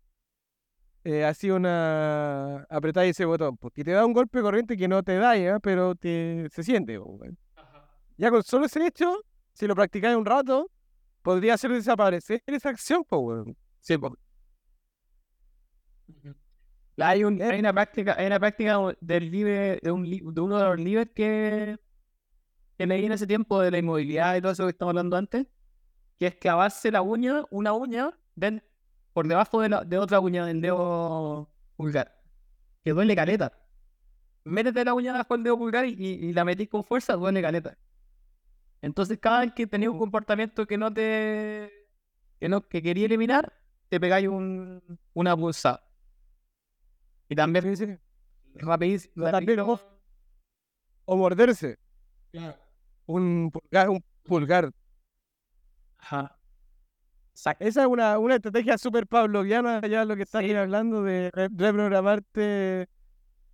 [1.04, 2.64] eh, así una...
[2.68, 5.60] apretáis ese botón, porque te da un golpe corriente que no te da, ¿ya?
[5.60, 6.48] pero te...
[6.52, 7.00] se siente.
[8.18, 9.22] Ya con solo ese hecho,
[9.54, 10.72] si lo practicáis un rato,
[11.22, 13.58] podría hacer desaparecer esa acción, pues, weón.
[13.82, 13.96] Sí.
[16.98, 20.80] Hay, un- hay una práctica, una práctica del libre, de, un, de uno de los
[20.80, 21.78] libros que,
[22.78, 25.48] que leí en ese tiempo de la inmovilidad y todo eso que estamos hablando antes,
[26.20, 28.12] que es clavarse la uña, una uña,
[29.14, 32.16] por debajo de, la, de otra uña del dedo pulgar,
[32.84, 33.54] que duele caleta.
[34.46, 37.78] Métete la uña bajo el dedo pulgar y, y la metís con fuerza, duele caleta.
[38.82, 41.72] Entonces, cada vez que tenías un comportamiento que no te.
[42.40, 43.54] que no que quería eliminar,
[43.90, 44.82] te pegáis un,
[45.14, 45.85] una pulsada.
[47.30, 47.98] Y también, Sí, sí.
[48.56, 49.26] rapidísimo.
[51.06, 51.78] O morderse.
[53.08, 54.72] Un pulgar, un pulgar.
[55.98, 56.38] Ajá.
[57.34, 60.54] Esa es una, una estrategia súper pavloviana, ya lo que estás Sí.
[60.54, 62.88] hablando de re- reprogramarte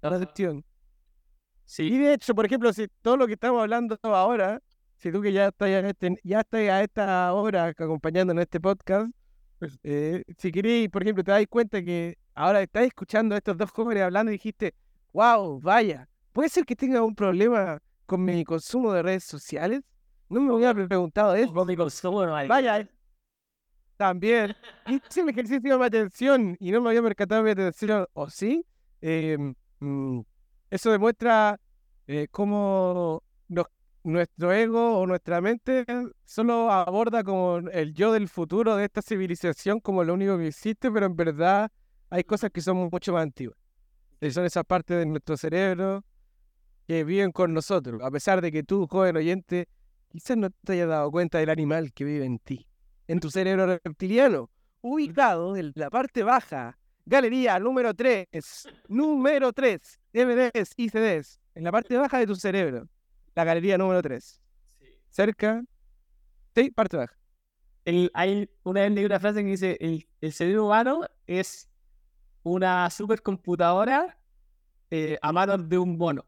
[0.02, 0.18] la Ajá.
[0.18, 0.58] atención.
[0.60, 0.64] Y
[1.66, 4.60] Sí, de hecho, por ejemplo, si todo lo que estamos hablando ahora,
[4.98, 9.10] si tú que ya estás, este, ya estás a esta hora acompañándonos en este podcast,
[9.58, 13.56] pues, eh, si queréis, por ejemplo, te das cuenta que ahora estás escuchando a estos
[13.56, 14.74] dos jóvenes hablando y dijiste,
[15.14, 19.82] wow, vaya, ¿puede ser que tenga un problema con mi consumo de redes sociales?
[20.28, 21.54] No me había preguntado eso.
[21.54, 22.48] con mi consumo no hay.
[22.48, 22.90] Vaya, eh,
[23.96, 24.56] también
[24.88, 28.28] hice el ejercicio de mi atención y no me había percatado de mi atención, ¿o
[28.30, 28.66] sí?
[29.02, 29.38] Eh,
[29.80, 30.22] mm,
[30.72, 31.60] eso demuestra
[32.08, 33.68] eh, cómo nos-
[34.04, 35.86] nuestro ego o nuestra mente
[36.26, 40.90] solo aborda como el yo del futuro de esta civilización como lo único que existe,
[40.92, 41.72] pero en verdad
[42.12, 43.58] hay cosas que son mucho más antiguas.
[44.32, 46.04] Son esas partes de nuestro cerebro
[46.88, 49.68] que viven con nosotros, a pesar de que tú, joven oyente,
[50.10, 52.68] quizás no te hayas dado cuenta del animal que vive en ti,
[53.08, 54.50] en tu cerebro reptiliano,
[54.82, 58.28] ubicado en la parte baja, galería número 3,
[58.88, 62.88] número 3, DVDs y CDs, en la parte baja de tu cerebro,
[63.34, 64.40] la galería número 3,
[65.10, 65.64] cerca,
[66.54, 67.18] sí, parte baja.
[67.86, 71.71] El- hay una una frase que dice: el, el cerebro humano es
[72.44, 74.18] una supercomputadora
[74.92, 76.26] eh, a manos de un mono.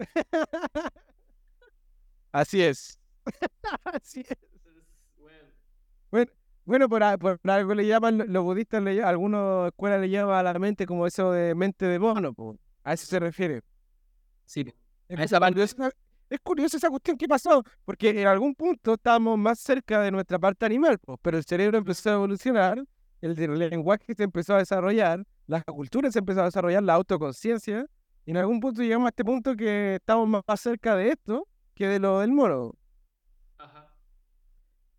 [2.32, 2.98] Así es.
[3.84, 4.38] Así es.
[6.64, 10.36] Bueno, por, a- por algo le llaman, lo- los budistas, le, algunas escuelas le llaman
[10.46, 12.56] a la mente como eso de mente de mono, po.
[12.84, 13.60] a eso se refiere.
[14.46, 14.66] Sí.
[15.08, 15.54] Es, A esa parte.
[15.54, 15.90] curioso,
[16.30, 20.38] es curioso esa cuestión que pasó, porque en algún punto estábamos más cerca de nuestra
[20.38, 22.84] parte animal, po, pero el cerebro empezó a evolucionar,
[23.26, 27.86] el, lenguaje se empezó a desarrollar, la cultura se empezó a desarrollar, la autoconciencia,
[28.26, 31.88] y en algún punto llegamos a este punto que estamos más, cerca de esto que
[31.88, 32.72] de lo del mono.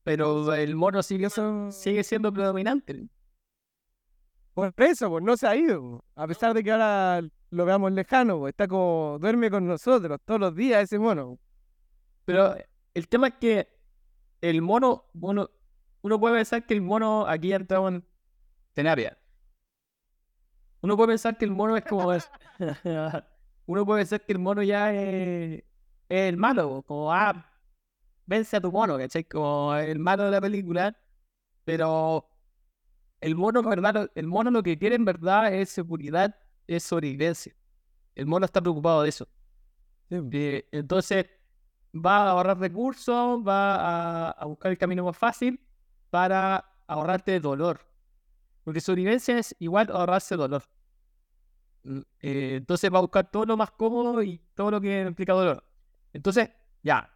[0.03, 1.29] Pero el mono sigue,
[2.03, 3.07] siendo predominante.
[4.53, 8.39] Por eso, pues no se ha ido, a pesar de que ahora lo veamos lejano,
[8.39, 11.39] pues, está como duerme con nosotros todos los días ese mono.
[12.23, 12.55] Pero
[12.93, 13.69] el tema es que
[14.41, 15.49] el mono, mono,
[16.01, 18.05] uno puede pensar que el mono, aquí ya entramos en
[18.75, 19.17] terapia.
[20.81, 22.09] Uno puede pensar que el mono es como.
[23.65, 25.63] uno puede pensar que el mono ya es,
[26.09, 27.51] es el malo, como, ah,
[28.27, 29.23] vence a tu mono, ¿cachai?
[29.23, 30.95] Como el malo de la película.
[31.63, 32.29] Pero
[33.21, 36.35] el mono, verdad, el mono lo que quiere en verdad es seguridad,
[36.67, 37.55] es sobrevivencia.
[38.13, 39.27] El mono está preocupado de eso.
[40.11, 41.25] Eh, entonces,
[41.93, 45.59] va a ahorrar recursos, va a, a buscar el camino más fácil
[46.11, 47.94] para ahorrarte dolor.
[48.65, 50.63] Porque sobrevivencia es igual a ahorrarse dolor.
[52.19, 55.63] Eh, entonces va a buscar todo lo más cómodo y todo lo que implica dolor.
[56.13, 56.49] Entonces,
[56.83, 57.15] ya.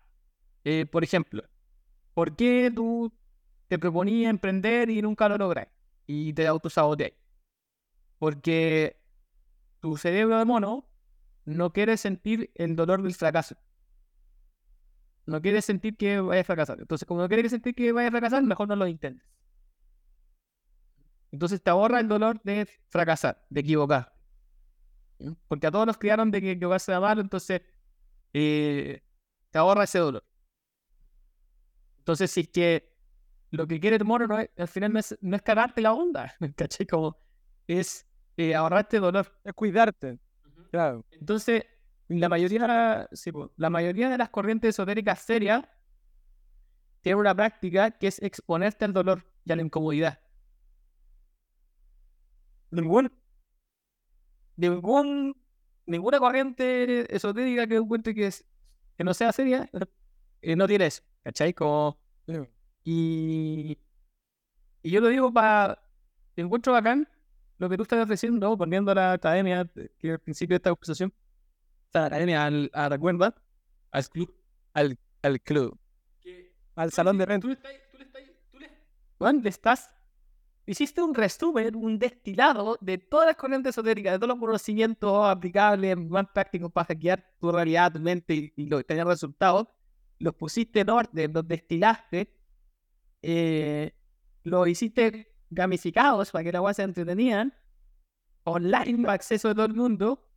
[0.64, 1.44] eh, por ejemplo,
[2.14, 3.12] ¿por qué tú
[3.68, 5.68] te proponías emprender y nunca lo logras?
[6.08, 7.14] Y te autosaboteas.
[8.20, 9.00] Porque
[9.80, 10.86] tu cerebro de mono
[11.46, 13.56] no quiere sentir el dolor del fracaso.
[15.26, 16.80] No quiere sentir que vaya a fracasar.
[16.80, 19.26] Entonces, como no quiere sentir que vaya a fracasar, mejor no lo intentes.
[21.32, 24.14] Entonces te ahorra el dolor de fracasar, de equivocar.
[25.48, 27.62] Porque a todos nos criaron de que equivocarse era malo, entonces
[28.34, 29.02] eh,
[29.52, 30.24] te ahorra ese dolor.
[32.00, 32.96] Entonces, si es que
[33.52, 35.94] lo que quiere el mono no es, al final no es, no es cagarte la
[35.94, 36.88] onda, ¿cachai?
[36.88, 37.18] Como
[37.68, 38.08] es
[38.38, 39.32] eh, ahorrarte dolor.
[39.44, 40.18] Es cuidarte,
[40.72, 41.06] claro.
[41.12, 41.66] Entonces,
[42.08, 45.64] la mayoría, sí, la mayoría de las corrientes esotéricas serias
[47.02, 50.20] tienen una práctica que es exponerte al dolor y a la incomodidad.
[52.72, 53.12] Ningún,
[54.56, 55.36] ningún,
[55.86, 58.46] ninguna corriente esotérica que encuentre que, es,
[58.98, 59.70] que no sea seria
[60.42, 61.54] eh, no tiene eso, ¿cachai?
[61.54, 62.00] Como,
[62.84, 63.78] y,
[64.84, 65.82] y yo lo digo para.
[66.36, 67.08] Encuentro bacán
[67.58, 70.70] lo que tú estás ofreciendo, poniendo a la academia, eh, que al principio de esta
[70.70, 71.14] conversación,
[71.94, 73.36] a la academia, al, a recuerda,
[73.92, 74.34] al club.
[74.74, 75.78] Al, al club,
[76.76, 77.42] al salón de renta.
[77.42, 77.74] Tú le estás.
[77.92, 78.72] Tú le estás, tú le-
[79.20, 79.90] Weón, le estás
[80.70, 85.98] hiciste un resumen, un destilado de todas las corrientes esotéricas, de todos los conocimientos aplicables,
[85.98, 89.68] más prácticos para hackear tu realidad, tu mente y, y lo- tener resultados.
[90.20, 92.36] Los pusiste en orden, los destilaste,
[93.22, 93.94] eh,
[94.44, 97.54] los hiciste gamificados para que la weá se entretenían,
[98.44, 100.28] online acceso de todo el mundo,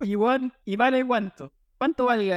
[0.00, 1.52] y, bueno, y vale cuánto.
[1.78, 2.32] ¿Cuánto vale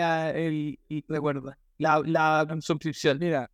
[0.47, 3.17] el, y recuerda, la, la suscripción?
[3.19, 3.49] Mira,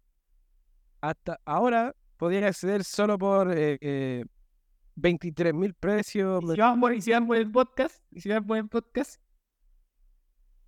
[1.01, 4.25] hasta ahora podía acceder solo por eh, eh,
[4.93, 6.43] 23 mil precios.
[6.43, 8.69] Y si vamos por, y si vamos por el podcast, y si vamos por el
[8.69, 9.19] podcast,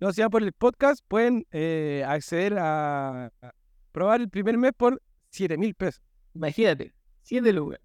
[0.00, 3.54] No, si van por el podcast, pueden eh, acceder a, a
[3.92, 5.00] probar el primer mes por
[5.30, 6.02] 7 mil pesos.
[6.34, 7.78] imagínate, 7 lucas.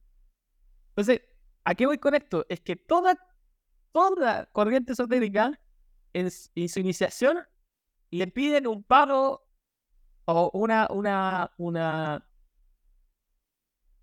[0.88, 1.22] Entonces,
[1.64, 2.48] ¿a qué voy con esto?
[2.50, 3.20] Es que toda,
[3.92, 5.60] toda corriente esotérica
[6.14, 7.38] en, en su iniciación
[8.10, 9.48] le piden un pago
[10.26, 12.29] o una, una, una,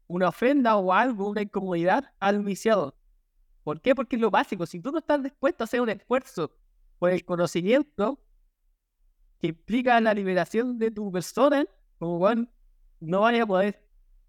[0.06, 2.96] una ofrenda o algo, una incomodidad al iniciado.
[3.64, 3.94] ¿Por qué?
[3.94, 4.64] Porque es lo básico.
[4.66, 6.52] Si tú no estás dispuesto a hacer un esfuerzo
[6.98, 8.20] por el conocimiento
[9.40, 11.66] que implica la liberación de tu persona,
[11.98, 12.46] como bueno,
[13.00, 13.82] no vayas a poder.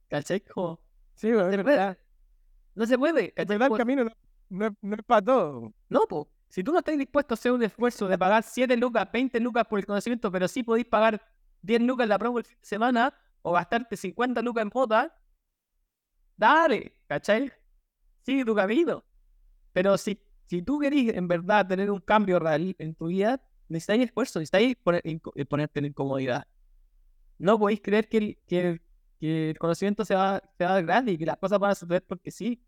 [0.10, 0.42] ¿Cachai?
[0.42, 0.80] Como,
[1.16, 1.64] Sí, no se verdad.
[1.64, 1.98] puede.
[2.76, 3.34] No se puede.
[3.36, 3.48] El
[3.78, 4.12] camino no,
[4.50, 5.74] no es, no es para todo.
[5.90, 6.30] no, po.
[6.50, 9.66] Si tú no estás dispuesto a hacer un esfuerzo de pagar 7 lucas, 20 lucas
[9.68, 11.22] por el conocimiento, pero sí podéis pagar
[11.62, 15.12] 10 lucas la promo el fin de semana o gastarte 50 lucas en botas,
[16.38, 17.52] dale, ¿cachai?
[18.24, 19.04] Sigue tu camino.
[19.74, 24.06] Pero si, si tú querís en verdad tener un cambio real en tu vida, necesitáis
[24.06, 26.48] esfuerzo, necesitáis poner- eh, ponerte en incomodidad.
[27.40, 28.82] No podéis creer que el, que el-
[29.20, 31.72] que el conocimiento se va, se va a dar grande y que las cosas van
[31.72, 32.62] a suceder porque sí.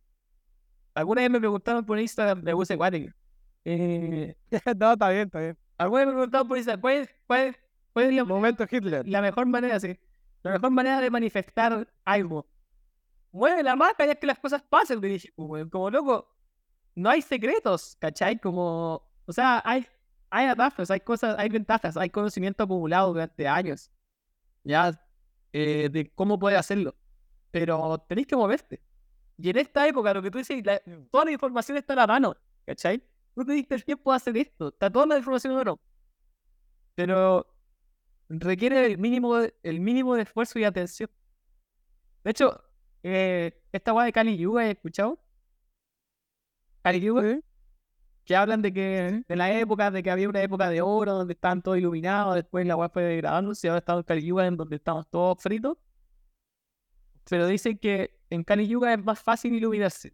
[0.93, 3.13] Alguna vez me preguntaron por Instagram, puse guate.
[3.65, 4.35] Eh,
[4.77, 5.57] no, está bien, está bien.
[5.77, 7.55] alguna vez me preguntaron por Instagram, ¿cuál es, cuál es-
[7.93, 9.07] cuál es la, Momento Hitler.
[9.07, 9.97] la mejor manera, sí,
[10.43, 12.47] la mejor manera de manifestar algo?
[13.31, 16.35] Mueve la marca ya que las cosas pasen, dije, como loco,
[16.95, 18.39] no hay secretos, ¿cachai?
[18.39, 19.85] Como, o sea, hay,
[20.31, 23.91] hay atajos, hay cosas, hay ventajas, hay conocimiento acumulado durante años,
[24.63, 24.99] ya,
[25.53, 26.95] eh, de cómo puedes hacerlo,
[27.51, 28.81] pero tenéis que moverte.
[29.37, 30.81] Y en esta época, lo que tú dices, la-
[31.11, 32.35] toda la información está a la mano,
[32.65, 33.03] ¿cachai?
[33.35, 35.81] Tú te diste el tiempo de hacer esto, está toda la información la mano.
[36.95, 37.47] Pero
[38.29, 41.09] requiere el mínimo el mínimo de esfuerzo y atención.
[42.23, 42.61] De hecho,
[43.03, 45.19] eh, esta guay de Kali Yuga, ¿he escuchado?
[46.83, 47.43] Kali Yuga, Sí.
[48.25, 51.33] que hablan de que de la época, de que había una época de oro donde
[51.33, 54.57] estaban todos iluminados, después la guay fue degradándose y ahora estamos en Kali Yuga en
[54.57, 55.77] donde estamos todos fritos.
[57.29, 60.13] Pero dicen que en Kali Yuga es más fácil iluminarse.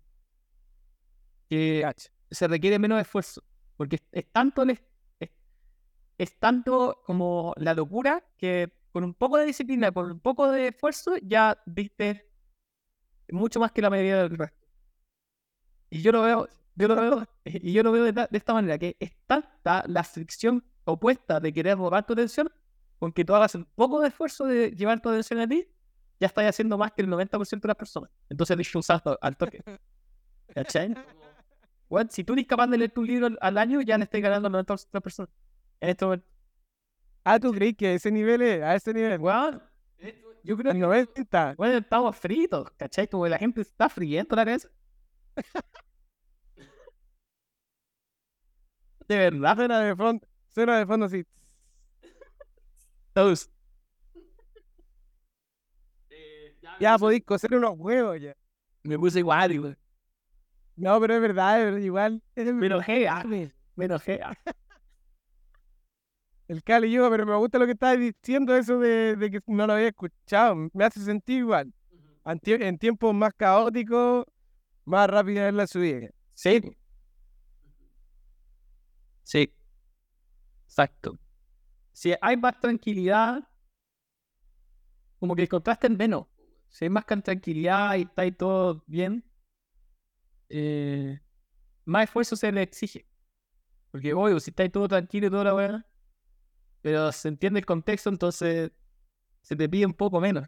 [1.49, 1.89] Que
[2.31, 3.43] se requiere menos esfuerzo.
[3.77, 4.63] Porque es, tanto
[6.17, 10.69] es tanto como la locura que con un poco de disciplina, con un poco de
[10.69, 12.29] esfuerzo, ya viste
[13.31, 14.57] mucho más que la mayoría del resto.
[15.89, 18.53] Y yo lo veo, yo lo veo, y yo lo veo de, ta- de esta
[18.53, 22.51] manera, que es tanta la fricción opuesta de querer robar tu atención,
[22.99, 25.67] con que tú hagas un poco de esfuerzo de llevar tu atención a ti,
[26.19, 28.09] ya estás haciendo más que el 90% de las personas.
[28.29, 29.61] Entonces diste un salto al toque.
[30.53, 30.93] ¿Cachai?
[32.09, 34.51] Si tú eres capaz de leer tu libro al- año, ya le estás ganando al
[34.53, 35.29] 90% de las personas.
[35.79, 36.27] En este momento.
[37.23, 38.61] Ah, ¿tú crees que a ese nivel es?
[38.63, 39.19] A ese nivel.
[39.19, 39.61] Weón,
[40.45, 41.55] yo creo que 90.
[41.57, 43.07] bueno, estamos fritos, ¿cachai?
[43.07, 44.69] Como la gente está friendo la cabeza.
[49.07, 51.25] De verdad, Suena de fondo, suena de fondo así.
[53.13, 53.49] todos.
[56.79, 58.35] Ya podéis coser unos huevos ya.
[58.83, 59.75] Me puse igual, güey.
[60.75, 62.21] No, pero es verdad, es igual.
[62.35, 64.19] Es Me enojé, ah, me enojé.
[66.47, 69.65] El Cali yo, pero me gusta lo que estabas diciendo, eso de, de que no
[69.67, 70.55] lo había escuchado.
[70.73, 71.73] Me hace sentir igual.
[72.25, 74.25] En, tie- en tiempos más caóticos,
[74.85, 76.09] más rápida es la subida.
[76.35, 76.61] Sí.
[79.23, 79.51] Sí.
[80.67, 81.17] Exacto.
[81.93, 83.43] Si hay más tranquilidad,
[85.19, 86.27] como que el contraste es menos.
[86.69, 89.23] Si hay más tranquilidad y está ahí todo bien,
[90.49, 91.19] eh,
[91.85, 93.07] más esfuerzo se le exige.
[93.91, 95.87] Porque, obvio, si está ahí todo tranquilo y toda la buena,
[96.85, 98.71] pero se entiende el contexto, entonces
[99.41, 100.47] se te pide un poco menos.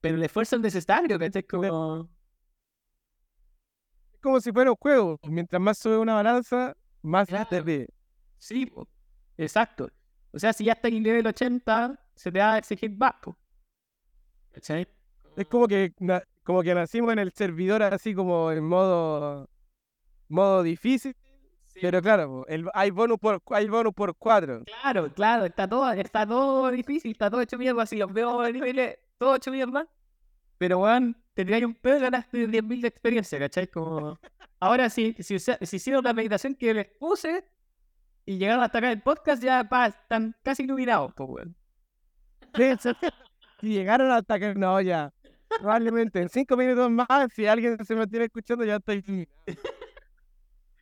[0.00, 1.42] Pero el esfuerzo es necesario, ¿cachai?
[1.42, 2.08] Como...
[4.14, 5.20] Es como si fuera un juego.
[5.24, 7.50] Mientras más sube una balanza, más Claro.
[7.50, 7.88] te pide.
[8.38, 8.72] Sí,
[9.36, 9.90] exacto.
[10.32, 13.16] O sea, si ya está en nivel 80, se te va a exigir más.
[14.52, 14.88] ¿Cachai?
[15.36, 15.92] Es como que,
[16.44, 19.50] como que nacimos en el servidor así como en modo,
[20.28, 21.14] modo difícil.
[21.80, 24.62] Pero claro, el, hay, bonus por, hay bonus por cuatro.
[24.64, 28.98] Claro, claro, está todo, está todo difícil, está todo hecho mierda, si los veo niveles,
[29.18, 29.86] todo hecho mierda.
[30.58, 33.66] Pero, weón, te tiráis un pedo ganaste 10.000 de experiencia, ¿cachai?
[33.68, 34.18] Como,
[34.60, 37.44] ahora sí, si, usa- si hicieron la meditación que les puse
[38.26, 41.56] y llegaron hasta acá el podcast, ya pa, están casi iluminados, pues, weón.
[43.62, 45.12] Y llegaron hasta que no, ya.
[45.58, 49.02] Probablemente en cinco minutos más, si alguien se mantiene escuchando, ya estoy.
[49.06, 49.89] Iluminación.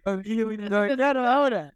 [0.04, 1.74] Claro, ahora.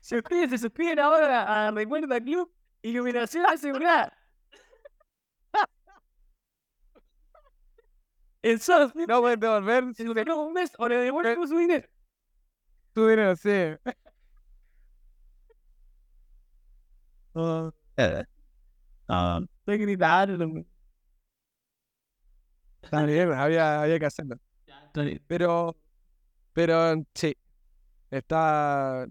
[0.00, 2.50] Si ustedes se suscriben ahora a Recuerda Club,
[2.82, 4.12] iluminación asegurada.
[8.42, 11.88] En solo No pueden devolver si duró un mes o le devuelvo su dinero.
[12.94, 13.50] tu dinero, sí.
[17.34, 20.64] Oh, Estoy gritando.
[22.82, 24.36] está bien, había, había que hacerlo.
[25.26, 25.76] Pero,
[26.58, 27.36] pero sí,
[28.10, 29.06] está,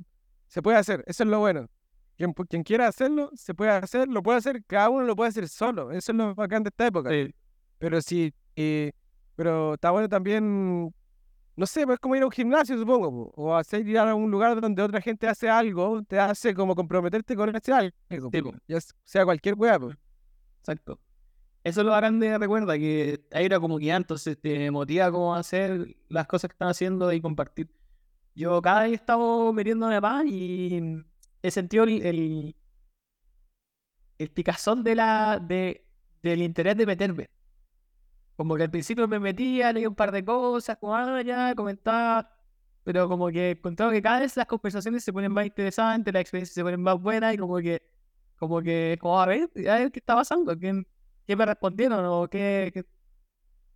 [0.50, 1.70] se puede hacer, eso es lo bueno.
[2.18, 5.48] Quien, quien quiera hacerlo, se puede hacer, lo puede hacer, cada uno lo puede hacer
[5.48, 7.10] solo, eso es lo bacán de esta época.
[7.10, 7.34] Sí.
[7.78, 8.92] Pero sí, eh,
[9.38, 10.94] pero está bueno también,
[11.56, 14.30] no sé, pues como ir a un gimnasio, supongo, po, o hacer ir a un
[14.30, 18.56] lugar donde otra gente hace algo, te hace como comprometerte con ese algo, Sí, po,
[18.68, 19.66] ya sea cualquier po.
[20.60, 21.00] Exacto.
[21.68, 25.40] Eso es lo bacán de recuerda, que hay una comunidad, entonces te motiva como a
[25.40, 27.70] hacer las cosas que están haciendo y compartir.
[28.36, 31.04] Yo cada vez he estado metiéndome más y
[31.42, 32.56] he sentido el, el,
[34.18, 35.86] el picazón de la, de,
[36.24, 37.30] del interés de meterme.
[38.38, 42.34] Como que al principio me metía, leía un par de cosas, como ah, ya, comentaba,
[42.86, 46.56] pero como que encontraba que cada vez las conversaciones se ponen más interesantes, las experiencias
[46.56, 47.82] se ponen más buenas y como que
[48.38, 50.86] como que, como a ver, a ver qué está pasando, qué,
[51.28, 52.72] qué me respondieron o qué.
[52.74, 52.86] qué-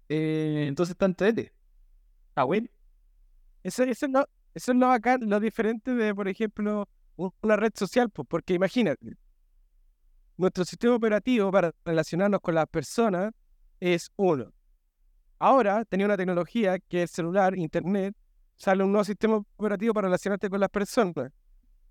[0.10, 1.54] Eh, entonces está entrete.
[2.30, 2.68] Está bueno.
[3.64, 7.72] Eso, eso, es lo, eso es lo bacán, lo diferente de, por ejemplo, una red
[7.76, 9.16] social, pues, porque imagínate,
[10.38, 13.32] nuestro sistema operativo para relacionarnos con las personas
[13.80, 14.52] es uno.
[15.40, 18.16] Ahora tenía una tecnología que es el celular, internet,
[18.56, 21.32] sale un nuevo sistema operativo para relacionarte con las personas,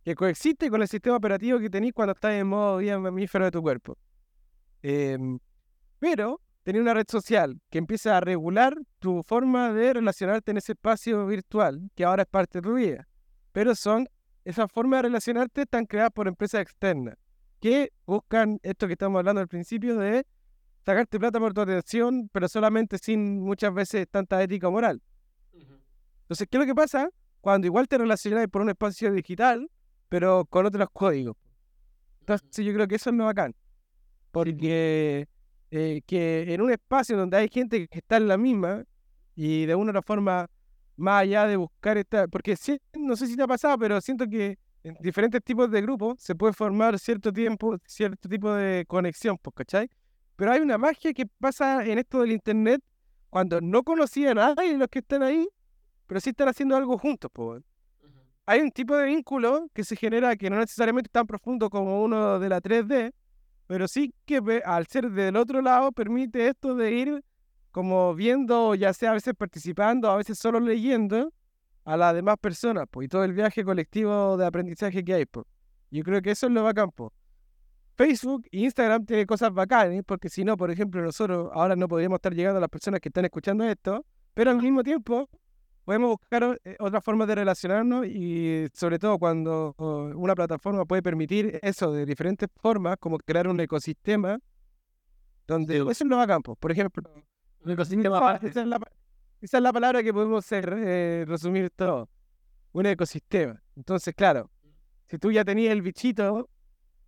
[0.05, 3.51] que coexiste con el sistema operativo que tenés cuando estás en modo día mamífero de
[3.51, 3.97] tu cuerpo.
[4.83, 5.39] Em,
[6.01, 10.73] pero tenía una red social que empieza a regular tu forma de relacionarte en ese
[10.73, 13.07] espacio virtual, que ahora es parte de tu vida.
[13.53, 14.09] Pero son,
[14.45, 17.15] esas formas de relacionarte están creadas por empresas externas,
[17.61, 20.27] que buscan esto que estamos hablando al principio de
[20.85, 25.01] sacarte plata por tu atención, pero solamente sin muchas veces tanta ética o moral.
[25.53, 27.11] Entonces, ¿qué es lo que pasa?
[27.41, 29.69] Cuando igual te relacionas por un espacio digital,
[30.09, 31.37] pero con otros códigos.
[32.21, 33.55] Entonces, yo creo que eso es lo bacán.
[34.31, 35.29] Porque
[35.71, 38.85] eh, que en un espacio donde hay gente que está en la misma
[39.35, 40.47] y de una u otra forma,
[40.97, 42.29] más allá de buscar esta.
[42.29, 45.83] Porque sí, no sé si te ha pasado, pero siento que en diferentes tipos de
[45.83, 49.89] grupos se puede formar cierto tiempo, cierto tipo de conexión, pues, ¿cachai?
[50.37, 52.83] Pero hay una magia que pasa en esto del internet
[53.29, 55.49] cuando no conocían a nadie los que están ahí,
[56.07, 57.63] pero sí están haciendo algo juntos, pues.
[58.47, 62.03] Hay un tipo de vínculo que se genera que no necesariamente es tan profundo como
[62.03, 63.13] uno de la 3D,
[63.71, 67.25] pero sí que al ser del otro lado permite esto de ir
[67.71, 71.33] como viendo, ya sea a veces participando, a veces solo leyendo
[71.85, 75.47] a las demás personas, pues, y todo el viaje colectivo de aprendizaje que hay, pues.
[75.89, 77.13] Yo creo que eso es lo bacán, pues.
[77.97, 82.17] Facebook e Instagram tienen cosas bacanas, porque si no, por ejemplo, nosotros ahora no podríamos
[82.17, 85.31] estar llegando a las personas que están escuchando esto, pero al mismo tiempo
[85.91, 91.03] podemos buscar eh, otras formas de relacionarnos y sobre todo cuando oh, una plataforma puede
[91.03, 94.39] permitir eso de diferentes formas, como crear un ecosistema
[95.49, 95.81] donde Sí.
[95.81, 96.59] eso es lo pues.
[96.61, 97.03] Por ejemplo,
[97.65, 98.47] Un ecosistema esa, aparte.
[98.51, 98.93] esa es la, pa-
[99.41, 102.09] esa es la palabra que podemos ser, eh, resumir todo.
[102.71, 103.61] Un ecosistema.
[103.75, 104.49] Entonces, claro,
[105.09, 106.49] si tú ya tenías el bichito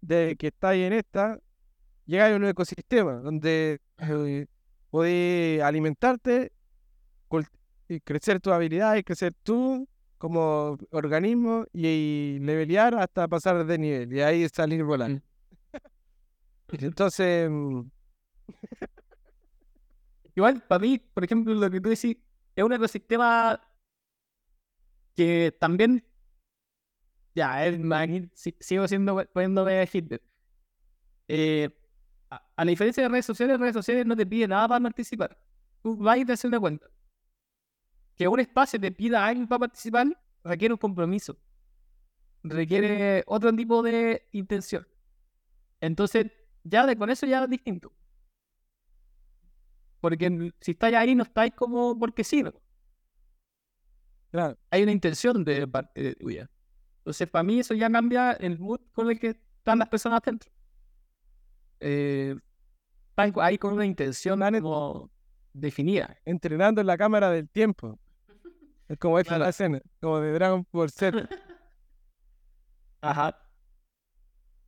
[0.01, 1.39] de que está ahí en esta,
[2.05, 4.47] llega a un ecosistema donde eh,
[4.91, 6.51] podés alimentarte,
[7.95, 9.89] y crecer tus habilidades, crecer tú
[10.19, 15.23] como organismo y, y levelear hasta pasar de nivel y ahí salir volando.
[16.81, 17.83] Entonces, mm,
[20.35, 22.17] Igual, para mí, por ejemplo, lo que tú decís,
[22.57, 23.61] es un ecosistema
[25.15, 26.05] que también.
[27.35, 27.79] Ya, es,
[28.61, 30.23] sigo siendo poniéndome Hitler.
[31.29, 31.71] Eh,
[32.31, 35.39] a, a la diferencia de redes sociales, redes sociales no te piden nada para participar.
[35.83, 36.87] Tú vas y te haces una cuenta.
[38.17, 40.07] Que un espacio te pida a alguien para participar
[40.45, 41.37] requiere un compromiso.
[42.43, 44.87] Requiere otro tipo de intención.
[45.81, 46.27] Entonces,
[46.65, 47.93] ya de, con eso ya es distinto.
[50.01, 52.43] Porque si estáis ahí, no estáis como porque sí.
[54.71, 56.51] Hay una intención de parte de tuya.
[56.99, 60.51] Entonces, para mí, eso ya cambia el mood con el que están las personas dentro.
[61.81, 62.37] Eh,
[63.11, 65.11] están ahí con una intención como
[65.53, 66.17] definida.
[66.25, 67.99] entrenando en la cámara del tiempo.
[68.89, 69.45] Es como esta Claro.
[69.45, 71.29] la escena, como de Dragon Ball Z.
[73.01, 73.39] Ajá.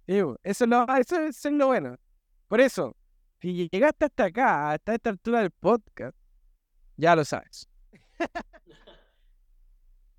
[0.07, 1.97] Sí, eso, es lo, eso, eso es lo bueno.
[2.49, 2.97] Por eso,
[3.41, 6.17] si llegaste hasta acá, hasta esta altura del podcast,
[6.97, 7.69] ya lo sabes.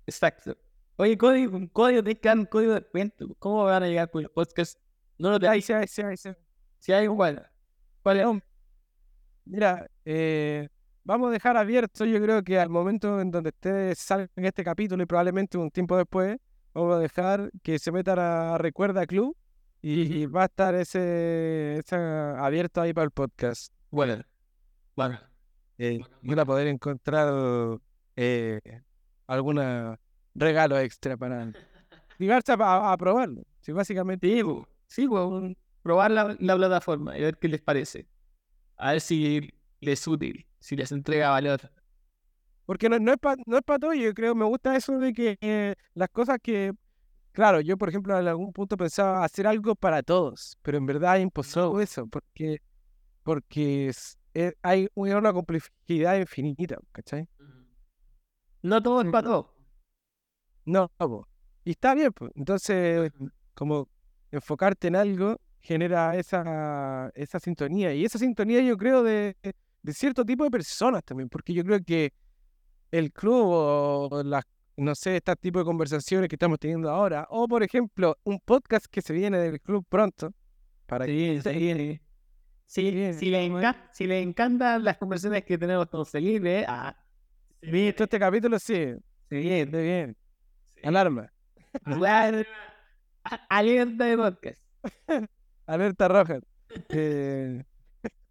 [0.06, 0.56] Exacto.
[0.96, 3.34] Oye, código, un código de can, código de cuento.
[3.38, 4.78] ¿Cómo van a llegar con el podcast?
[5.18, 5.90] No lo Ahí tenéis.
[5.90, 6.30] sí, sí, sí.
[6.78, 7.50] Si hay igual.
[8.02, 8.26] ¿Cuál es?
[9.46, 10.68] Mira, eh,
[11.04, 15.02] vamos a dejar abierto, yo creo que al momento en donde ustedes salgan este capítulo
[15.02, 16.36] y probablemente un tiempo después,
[16.74, 19.36] vamos a dejar que se metan a Recuerda Club
[19.80, 23.72] y va a estar ese, ese abierto ahí para el podcast.
[23.90, 24.22] Bueno.
[24.96, 25.18] Bueno.
[25.78, 27.78] eh, van a poder encontrar
[28.16, 28.60] eh,
[29.26, 29.60] algún
[30.34, 31.52] regalo extra para
[32.18, 33.42] llegarse a, a- probarlo.
[33.60, 34.26] Sí, básicamente.
[34.28, 34.42] Sí,
[34.86, 38.06] sí, un- probar la, la plataforma y ver qué les parece.
[38.76, 39.50] A ver si
[39.80, 41.70] les es útil, si les entrega valor.
[42.64, 45.12] Porque no, no es para no es pa todo, yo creo, me gusta eso de
[45.12, 46.72] que eh, las cosas que,
[47.32, 51.16] claro, yo por ejemplo en algún punto pensaba hacer algo para todos, pero en verdad
[51.18, 52.60] es imposible eso, porque,
[53.22, 57.28] porque es- es- hay una una complejidad infinita, ¿cachai?
[58.62, 59.54] No todo es para todo.
[60.64, 61.28] No, po.
[61.64, 62.32] y está bien, pues.
[62.34, 63.12] Entonces,
[63.54, 63.88] como
[64.32, 67.92] enfocarte en algo genera esa, esa sintonía.
[67.92, 69.36] Y esa sintonía yo creo de,
[69.82, 72.12] de cierto tipo de personas también, porque yo creo que
[72.92, 74.44] el club o las,
[74.76, 78.86] no sé, este tipo de conversaciones que estamos teniendo ahora, o por ejemplo, un podcast
[78.88, 80.32] que se viene del club pronto,
[80.86, 82.00] para que Sí, sí.
[82.68, 86.96] Sí, bien, si, les enca- si les encantan las conversaciones que tenemos con Felipe, ah,
[87.60, 88.74] se viene, todo este capítulo sí,
[89.28, 89.60] se viene.
[89.62, 90.16] esté bien.
[90.82, 91.32] Alarma,
[91.84, 92.44] Alarma.
[93.48, 94.62] Alerta de podcast.
[95.66, 96.40] alerta roja.
[96.88, 97.62] Eh,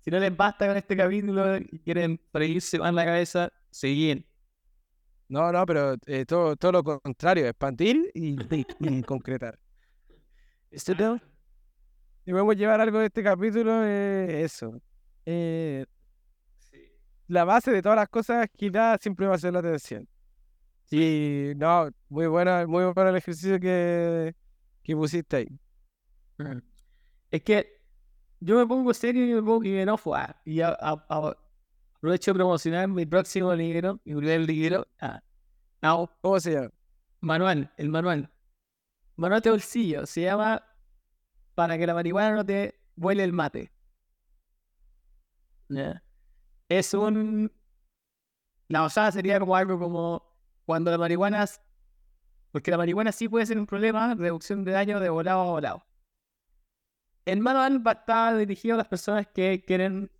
[0.00, 4.26] Si no les basta con este capítulo y quieren freírse más la cabeza, seguir.
[5.28, 8.36] no, no, pero eh, todo, todo lo contrario, expandir y,
[8.80, 9.58] y concretar.
[10.70, 11.20] ¿Esto no?
[12.24, 14.80] Si podemos llevar algo de este capítulo, es eso.
[15.24, 15.86] Eh,
[17.28, 20.08] la base de todas las cosas, quizás siempre va a ser la atención.
[20.90, 24.34] Y no, muy buena, muy bueno el ejercicio que,
[24.82, 25.48] que pusiste ahí.
[27.30, 27.80] Es que
[28.40, 29.78] yo me pongo serio y me pongo y
[30.14, 31.36] ah, y a- a- a-
[31.96, 34.86] aprovecho de promocionar mi próximo libro, mi primer libro.
[35.00, 35.22] Ah,
[35.82, 36.70] no, ¿Cómo se llama?
[37.20, 38.30] manual, el manual.
[39.16, 40.06] Manual de bolsillo.
[40.06, 40.62] Se llama
[41.54, 43.72] Para que la marihuana no te huele el mate.
[46.68, 47.50] Es un.
[48.68, 50.25] La osada sería como algo como
[50.66, 51.46] cuando la marihuana.
[52.50, 55.86] Porque la marihuana sí puede ser un problema, reducción de daño de volado a volado.
[57.24, 60.10] El manual va a estar dirigido a las personas que quieren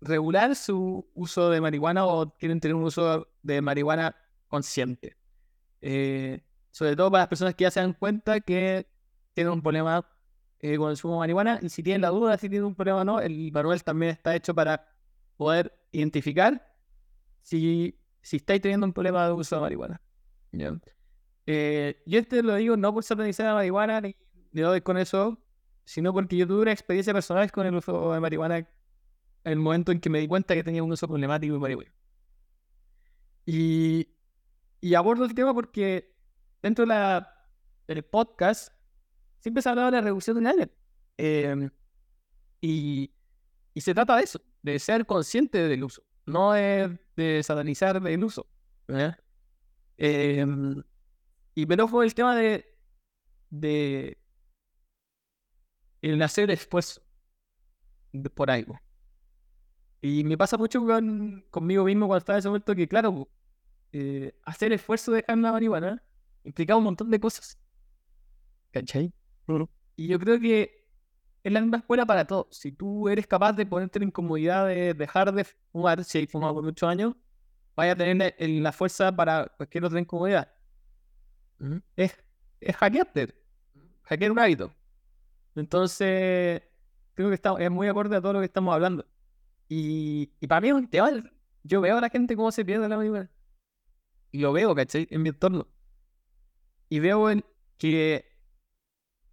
[0.00, 4.16] regular su uso de marihuana o quieren tener un uso de marihuana
[4.48, 5.16] consciente.
[5.80, 8.86] Eh, sobre todo para las personas que ya se dan cuenta que
[9.34, 10.06] tienen un problema
[10.60, 13.00] eh, con el consumo de marihuana y si tienen la duda si tienen un problema
[13.00, 14.86] o no, el manual también está hecho para
[15.36, 16.70] poder identificar
[17.42, 20.00] si, si estáis teniendo un problema de uso de marihuana.
[20.52, 20.72] ¿ya?
[21.46, 24.16] Eh, yo este lo digo no por satanizar la marihuana ni,
[24.52, 25.38] ni doy con eso,
[25.84, 28.68] sino porque yo tuve una experiencia personal con el uso de marihuana en
[29.44, 31.92] el momento en que me di cuenta que tenía un uso problemático de marihuana.
[33.46, 34.08] Y,
[34.80, 36.14] y abordo el tema porque
[36.62, 37.48] dentro de la,
[37.88, 38.72] del podcast
[39.38, 40.70] siempre se ha hablado de la reducción del daño.
[41.16, 41.70] Eh,
[42.60, 43.10] y,
[43.74, 48.24] y se trata de eso, de ser consciente del uso, no de, de satanizar el
[48.24, 48.46] uso.
[48.88, 49.18] ¿ya?
[49.98, 50.46] Eh,
[51.54, 52.64] y me enojo el tema de,
[53.50, 54.18] de
[56.02, 57.02] el hacer esfuerzo
[58.34, 58.78] por algo.
[60.02, 63.28] Y me pasa mucho con, conmigo mismo cuando estaba en ese momento que, claro,
[63.92, 66.02] eh, hacer esfuerzo de dejar la marihuana
[66.44, 67.58] implicaba un montón de cosas.
[68.70, 69.12] ¿Cachai?
[69.96, 70.79] Y yo creo que
[71.42, 72.46] es la misma escuela para todos.
[72.50, 76.54] Si tú eres capaz de ponerte en incomodidad de dejar de fumar, si hay fumado
[76.54, 77.14] por muchos años,
[77.76, 80.52] vaya a tener la, fuerza para cualquier otra incomodidad.
[81.96, 82.16] Es,
[82.60, 83.34] es hackearte,
[84.02, 84.74] hackear un hábito.
[85.54, 86.62] Entonces,
[87.14, 89.06] creo que está, es muy acorde a todo lo que estamos hablando.
[89.68, 91.10] Y, y para mí es un tema.
[91.62, 93.30] Yo veo a la gente cómo se pierde la marihuana.
[94.32, 95.06] Y lo veo, ¿cachai?
[95.10, 95.66] En mi entorno.
[96.88, 97.44] Y veo el-
[97.78, 98.26] que,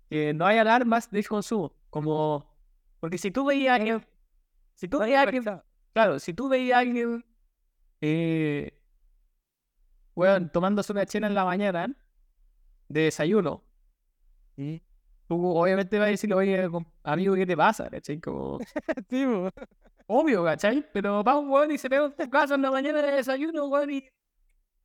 [0.10, 1.74] que no hay alarmas de consumo.
[1.98, 2.46] Como.
[3.00, 4.06] Porque si tú veías a alguien.
[4.76, 5.44] Si tú veías a alguien.
[5.94, 7.26] Claro, si tú veías a alguien.
[8.02, 8.72] Eh,
[10.14, 11.88] weón, tomándose una chela en la mañana.
[12.88, 13.64] De desayuno.
[15.28, 16.70] Tú obviamente vas a decirle, oye,
[17.02, 17.90] amigo, ¿qué te pasa?
[17.90, 18.20] ¿Cachai?
[18.22, 18.60] Como,
[19.10, 19.26] Sí,
[20.06, 20.86] obvio, ¿cachai?
[20.94, 23.66] Pero va un weón y se pega en tu casa en la mañana de desayuno,
[23.66, 24.08] weón, y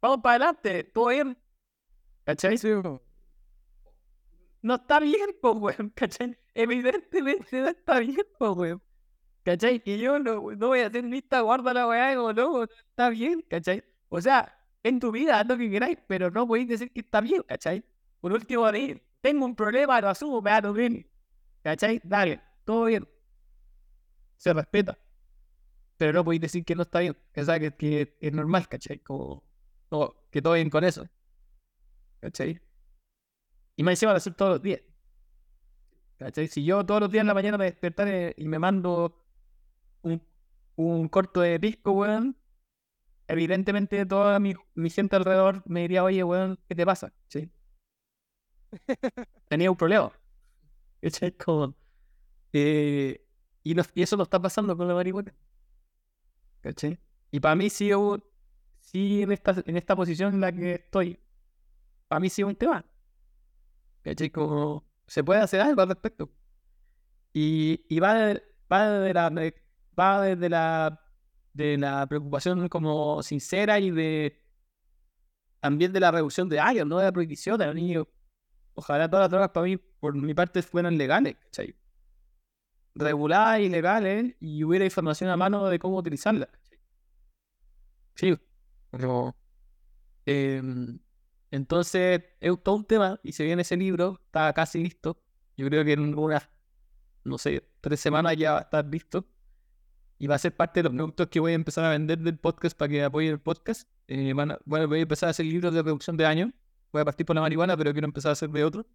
[0.01, 1.37] vamos para adelante, todo bien.
[2.25, 2.57] ¿Cachai?
[2.57, 2.71] Sí.
[4.63, 6.39] No está bien, pues, weón, ¿cachai?
[6.55, 8.83] Evidentemente no está bien, pues, weón.
[9.45, 9.83] ¿Cachai?
[9.85, 13.45] Y yo no, no voy a hacer lista, guarda la weá, como no, está bien,
[13.49, 13.83] ¿cachai?
[14.09, 17.21] O sea, en tu vida haz lo que queráis, pero no podéis decir que está
[17.21, 17.85] bien, ¿cachai?
[18.21, 21.09] Por último, decir, tengo un problema, lo asumo, me da lo bien.
[21.63, 22.01] ¿Cachai?
[22.05, 23.09] Dale, todo bien.
[24.37, 24.99] Se respeta.
[25.97, 27.17] Pero no podéis decir que no está bien.
[27.37, 28.99] O sea, que, que es normal, ¿cachai?
[29.01, 29.45] Como,
[30.31, 31.09] que todo bien con eso.
[32.21, 32.61] ¿Cachai?
[33.77, 34.81] Y más encima de hacer todos los días.
[36.23, 36.49] ¿Cachai?
[36.49, 39.17] Si yo todos los días en la mañana me despertaré y me mando
[40.03, 40.23] un,
[40.77, 42.37] un corto de disco, weón,
[43.29, 47.13] evidentemente toda mi, mi gente alrededor me diría, oye, weón, ¿qué te pasa?
[47.29, 47.51] ¿Sí?
[49.49, 50.13] Tenía un problema.
[51.03, 51.33] ¿Cachai?
[51.37, 51.75] Como,
[52.55, 53.25] eh,
[53.65, 55.35] y, no- y eso no está pasando con la marihuana.
[56.61, 56.99] ¿Cachai?
[57.31, 57.91] Y para mí sí,
[58.81, 61.19] sí en, esta, en esta posición en la que estoy,
[62.09, 62.85] para mí sí es un tema.
[64.03, 64.31] ¿Cachai?
[64.31, 66.31] Como se puede hacer algo al respecto.
[67.35, 68.33] Y, y va,
[68.73, 69.31] va, de la,
[69.99, 71.05] va desde la,
[71.53, 74.41] de la preocupación como sincera y de
[75.61, 78.07] también de la reducción de años, no de la prohibición de los niños.
[78.73, 81.77] Ojalá todas las drogas para mí, por mi parte, fueran legales, ¿cachai?
[82.95, 86.49] Reguladas y legales y hubiera información a mano de cómo utilizarlas.
[88.15, 88.35] Sí,
[88.91, 89.37] pero,
[90.25, 90.99] em,
[91.53, 95.23] entonces es todo un tema y se viene ese libro, está casi listo.
[95.55, 96.49] Yo creo que en unas,
[97.25, 99.27] no sé, tres semanas ya va a estar listo.
[100.19, 102.39] Y va a ser parte de los productos que voy a empezar a vender del
[102.39, 103.87] podcast para que apoyen el podcast.
[104.09, 106.53] Eh, bueno, voy a empezar a hacer libros de reducción de daño.
[106.91, 108.87] Voy a partir por la marihuana, pero quiero empezar a hacer de otro.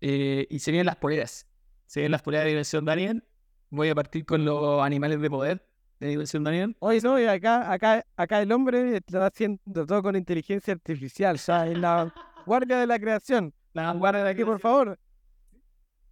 [0.00, 1.48] Eh, y se vienen las poleras.
[1.86, 3.24] Se vienen las poleras de Dimensión Daniel.
[3.70, 5.67] Voy a partir con los animales de poder
[6.06, 6.76] Dimensión Daniel.
[6.78, 11.38] Oye, no, y acá, acá, acá el hombre está haciendo todo con inteligencia artificial, o
[11.38, 12.14] sea, es la
[12.46, 13.52] guardia de la creación.
[13.72, 14.98] La guarda de Aquí, por favor,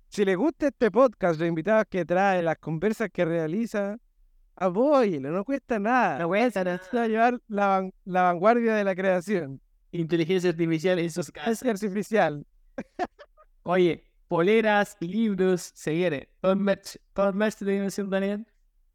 [0.09, 3.99] si le gusta este podcast, los invitados que trae, las conversas que realiza,
[4.55, 6.19] apóyelo, no cuesta nada.
[6.19, 6.81] No cuesta nada.
[6.93, 9.61] A llevar la, la vanguardia de la creación.
[9.93, 11.63] Inteligencia artificial en sus casas.
[11.63, 12.47] Es artificial.
[13.63, 16.29] Oye, poleras, libros, se viene.
[16.41, 18.47] Todo el merch, todo el merch de Dimensión Daniel.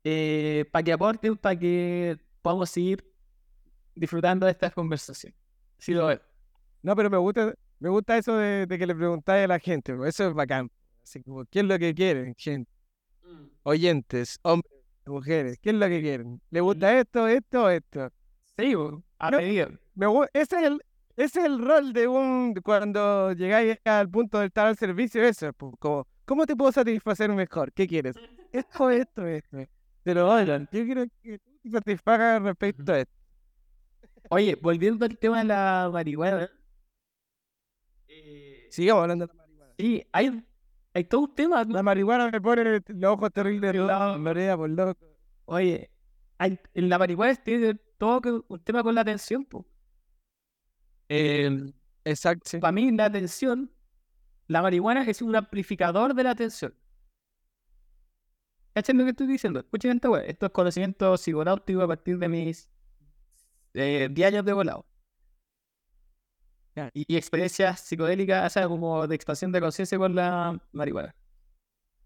[0.03, 3.05] Eh, para que aporten, para que podamos seguir
[3.95, 5.33] disfrutando de esta conversación.
[5.77, 6.21] Sí lo veo.
[6.81, 9.93] No, pero me gusta, me gusta eso de, de que le preguntáis a la gente,
[9.93, 10.71] bro, eso es bacán.
[11.03, 12.71] Así como, ¿qué es lo que quieren, gente?
[13.63, 14.71] Oyentes, hombres,
[15.05, 16.41] mujeres, ¿qué es lo que quieren?
[16.49, 18.09] ¿Le gusta esto, esto o esto?
[18.57, 19.37] Sí, bo, a No.
[19.37, 19.79] pedir.
[19.93, 20.81] Me ese es el,
[21.15, 25.53] ese es el rol de un cuando llegáis al punto de estar al servicio, eso,
[25.53, 27.71] pues, como, ¿cómo te puedo satisfacer mejor?
[27.73, 28.15] ¿Qué quieres?
[28.51, 29.57] Esto, esto, esto.
[30.03, 30.67] Te lo oigan.
[30.71, 33.13] Yo quiero que tú te satisfagas respecto a esto.
[34.29, 36.49] Oye, volviendo al tema de la marihuana.
[38.07, 39.73] eh, Sigamos hablando de la marihuana.
[39.77, 40.43] sí, hay,
[40.93, 41.63] hay todo un tema.
[41.65, 45.05] La marihuana me pone los ojos terribles rojos, me por loco.
[45.45, 45.91] Oye,
[46.37, 49.45] hay, en la marihuana tiene todo un tema con la atención.
[49.45, 49.65] po.
[51.09, 51.73] Eh,
[52.05, 52.59] Exacto.
[52.59, 53.71] para mí la atención,
[54.47, 56.73] la marihuana es un amplificador de la atención.
[58.73, 59.59] ¿Cachai lo que estoy diciendo?
[59.59, 60.21] Escuchen esta.
[60.23, 62.69] Esto es conocimiento psiconáutico a partir de mis
[63.73, 64.85] eh, 10 años de volado.
[66.93, 71.13] Y, experiencias psicodélicas, o sea, como de expansión de conciencia con la marihuana.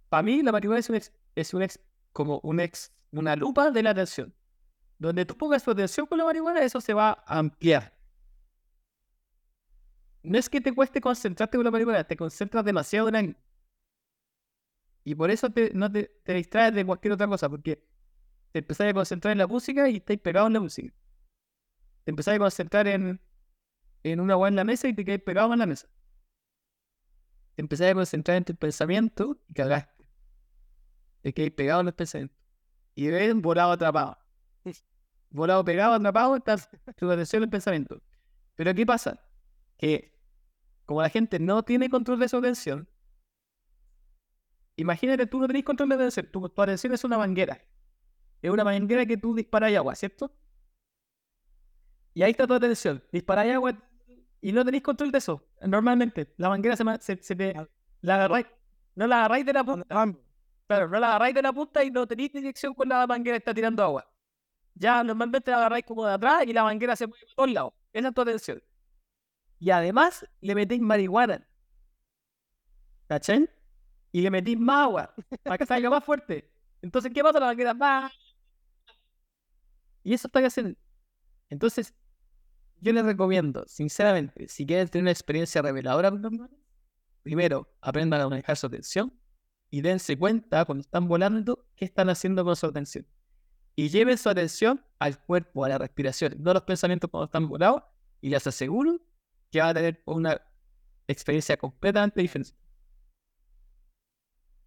[0.09, 1.79] Para mí, la marihuana es un ex- es un ex-
[2.13, 4.33] como un ex, una lupa de la atención.
[4.99, 7.93] Donde tú pongas tu atención con la marihuana, eso se va a ampliar.
[10.23, 13.37] No es que te cueste concentrarte con la marihuana, te concentras demasiado en.
[15.05, 17.87] Y por eso te, no te, te distraes de cualquier otra cosa, porque
[18.51, 20.91] te empezás a concentrar en la música y estáis pegado en la música.
[22.03, 23.21] Te empezás a concentrar en,
[24.01, 25.87] en una hueá en la mesa y te quedas pegado en la mesa.
[27.53, 30.05] Te empezás a concentrar en tu pensamiento y cagaste.
[31.21, 32.37] Te quedas pegado en los pensamientos.
[32.95, 34.17] Y ves volado atrapado.
[35.29, 38.01] Volado pegado, atrapado, estás tu atención en el pensamiento.
[38.55, 39.21] Pero ¿qué pasa?
[39.77, 40.17] Que
[40.85, 42.89] como la gente no tiene control de su atención,
[44.75, 47.61] imagínate tú no tenés control de atención, tu, tu atención es una manguera.
[48.41, 50.31] Es una manguera que tú disparas agua, ¿cierto?
[52.13, 53.77] Y ahí está tu atención, disparas agua
[54.41, 55.43] y no tenéis control de eso.
[55.61, 57.53] Normalmente, la manguera se, se, te...
[58.01, 58.45] La agarráis,
[58.95, 60.13] no la agarráis de la punta,
[60.67, 63.53] claro, no la agarráis de la punta y no tenéis dirección con la manguera está
[63.53, 64.07] tirando agua.
[64.75, 67.73] Ya normalmente la agarráis como de atrás y la manguera se mueve por todos lados.
[67.93, 68.63] Esa es tu atención.
[69.59, 71.47] Y además le metéis marihuana.
[73.07, 73.49] ¿cachai?
[74.15, 75.13] Y le metís más agua
[75.43, 76.49] para que salga más fuerte.
[76.81, 77.37] Entonces, ¿qué pasa?
[77.37, 78.13] La queda más.
[80.03, 80.79] Y eso está haciendo.
[81.49, 81.93] Entonces,
[82.79, 86.13] yo les recomiendo, sinceramente, si quieren tener una experiencia reveladora,
[87.23, 89.11] primero aprendan a manejar su atención
[89.69, 93.05] y dense cuenta cuando están volando qué están haciendo con su atención.
[93.75, 97.49] Y lleven su atención al cuerpo, a la respiración, no a los pensamientos cuando están
[97.49, 97.83] volados,
[98.21, 98.97] y les aseguro
[99.51, 100.41] que van a tener una
[101.05, 102.64] experiencia completamente diferente.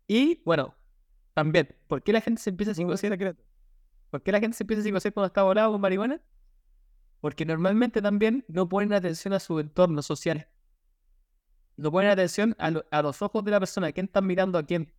[0.09, 0.75] Y bueno,
[1.35, 3.37] también, ¿por qué la gente se empieza a psicosear?
[4.11, 6.21] ¿Por qué la gente se empieza a psicosear cuando está volado con marihuana?
[7.21, 10.49] Porque normalmente también no ponen atención a su entorno social.
[11.77, 14.65] No ponen atención a, lo- a los ojos de la persona, quién están mirando a
[14.65, 14.93] quién,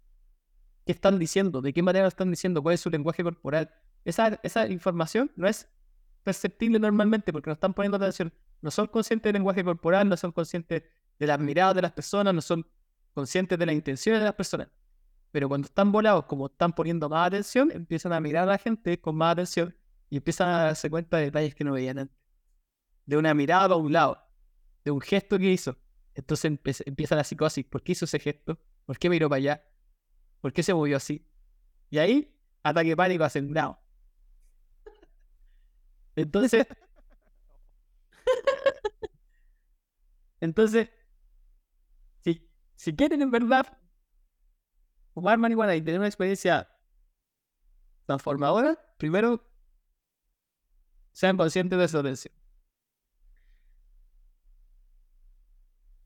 [0.85, 3.71] qué están diciendo, de qué manera lo están diciendo, cuál es su lenguaje corporal.
[4.05, 5.69] Esa, esa información no es
[6.23, 8.33] perceptible normalmente porque no están poniendo atención.
[8.61, 10.83] No son conscientes del lenguaje corporal, no son conscientes
[11.19, 12.67] de las miradas de las personas, no son
[13.13, 14.69] conscientes de las intenciones de las personas.
[15.31, 18.99] Pero cuando están volados, como están poniendo más atención, empiezan a mirar a la gente
[18.99, 19.75] con más atención
[20.09, 22.17] y empiezan a darse cuenta de detalles que no veían antes.
[23.05, 24.19] De una mirada a un lado,
[24.83, 25.77] de un gesto que hizo.
[26.15, 27.65] Entonces empieza la psicosis.
[27.65, 28.59] ¿Por qué hizo ese gesto?
[28.85, 29.63] ¿Por qué miró para allá?
[30.41, 31.25] ¿Por qué se movió así?
[31.89, 33.79] Y ahí, ataque pánico asegurado.
[36.15, 36.65] Entonces.
[40.41, 40.89] Entonces,
[42.23, 43.78] si, si quieren en verdad
[45.19, 46.67] fumar marihuana y tener una experiencia
[48.05, 49.41] transformadora, primero
[51.11, 52.33] sean conscientes de su atención.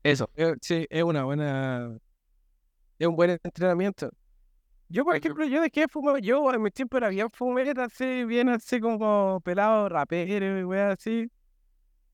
[0.02, 0.30] Eso.
[0.36, 1.98] Eh, Sí, es una buena.
[2.98, 4.10] Es un buen entrenamiento.
[4.88, 6.20] Yo, por ejemplo, yo dejé de fumar.
[6.22, 10.94] Yo en mi tiempo era bien fumeta, así, bien así como pelado, rapero y weas
[10.98, 11.30] así.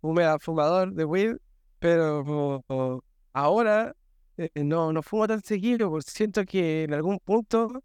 [0.02, 1.36] Fumé- fumador de weed,
[1.80, 2.62] pero
[3.32, 3.96] ahora
[4.54, 7.82] eh, no, no fumo tan seguido, porque siento que en algún punto,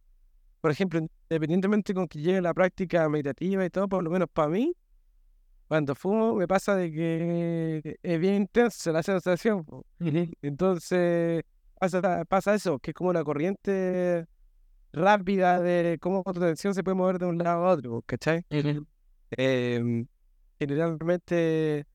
[0.62, 1.00] por ejemplo,
[1.30, 4.74] independientemente con que llegue la práctica meditativa y todo, por lo menos para mí,
[5.68, 9.66] cuando fumo me pasa de que es bien intensa la sensación.
[10.42, 11.44] Entonces
[11.80, 14.26] pasa, pasa eso, que es como una corriente
[14.94, 18.46] rápida de cómo tu atención se puede mover de un lado a otro, ¿cachai?
[19.32, 20.08] Em,
[20.60, 21.86] generalmente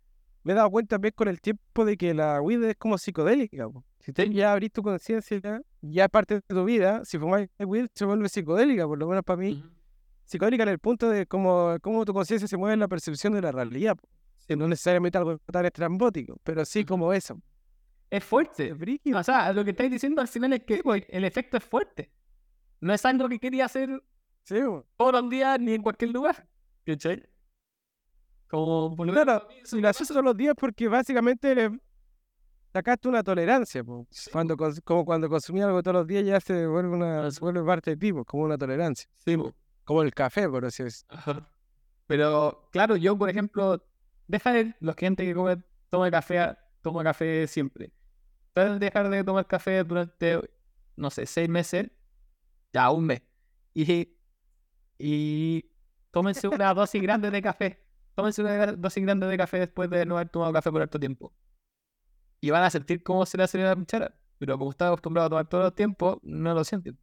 [0.43, 3.69] me he dado cuenta también con el tiempo de que la weed es como psicodélica.
[3.69, 3.85] po.
[4.01, 5.41] Si tú ya abrís tu conciencia,
[5.83, 9.25] ya es parte de tu vida, si fumas weed se vuelve psicodélica, por lo menos
[9.25, 9.65] para mí.
[10.25, 13.43] Psicodélica en el punto de cómo, cómo tu conciencia se mueve en la percepción de
[13.43, 13.97] la realidad.
[14.49, 17.41] No necesariamente algo tan estrambótico, pero sí como eso.
[18.11, 18.75] Es fuerte.
[19.05, 19.15] Es.
[19.15, 22.11] O sea, lo que estáis diciendo al final es que el efecto es fuerte.
[22.81, 24.03] No es algo que quería hacer
[24.45, 24.57] Sí,
[24.97, 26.49] todos los días ni en cualquier lugar.
[26.85, 27.23] ¿Cachai?
[28.51, 31.78] Como por lo Claro, si lo haces todos los días porque básicamente le
[32.72, 34.06] sacaste una tolerancia, po.
[34.32, 37.62] Cuando, cons- como cuando consumí algo todos los días ya se vuelve, una, se vuelve
[37.64, 39.09] parte de ti, po, como una tolerancia.
[39.24, 39.55] Sí, po.
[39.85, 41.16] Como el café, por así decirlo.
[41.16, 41.48] Ajá.
[42.06, 43.85] Pero, claro, yo, por ejemplo,
[44.27, 47.93] deja de los gente que come, toma café, toma café siempre.
[48.52, 50.40] Puedes dejar de tomar café durante,
[50.97, 51.89] no sé, seis meses,
[52.72, 53.22] ya un mes.
[53.74, 54.16] Y,
[54.98, 55.64] y
[56.10, 57.86] tómense una dosis grande de café.
[58.20, 61.32] Tómense una dosis grande de café después de no haber tomado café por harto tiempo.
[62.42, 64.14] Y van a sentir cómo se le hace la cuchara.
[64.36, 66.98] Pero como están acostumbrados a tomar todo el tiempo, no lo sienten.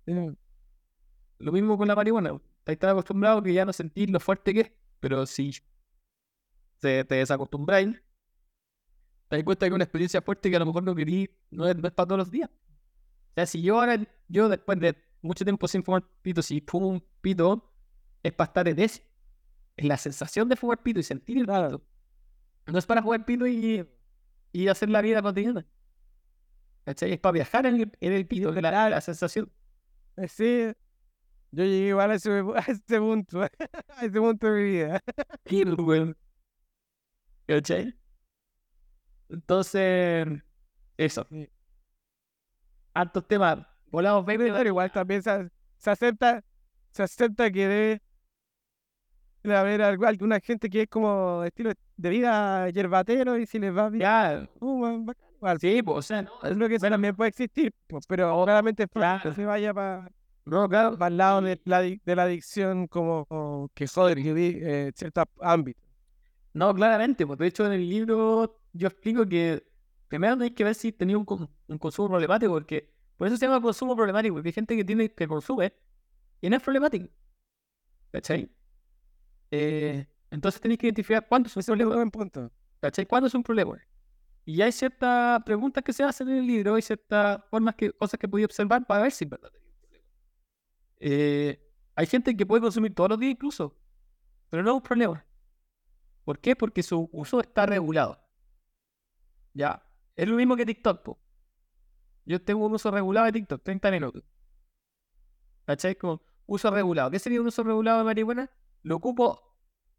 [1.40, 2.40] Lo mismo con la marihuana.
[2.60, 4.72] Estáis tan acostumbrados que ya no sentís lo fuerte que es.
[5.00, 5.54] Pero si
[6.78, 8.00] te, te desacostumbráis,
[9.30, 11.68] te das cuenta que es una experiencia fuerte que a lo mejor no querís, no
[11.68, 12.52] es, no es para todos los días.
[12.52, 16.90] O sea, si yo ahora, yo después de mucho tiempo sin fumar pito, si fumo
[16.90, 17.74] un pito,
[18.22, 19.02] es para estar en ese.
[19.78, 21.84] Es la sensación de fumar pito y sentir el pito.
[22.68, 23.88] No es para fumar pito y,
[24.54, 25.66] y hacer la vida cotidiana.
[26.86, 27.14] ¿Cachai?
[27.14, 29.52] Es para viajar en el, en el pito, la, la sensación.
[30.18, 30.74] Eh, Sí,
[31.52, 33.42] yo llegué igual a ese, a ese punto,
[33.90, 35.02] a ese punto de mi vida.
[35.80, 36.18] Weón.
[37.48, 37.94] ¿Cachai?
[39.30, 40.28] Entonces,
[40.98, 41.28] eso.
[41.30, 41.50] Sí.
[42.94, 43.60] Altos temas.
[43.88, 44.52] Volamos, baby.
[44.52, 46.44] Pero igual también se, se acepta,
[46.92, 48.02] se acepta que debe,
[49.50, 53.90] debe haber alguna gente que es como estilo de vida yerbatero y si les va
[53.90, 57.30] bien, Ya, fuman, bacán, sí, pues, o sea, no, Es lo que bueno, también puede
[57.30, 59.34] existir, pues, pero claramente es claro.
[59.34, 60.12] se vaya para
[60.46, 60.98] no, claro.
[61.00, 65.84] al lado de la, de la adicción como, que jode que eh, ciertos ámbitos.
[66.54, 69.64] No, claramente, pues de hecho en el libro yo explico que
[70.08, 71.26] primero tenéis que ver si tenía un,
[71.68, 75.10] un consumo problemático, porque por eso se llama consumo problemático, porque hay gente que tiene
[75.12, 75.74] que consume
[76.42, 77.10] y no es problemático.
[78.12, 78.50] ¿Cachai?
[79.52, 81.96] Eh, entonces tenéis que identificar cuándo es un problema.
[81.96, 82.52] buen punto.
[82.82, 83.06] ¿Cachai?
[83.06, 83.78] ¿Cuándo es un problema?
[84.46, 88.20] Y hay ciertas preguntas que se hacen en el libro, hay ciertas formas que, cosas
[88.20, 90.06] que podía observar para ver si es verdad tenía un problema.
[91.00, 91.60] Eh,
[91.96, 93.76] hay gente que puede consumir todos los días incluso,
[94.50, 95.26] pero no es un problema.
[96.24, 96.56] ¿Por qué?
[96.56, 98.20] Porque su uso está regulado.
[99.54, 99.84] Ya.
[100.16, 101.20] Es lo mismo que TikTok, po.
[102.26, 104.24] Yo tengo un uso regulado de TikTok, 30 minutos.
[105.66, 105.96] ¿Cachai?
[105.96, 107.12] Como uso regulado.
[107.12, 108.50] ¿Qué sería un uso regulado de marihuana?
[108.88, 109.42] Lo ocupo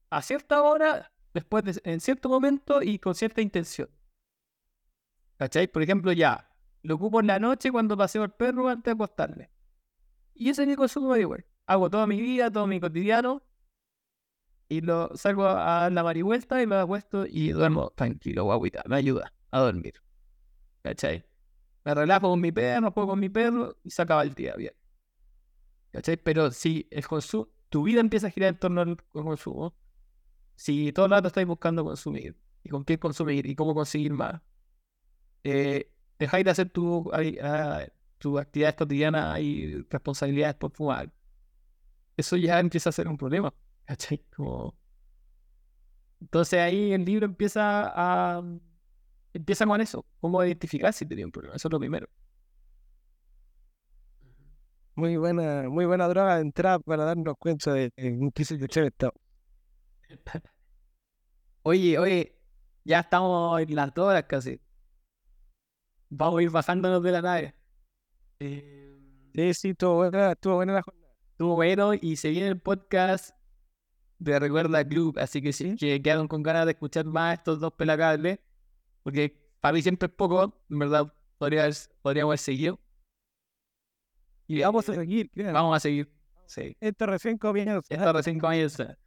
[0.09, 3.91] a cierta hora, después de, en cierto momento y con cierta intención.
[5.37, 5.69] ¿Cachai?
[5.69, 6.51] Por ejemplo, ya,
[6.83, 9.51] lo ocupo en la noche cuando paseo al perro antes de acostarme.
[10.33, 11.45] Y ese es mi consumo de marihuana.
[11.67, 13.43] Hago toda mi vida, todo mi cotidiano.
[14.71, 18.85] Y lo salgo a la marihuelta y me acuesto y duermo tranquilo, guaguita.
[18.87, 20.01] Me ayuda a dormir.
[20.81, 21.27] ¿Cachai?
[21.85, 24.73] Me relajo con mi perro, juego con mi perro y se acaba el día bien.
[25.93, 26.17] ¿Cachai?
[26.17, 29.75] Pero si el consumo, tu vida empieza a girar en torno al consumo,
[30.57, 34.41] si todo el rato estás buscando consumir, y con qué consumir, y cómo conseguir más,
[35.45, 37.85] eh, dejáis de hacer tu, ah,
[38.19, 41.13] tus actividades cotidianas y responsabilidades por fumar,
[42.17, 43.55] eso ya empieza a ser un problema.
[43.85, 44.25] ¿Cachai?
[44.37, 44.77] Como...
[46.21, 48.43] Entonces ahí el libro empieza a...
[49.33, 52.09] Empieza con eso, cómo identificar si tenía un problema, eso es lo primero.
[54.99, 57.93] Muy buena, muy buena droga de entrada para darnos cuenta de
[58.35, 59.15] qué situación estamos.
[61.63, 62.37] Oye, oye,
[62.85, 64.61] ya estamos en las dos horas casi.
[66.09, 67.55] Vamos a ir bajándonos de la nave.
[68.41, 68.99] Eh,
[69.35, 71.15] Sí, sí, estuvo buena, estuvo buena la jornada.
[71.31, 73.37] estuvo bueno y se viene el podcast
[74.19, 77.73] de Recuerda Club, así que si que quedaron con ganas de escuchar más estos dos
[77.75, 78.41] pelacables,
[79.05, 82.81] porque para mí siempre es poco, en verdad podría haber, podríamos haber seguido.
[84.49, 86.11] Y Vamos a seguir, vamos a seguir.
[86.47, 86.77] Sí.
[86.81, 87.81] Esto recién comienza.
[87.89, 88.99] Esto recién comienza.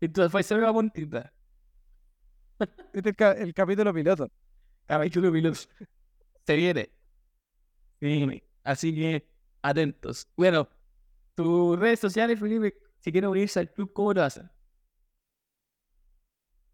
[0.00, 1.32] Entonces fue solo una puntita.
[2.92, 4.28] Este es el, ca- el capítulo piloto.
[4.86, 5.58] Capítulo piloto.
[6.46, 6.90] Se viene.
[8.00, 8.42] Sí.
[8.62, 9.26] Así que
[9.62, 10.28] atentos.
[10.36, 10.68] Bueno,
[11.34, 14.50] tus redes sociales, Felipe, si quieren unirse al club, ¿cómo lo hacen?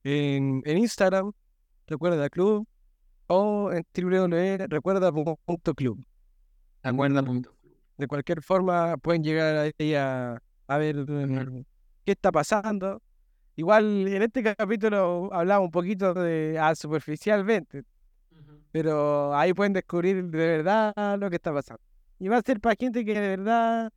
[0.02, 1.32] En, en Instagram,
[1.86, 2.66] recuerda club,
[3.28, 6.04] o en www.recuerda.club.
[6.82, 7.59] Acuérdate.
[8.00, 11.64] De cualquier forma, pueden llegar ahí a, a ver mm,
[12.02, 13.02] qué está pasando.
[13.56, 17.82] Igual en este capítulo hablaba un poquito de ah, superficialmente,
[18.72, 21.82] pero ahí pueden descubrir de verdad lo que está pasando.
[22.18, 23.92] Y va a ser para gente que de verdad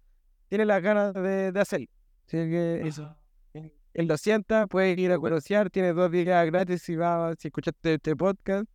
[0.50, 1.88] tiene las ganas de, de hacerlo.
[2.28, 3.16] Así que eso.
[3.94, 7.94] Él lo sienta, puede ir a conocer, tiene dos días gratis si va, si escuchaste
[7.94, 8.66] este podcast,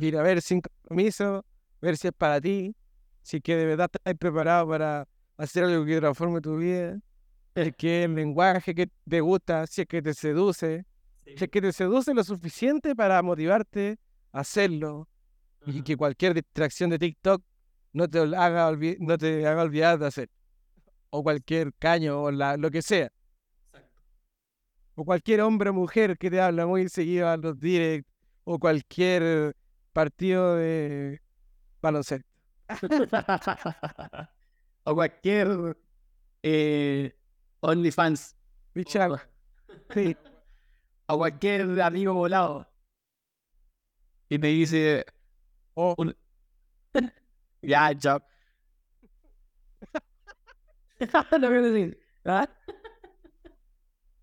[0.00, 1.44] ir a ver sin compromiso,
[1.82, 2.74] ver si es para ti,
[3.22, 6.98] si es que de verdad estás preparado para hacer algo que transforme tu vida,
[7.54, 10.84] el que el lenguaje que te gusta, si es que te seduce,
[11.24, 13.98] si es que te seduce lo suficiente para motivarte
[14.32, 15.08] a hacerlo
[15.66, 17.42] y que cualquier distracción de TikTok
[17.92, 20.30] no te haga, olvi- no te haga olvidar de hacer,
[21.10, 23.10] o cualquier caño o la, lo que sea.
[24.94, 28.08] O cualquier hombre o mujer que te habla muy seguido a los directs,
[28.44, 29.54] o cualquier
[29.92, 31.20] partido de
[31.80, 32.27] baloncesto.
[34.84, 35.76] o cualquier
[36.42, 37.16] eh,
[37.60, 38.36] OnlyFans.
[38.74, 39.22] Bichagua.
[39.90, 40.16] Sí.
[41.06, 42.66] O cualquier amigo volado.
[44.28, 45.04] Y te dice,
[45.74, 46.16] O un-
[47.62, 48.20] ya, chao.
[51.40, 51.98] Lo que decir.
[52.24, 52.48] ¿Ah?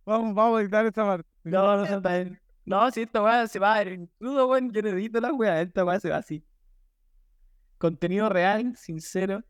[0.06, 1.30] vamos, vamos a editar esta parte.
[1.44, 2.38] No, no, no, no.
[2.66, 4.72] No, si esta weá se va a ver crudo, weón.
[4.72, 5.62] Yo necesito la weá.
[5.62, 6.44] Esta weá se va así.
[7.78, 9.44] Contenido real, sincero.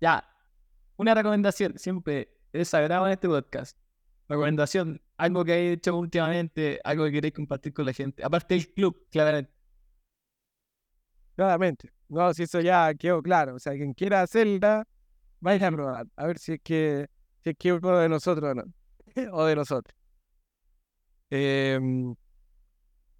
[0.00, 0.28] Ya.
[0.96, 1.78] Una recomendación.
[1.78, 3.78] Siempre es en este podcast.
[4.28, 5.02] Recomendación.
[5.16, 6.80] Algo que he hecho últimamente.
[6.84, 8.24] Algo que queréis compartir con la gente.
[8.24, 9.52] Aparte del club, claramente.
[11.36, 11.92] Claramente.
[12.08, 13.56] No, si eso ya quedó claro.
[13.56, 14.86] O sea, quien quiera hacerla,
[15.40, 16.06] vaya a probar.
[16.16, 17.08] A ver si es que,
[17.42, 18.64] si es que uno de nosotros o no.
[19.32, 19.94] o de nosotros.
[21.30, 22.14] Em,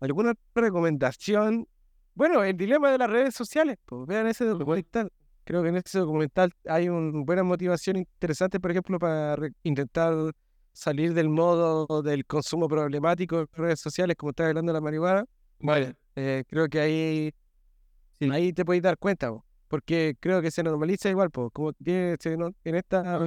[0.00, 1.66] ¿Alguna recomendación?
[2.14, 3.76] Bueno, el dilema de las redes sociales.
[3.84, 5.10] Pues vean ese documental.
[5.44, 10.32] Creo que en ese documental hay una buena motivación interesante, por ejemplo, para intentar
[10.72, 15.24] salir del modo del consumo problemático de redes sociales, como estás hablando de la marihuana.
[15.58, 15.94] Vale.
[16.16, 17.34] Eh, creo que ahí,
[18.30, 22.16] ahí te puedes dar cuenta, po, porque creo que se normaliza igual, po, como que
[22.64, 23.18] en esta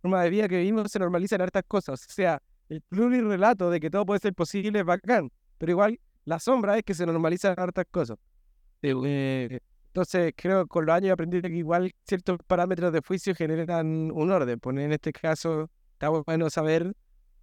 [0.00, 2.06] forma de vida que vivimos se normalizan hartas cosas.
[2.08, 5.98] O sea, el relato de que todo puede ser posible es bacán, pero igual
[6.28, 8.18] la sombra es que se normalizan hartas cosas.
[8.82, 14.10] Eh, entonces, creo que con los años aprendí que igual ciertos parámetros de juicio generan
[14.12, 14.60] un orden.
[14.60, 16.94] Pues en este caso, está bueno saber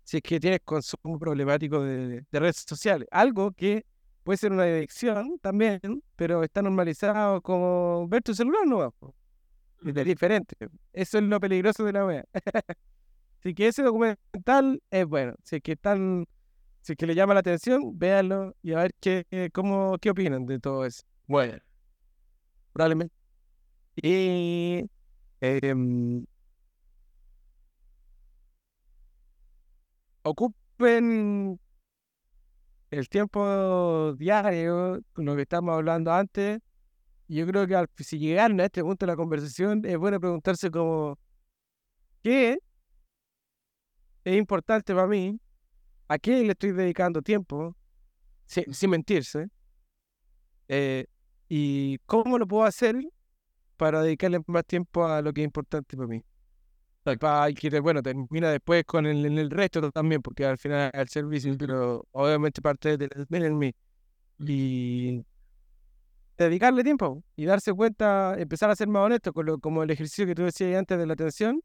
[0.03, 3.07] si es que tienes consumo problemático de, de redes sociales.
[3.11, 3.85] Algo que
[4.23, 5.79] puede ser una adicción también,
[6.15, 8.93] pero está normalizado como ver tu celular no
[9.93, 10.55] es diferente.
[10.93, 12.25] Eso es lo peligroso de la wea.
[13.39, 15.35] Así que ese documental es bueno.
[15.43, 16.25] Si es que están,
[16.85, 20.45] si es que le llama la atención, véanlo y a ver qué, cómo, qué opinan
[20.45, 21.01] de todo eso.
[21.25, 21.57] Bueno,
[22.73, 23.15] Probablemente.
[23.95, 24.85] Y
[25.41, 26.25] em,
[30.23, 31.59] ocupen
[32.91, 36.59] el tiempo diario con lo que estamos hablando antes.
[37.27, 40.69] Yo creo que al, si llegaron a este punto de la conversación, es bueno preguntarse
[40.69, 41.17] como,
[42.23, 42.59] ¿qué
[44.25, 45.39] es importante para mí?
[46.07, 47.75] ¿A qué le estoy dedicando tiempo?
[48.45, 49.47] Sin, sin mentirse.
[50.67, 51.05] Eh,
[51.47, 52.95] ¿Y cómo lo puedo hacer
[53.77, 56.23] para dedicarle más tiempo a lo que es importante para mí?
[57.03, 61.55] Para que, bueno, termina después con el, el resto también, porque al final el servicio,
[61.57, 63.71] pero obviamente parte del de, en mí.
[64.39, 65.23] Y
[66.37, 70.25] dedicarle tiempo y darse cuenta, empezar a ser más honesto con lo, como el ejercicio
[70.25, 71.61] que tú decías antes de la atención.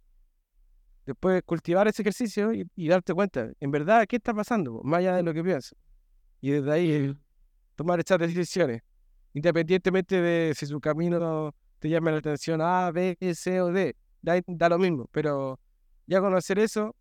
[1.06, 4.80] Después cultivar ese ejercicio y, y darte cuenta, en verdad, ¿qué está pasando?
[4.84, 5.74] Más allá de lo que pienso.
[6.40, 7.16] Y desde ahí
[7.74, 8.82] tomar estas decisiones
[9.32, 14.40] independientemente de si su camino te llama la atención A, B, C o D, da,
[14.46, 15.58] da lo mismo, pero
[16.06, 16.94] ya conocer eso,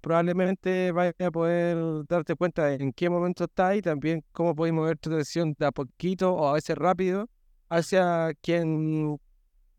[0.00, 1.76] probablemente vaya a poder
[2.08, 5.72] darte cuenta en qué momento estás y también cómo puedes mover tu atención de a
[5.72, 7.28] poquito o a veces rápido
[7.68, 9.18] hacia quien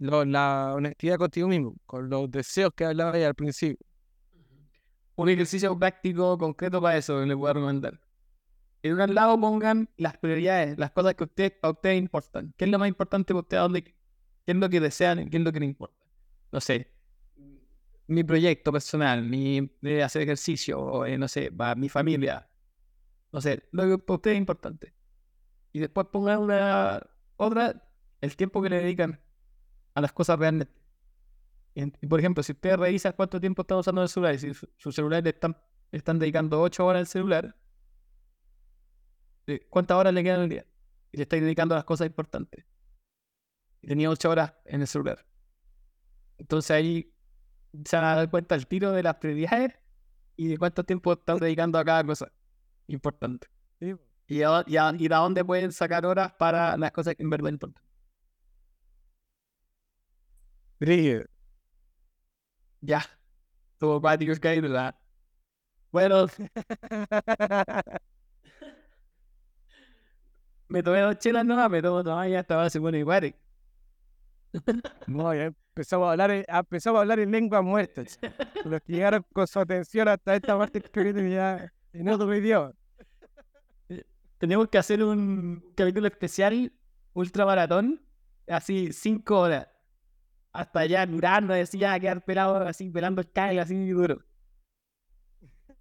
[0.02, 3.78] lo- la honestidad contigo mismo, con los deseos que hablaba al principio.
[5.15, 7.99] un ejercicio práctico, concreto para eso que les voy a recomendar.
[8.82, 12.53] En un lado pongan las prioridades, las cosas que usted, a ustedes importan.
[12.57, 13.60] ¿Qué es lo más importante para ustedes?
[13.60, 13.94] ¿A dónde- ¿Qué
[14.45, 15.95] es lo que desean qué es lo que les importa?
[16.52, 16.91] No sé,
[18.07, 19.69] mi proyecto personal, mi
[20.03, 22.49] hacer ejercicio, o, eh, no sé, para mi familia.
[23.32, 24.94] No sé, lo que para ustedes es importante.
[25.72, 27.02] Y después pongan una
[27.38, 27.88] otra,
[28.22, 29.19] el tiempo que le dedican
[29.93, 30.73] a las cosas realmente.
[31.73, 34.68] Y, por ejemplo, si ustedes revisan cuánto tiempo están usando el celular, y si su,
[34.77, 35.55] su celular le están,
[35.91, 37.55] le están dedicando 8 horas al celular,
[39.47, 40.65] eh, ¿cuántas horas le quedan al día?
[41.11, 42.65] Y le estáis dedicando a las cosas importantes.
[43.81, 45.26] Y tenía 8 horas en el celular.
[46.38, 47.13] Entonces ahí
[47.85, 49.73] se van a dar cuenta el tiro de las prioridades
[50.35, 52.31] y de cuánto tiempo están dedicando a cada cosa
[52.88, 53.47] importante.
[53.80, 53.93] Sí.
[54.27, 57.30] Y, a- y, a- y de dónde pueden sacar horas para las cosas que en
[57.30, 57.84] verdad importan.
[60.82, 61.26] Brígido.
[62.82, 63.06] Ya.
[63.78, 64.95] Tuvo cuáticos que ¿verdad?
[65.91, 66.26] Bueno,
[70.70, 73.36] me tomé dos chelas nuevas, me tomo todavía esta base bueno igual.
[75.06, 78.20] No, ya empezamos a hablar, empezamos a hablar en lenguas muertas.
[78.66, 82.74] Los que llegaron con su atención hasta esta parte que ya en otro idioma.
[84.40, 86.74] Tenemos que hacer un capítulo especial,
[87.14, 88.02] ultra maratón,
[88.48, 89.68] así cinco horas.
[90.53, 94.23] Hasta ya durando, así ya quedar pelado, así pelando el cael, así duro.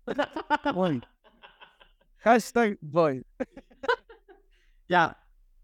[0.75, 1.03] Voy.
[2.19, 3.25] Hashtag voy.
[4.89, 5.17] Ya.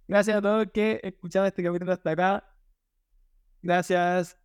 [0.09, 2.45] Gracias a todos que escucharon este capítulo hasta acá.
[3.61, 4.39] Gracias,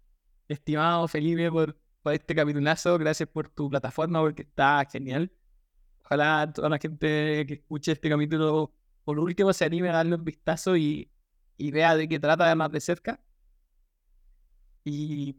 [0.47, 2.97] estimado Felipe, por, por este capitulazo.
[2.97, 5.31] Gracias por tu plataforma, porque está genial.
[6.03, 8.73] Ojalá toda la gente que escuche este capítulo
[9.05, 11.09] por último se anime a darle un vistazo y,
[11.57, 13.19] y vea de qué trata más de cerca.
[14.83, 15.35] Y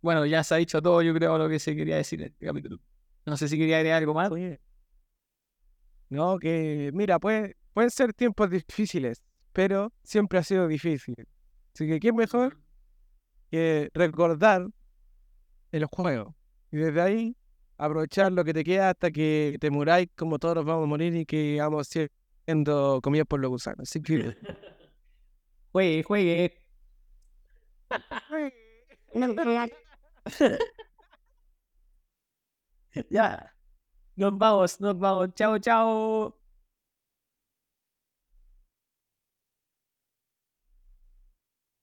[0.00, 2.46] bueno, ya se ha dicho todo, yo creo, lo que se quería decir en este
[2.46, 2.78] capítulo.
[3.24, 4.30] No sé si quería agregar algo más.
[4.30, 4.60] Oye.
[6.08, 9.22] No, que mira, puede, pueden ser tiempos difíciles,
[9.52, 11.16] pero siempre ha sido difícil.
[11.74, 12.58] Así que qué mejor
[13.50, 14.68] que recordar
[15.72, 16.36] el juego.
[16.70, 17.36] Y desde ahí
[17.78, 21.26] aprovechar lo que te queda hasta que te muráis como todos vamos a morir y
[21.26, 23.88] que vamos siendo comidos por los gusanos.
[23.88, 24.36] Así que
[25.72, 26.65] Juegue, juegue.
[33.10, 33.52] ya.
[34.16, 35.34] Nos vamos, nos vamos.
[35.34, 36.45] Chao, chao.